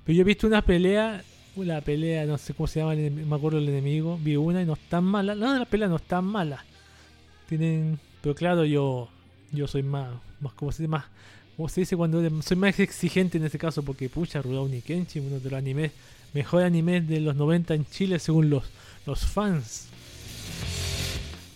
[0.05, 1.23] Pero yo he visto una pelea
[1.57, 4.75] la pelea, no sé cómo se llama, me acuerdo el enemigo, vi una y no
[4.75, 5.35] es tan mala.
[5.35, 6.65] No, la pelea no es tan mala.
[7.49, 9.09] Tienen, pero claro, yo
[9.53, 10.11] yo soy más,
[10.41, 11.05] más como se dice, más,
[11.57, 15.41] como se dice cuando soy más exigente en este caso porque pucha, Rurouni Kenshin, uno
[15.41, 15.93] de los animes,
[16.33, 18.65] mejor anime de los 90 en Chile según los,
[19.07, 19.89] los fans.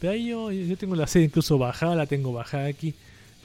[0.00, 2.94] Pero ahí yo, yo tengo la serie incluso bajada, la tengo bajada aquí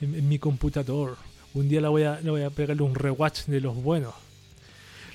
[0.01, 1.17] en, en mi computador.
[1.53, 4.13] Un día la voy a, la voy a pegarle un rewatch de los buenos.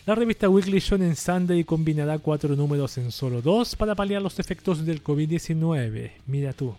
[0.06, 4.84] La revista Weekly Shonen Sunday combinará cuatro números en solo dos para paliar los efectos
[4.84, 6.10] del COVID-19.
[6.26, 6.74] Mira tú.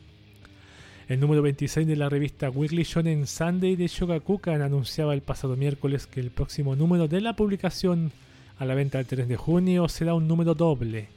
[1.07, 6.06] El número 26 de la revista Weekly Shonen Sunday de Shogakukan anunciaba el pasado miércoles
[6.06, 8.11] que el próximo número de la publicación
[8.60, 11.07] a la venta el 3 de junio será un número doble.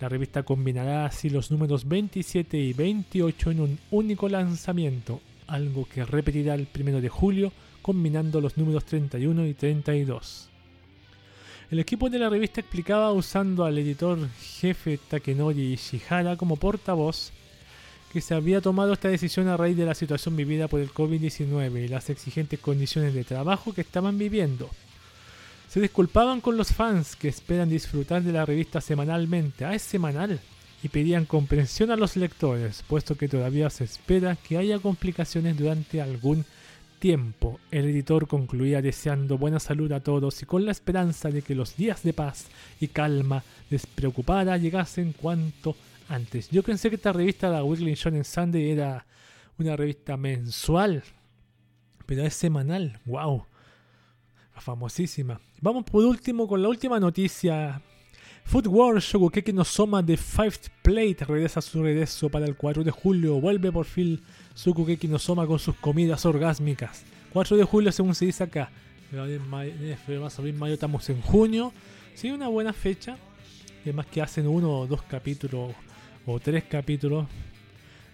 [0.00, 6.04] La revista combinará así los números 27 y 28 en un único lanzamiento, algo que
[6.04, 10.50] repetirá el 1 de julio combinando los números 31 y 32.
[11.70, 14.18] El equipo de la revista explicaba usando al editor
[14.58, 17.30] jefe Takenori Ishihara como portavoz
[18.10, 21.84] que se había tomado esta decisión a raíz de la situación vivida por el COVID-19
[21.84, 24.70] y las exigentes condiciones de trabajo que estaban viviendo.
[25.68, 30.40] Se disculpaban con los fans que esperan disfrutar de la revista semanalmente, ah, es semanal,
[30.82, 36.00] y pedían comprensión a los lectores, puesto que todavía se espera que haya complicaciones durante
[36.00, 36.57] algún tiempo,
[37.00, 41.76] el editor concluía deseando buena salud a todos y con la esperanza de que los
[41.76, 42.46] días de paz
[42.80, 45.76] y calma despreocupada llegasen cuanto
[46.08, 46.50] antes.
[46.50, 49.06] Yo pensé que esta revista, la Weekly Shonen Sunday, era
[49.58, 51.04] una revista mensual,
[52.04, 52.98] pero es semanal.
[53.04, 53.44] ¡Wow!
[54.56, 55.40] Famosísima.
[55.60, 57.80] Vamos por último con la última noticia.
[58.48, 62.82] Food War Shogukeki no Soma de Fifth Plate regresa a su regreso para el 4
[62.82, 63.38] de julio.
[63.42, 64.22] Vuelve por fin
[64.54, 67.04] Sukugeki no Soma con sus comidas orgásmicas.
[67.34, 68.70] 4 de julio según se dice acá.
[69.12, 71.74] Marzo, abril, mayo, estamos en junio.
[72.14, 73.18] Sí, una buena fecha.
[73.82, 75.74] Además que hacen uno o dos capítulos
[76.24, 77.26] o tres capítulos.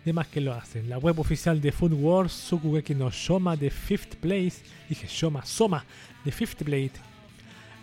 [0.02, 0.88] Además que lo hacen.
[0.88, 4.64] La web oficial de Food Wars, Sukugeki no Shoma de Fifth Place.
[4.88, 5.84] Dije Shoma, Soma
[6.24, 7.13] de Fifth Plate.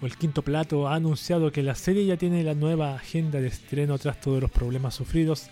[0.02, 4.00] El quinto plato ha anunciado que la serie ya tiene la nueva agenda de estreno
[4.00, 5.50] tras todos los problemas sufridos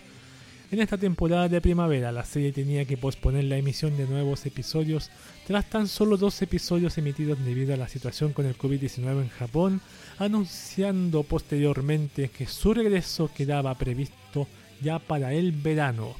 [0.72, 5.10] en esta temporada de primavera, la serie tenía que posponer la emisión de nuevos episodios
[5.44, 9.80] tras tan solo dos episodios emitidos debido a la situación con el COVID-19 en Japón,
[10.18, 14.46] anunciando posteriormente que su regreso quedaba previsto
[14.80, 16.14] ya para el verano.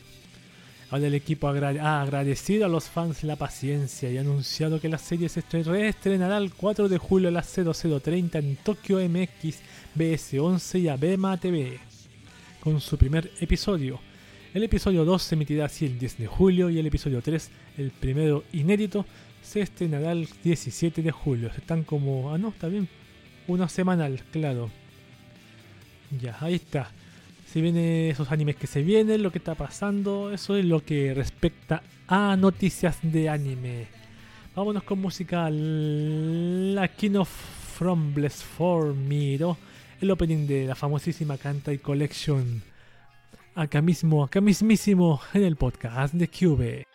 [0.91, 4.99] Ahora el equipo ha agradecido a los fans la paciencia y ha anunciado que la
[4.99, 9.59] serie se reestrenará el 4 de julio a las 0030 en Tokyo MX,
[9.97, 11.79] BS11 y Abema TV,
[12.61, 14.01] con su primer episodio
[14.53, 17.93] el episodio 2 se emitirá así el 10 de julio y el episodio 3, el
[17.93, 19.07] primero inédito,
[19.43, 21.53] se estrenará el 17 de julio.
[21.57, 22.35] Están como...
[22.35, 22.89] Ah, no, está bien.
[23.47, 24.69] Una semanal, claro.
[26.21, 26.91] Ya, ahí está.
[27.53, 31.15] Si vienen esos animes que se vienen, lo que está pasando, eso es lo que
[31.15, 33.89] respecta a noticias de anime.
[34.55, 35.49] Vámonos con música.
[35.51, 39.57] La King of Frombles for Miro,
[40.01, 42.63] el opening de la famosísima Kantai Collection
[43.57, 46.87] acá mismo, acá mismísimo en el podcast de Cube.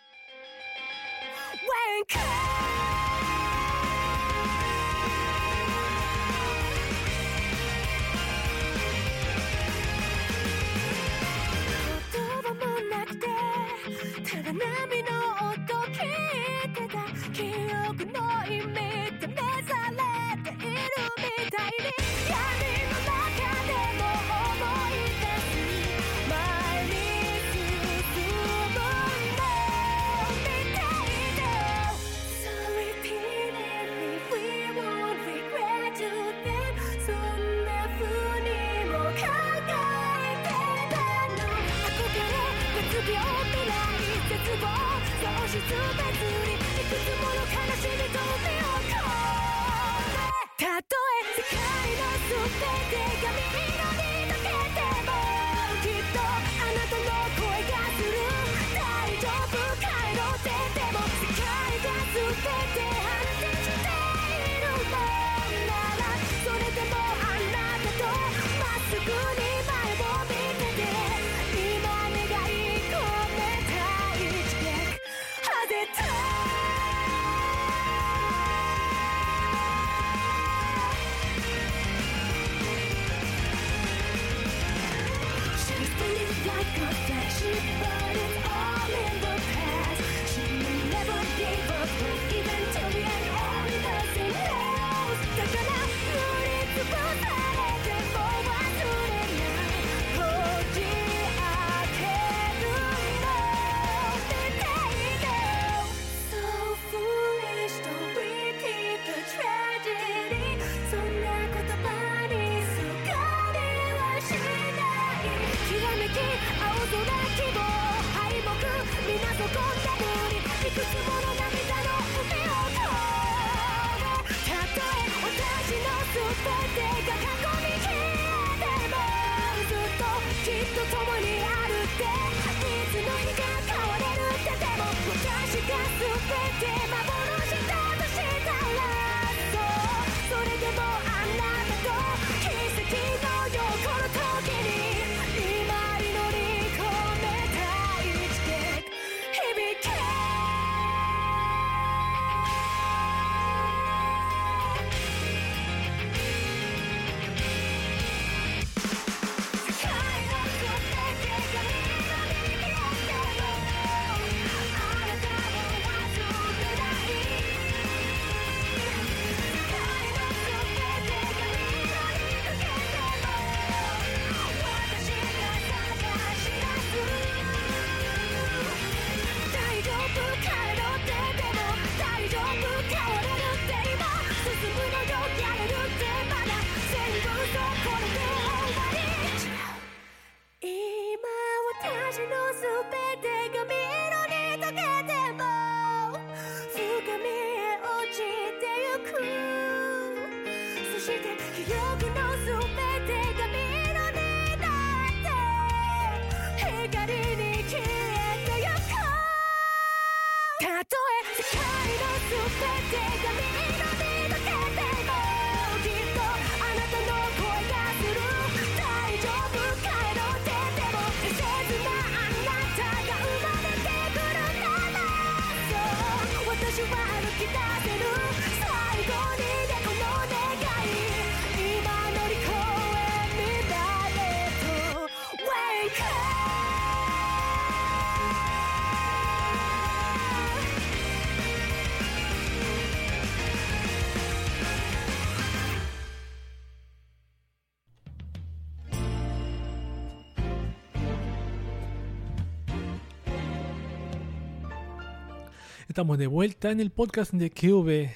[255.87, 258.09] Estamos de vuelta en el podcast de QV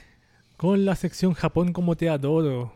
[0.57, 2.73] con la sección Japón como te adoro.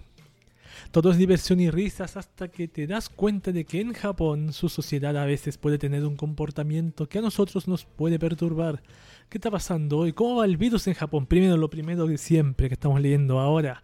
[0.91, 4.69] Todo es diversión y risas hasta que te das cuenta de que en Japón su
[4.69, 8.83] sociedad a veces puede tener un comportamiento que a nosotros nos puede perturbar.
[9.29, 10.13] ¿Qué está pasando hoy?
[10.13, 11.25] ¿Cómo va el virus en Japón?
[11.25, 13.83] Primero, lo primero de siempre que estamos leyendo ahora.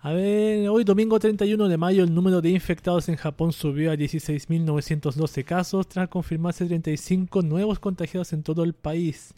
[0.00, 3.94] A ver, hoy domingo 31 de mayo el número de infectados en Japón subió a
[3.94, 9.34] 16.912 casos tras confirmarse 35 nuevos contagiados en todo el país.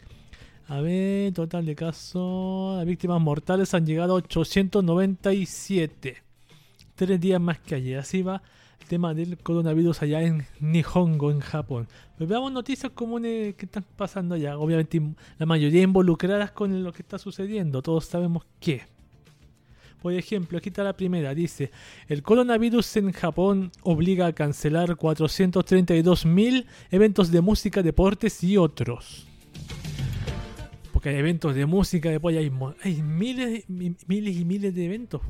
[0.67, 2.77] A ver, total de casos.
[2.77, 6.23] Las víctimas mortales han llegado a 897.
[6.95, 7.99] Tres días más que ayer.
[7.99, 8.41] Así va
[8.79, 11.89] el tema del coronavirus allá en Nihongo, en Japón.
[12.17, 14.57] Pero veamos noticias comunes que están pasando allá.
[14.57, 15.01] Obviamente
[15.37, 17.81] la mayoría involucradas con lo que está sucediendo.
[17.81, 18.83] Todos sabemos qué.
[20.01, 21.33] Por ejemplo, aquí está la primera.
[21.33, 21.71] Dice,
[22.07, 29.27] el coronavirus en Japón obliga a cancelar 432.000 eventos de música, deportes y otros
[31.09, 32.51] hay eventos de música, después hay,
[32.83, 35.21] hay miles, miles y miles de eventos.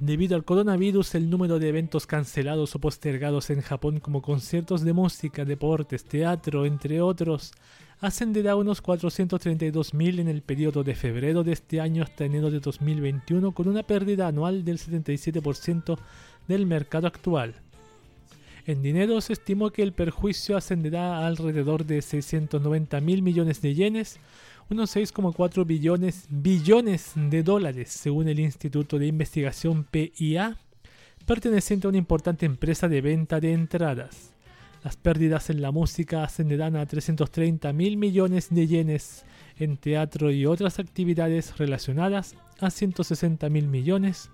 [0.00, 4.92] Debido al coronavirus, el número de eventos cancelados o postergados en Japón, como conciertos de
[4.92, 7.52] música, deportes, teatro, entre otros,
[8.00, 12.60] ascenderá a unos 432.000 en el periodo de febrero de este año hasta enero de
[12.60, 15.98] 2021, con una pérdida anual del 77%
[16.48, 17.54] del mercado actual.
[18.64, 23.74] En dinero se estimó que el perjuicio ascenderá a alrededor de 690 mil millones de
[23.74, 24.20] yenes,
[24.72, 30.56] unos 6,4 billones, billones de dólares, según el Instituto de Investigación PIA,
[31.26, 34.32] perteneciente a una importante empresa de venta de entradas.
[34.82, 39.24] Las pérdidas en la música ascenderán a 330 mil millones de yenes,
[39.58, 44.30] en teatro y otras actividades relacionadas a 160 mil millones,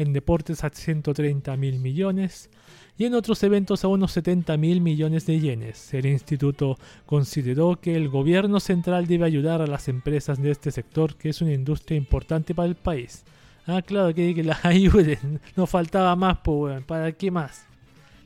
[0.00, 2.48] en deportes a 130 mil millones,
[2.96, 5.92] y en otros eventos a unos 70 mil millones de yenes.
[5.94, 11.16] El instituto consideró que el gobierno central debe ayudar a las empresas de este sector,
[11.16, 13.24] que es una industria importante para el país.
[13.66, 17.66] Ah, claro, que, que las ayuden, no faltaba más, pues, ¿para qué más?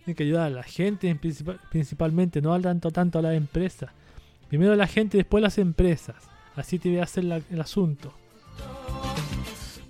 [0.06, 1.14] Hay que ayudar a la gente
[1.70, 3.92] principalmente, no tanto, tanto a la empresa.
[4.48, 6.16] Primero la gente, después las empresas.
[6.54, 8.14] Así te voy hacer el asunto.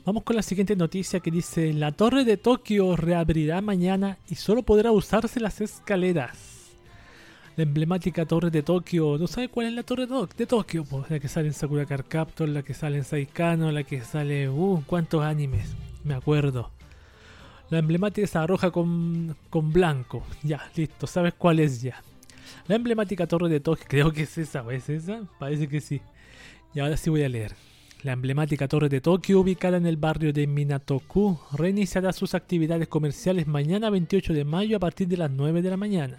[0.06, 4.62] Vamos con la siguiente noticia que dice, la torre de Tokio reabrirá mañana y solo
[4.62, 6.72] podrá usarse las escaleras.
[7.56, 10.06] La emblemática torre de Tokio, ¿no sabe cuál es la torre
[10.36, 10.85] de Tokio?
[10.85, 14.02] Pues la que sale en Sakura Card Captor, la que sale en Saikano, la que
[14.02, 14.51] sale...
[14.51, 15.74] Uh, ¿cuántos animes?
[16.05, 16.70] Me acuerdo.
[17.70, 20.22] La emblemática está roja con, con blanco.
[20.43, 22.02] Ya, listo, ¿sabes cuál es ya?
[22.68, 25.22] La emblemática torre de Tokio, creo que es esa, ¿o es esa?
[25.39, 26.02] Parece que sí.
[26.74, 27.55] Y ahora sí voy a leer.
[28.05, 33.47] La emblemática torre de Tokio, ubicada en el barrio de Minatoku, reiniciará sus actividades comerciales
[33.47, 36.18] mañana 28 de mayo a partir de las 9 de la mañana.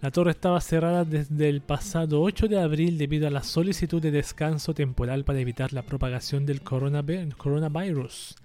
[0.00, 4.12] La torre estaba cerrada desde el pasado 8 de abril debido a la solicitud de
[4.12, 8.36] descanso temporal para evitar la propagación del coronavirus.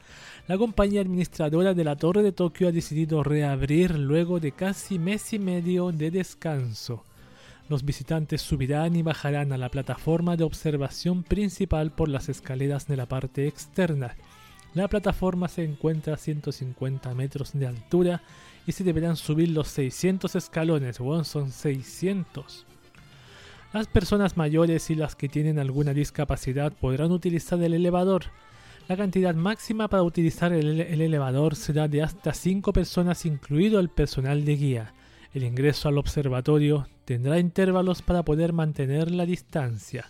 [0.48, 5.34] La compañía administradora de la Torre de Tokio ha decidido reabrir luego de casi mes
[5.34, 7.04] y medio de descanso.
[7.70, 12.98] Los visitantes subirán y bajarán a la plataforma de observación principal por las escaleras de
[12.98, 14.16] la parte externa.
[14.74, 18.24] La plataforma se encuentra a 150 metros de altura
[18.66, 20.98] y se deberán subir los 600 escalones.
[20.98, 22.66] Bueno, son 600.
[23.72, 28.26] Las personas mayores y las que tienen alguna discapacidad podrán utilizar el elevador.
[28.88, 33.90] La cantidad máxima para utilizar el, el elevador será de hasta 5 personas incluido el
[33.90, 34.94] personal de guía.
[35.34, 40.06] El ingreso al observatorio tendrá intervalos para poder mantener la distancia.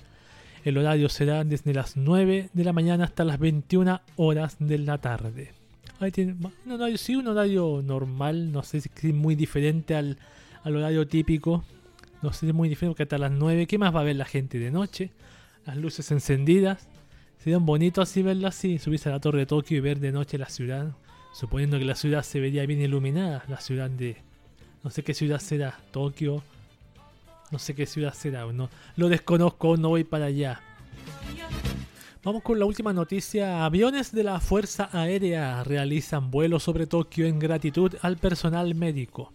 [0.63, 4.97] El horario será desde las 9 de la mañana hasta las 21 horas de la
[4.97, 5.51] tarde.
[5.99, 6.35] Ahí tiene
[6.65, 10.17] un horario, sí, un horario normal, no sé si es muy diferente al,
[10.63, 11.65] horario típico.
[12.21, 14.15] No sé si es muy diferente porque hasta las 9, ¿qué más va a ver
[14.15, 15.11] la gente de noche?
[15.65, 16.87] Las luces encendidas.
[17.39, 20.37] Sería bonito así verlo así, subirse a la torre de Tokio y ver de noche
[20.37, 20.95] la ciudad.
[21.33, 24.17] Suponiendo que la ciudad se vería bien iluminada, la ciudad de,
[24.83, 25.79] no sé qué ciudad será.
[25.91, 26.41] Tokio.
[27.51, 28.45] No sé qué ciudad será.
[28.51, 30.61] No, lo desconozco, no voy para allá.
[32.23, 33.65] Vamos con la última noticia.
[33.65, 39.31] Aviones de la Fuerza Aérea realizan vuelos sobre Tokio en gratitud al personal médico.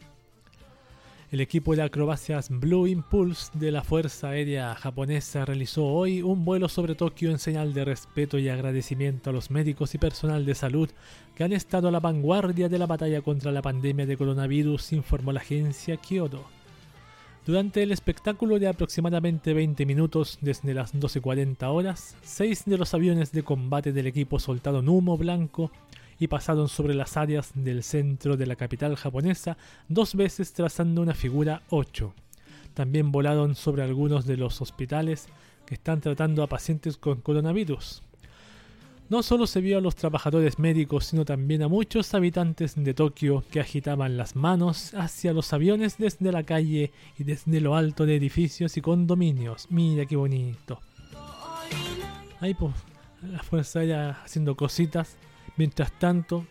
[1.31, 6.69] El equipo de acrobacias Blue Impulse de la Fuerza Aérea japonesa realizó hoy un vuelo
[6.69, 10.91] sobre Tokio en señal de respeto y agradecimiento a los médicos y personal de salud
[11.35, 15.33] que han estado a la vanguardia de la batalla contra la pandemia de coronavirus, informó
[15.33, 16.45] la agencia Kyoto.
[17.45, 23.33] Durante el espectáculo de aproximadamente 20 minutos desde las 12.40 horas, seis de los aviones
[23.33, 25.71] de combate del equipo soltaron humo blanco
[26.19, 29.59] y pasaron sobre las áreas del centro de la capital japonesa
[29.89, 32.15] dos veces trazando una figura 8.
[32.73, 35.27] También volaron sobre algunos de los hospitales
[35.67, 38.04] que están tratando a pacientes con coronavirus.
[39.11, 43.45] No solo se vio a los trabajadores médicos, sino también a muchos habitantes de Tokio
[43.51, 48.17] que agitaban las manos hacia los aviones desde la calle y desde lo alto de
[48.17, 49.67] edificios y condominios.
[49.71, 50.81] Mira qué bonito.
[52.41, 52.75] Ahí pues,
[53.31, 55.17] la Fuerza Aérea haciendo cositas.
[55.57, 56.47] Mientras tanto,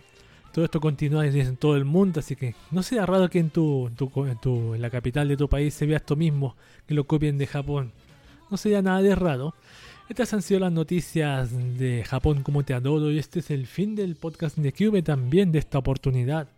[0.54, 3.88] todo esto continúa en todo el mundo, así que no sea raro que en, tu,
[3.88, 6.56] en, tu, en la capital de tu país se vea esto mismo,
[6.86, 7.92] que lo copien de Japón.
[8.52, 9.56] No sería nada de raro.
[10.10, 13.96] Estas han sido las noticias de Japón como te adoro y este es el fin
[13.96, 16.50] del podcast de Cube también de esta oportunidad.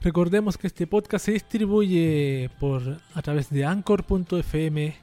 [0.00, 4.94] Recordemos que este podcast se distribuye por a través de anchor.fm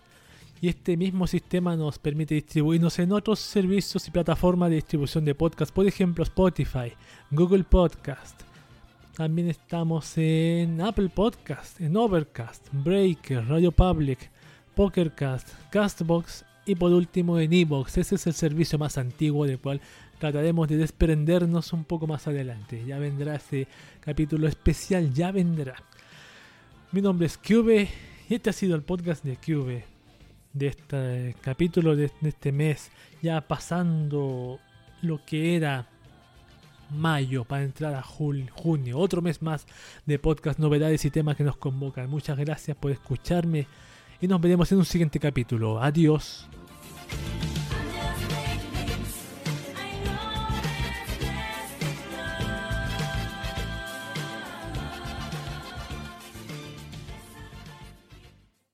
[0.61, 5.35] y este mismo sistema nos permite distribuirnos en otros servicios y plataformas de distribución de
[5.35, 6.93] podcast, por ejemplo Spotify,
[7.29, 8.41] Google Podcast.
[9.17, 14.31] También estamos en Apple Podcast, en Overcast, Breaker, Radio Public,
[14.75, 17.97] Pokercast, Castbox y por último en Evox.
[17.97, 19.81] Ese es el servicio más antiguo del cual
[20.19, 22.83] trataremos de desprendernos un poco más adelante.
[22.85, 23.67] Ya vendrá ese
[23.99, 25.75] capítulo especial, ya vendrá.
[26.91, 27.89] Mi nombre es Cube
[28.29, 29.85] y este ha sido el podcast de Cube
[30.53, 34.59] de este capítulo de, este mes, ya pasando
[35.01, 35.87] lo que era
[36.89, 39.65] mayo para entrar a junio, otro mes más
[40.05, 42.09] de podcast, novedades y temas que nos convocan.
[42.09, 43.67] Muchas gracias por escucharme
[44.21, 45.81] y nos veremos en un siguiente capítulo.
[45.81, 46.47] Adiós.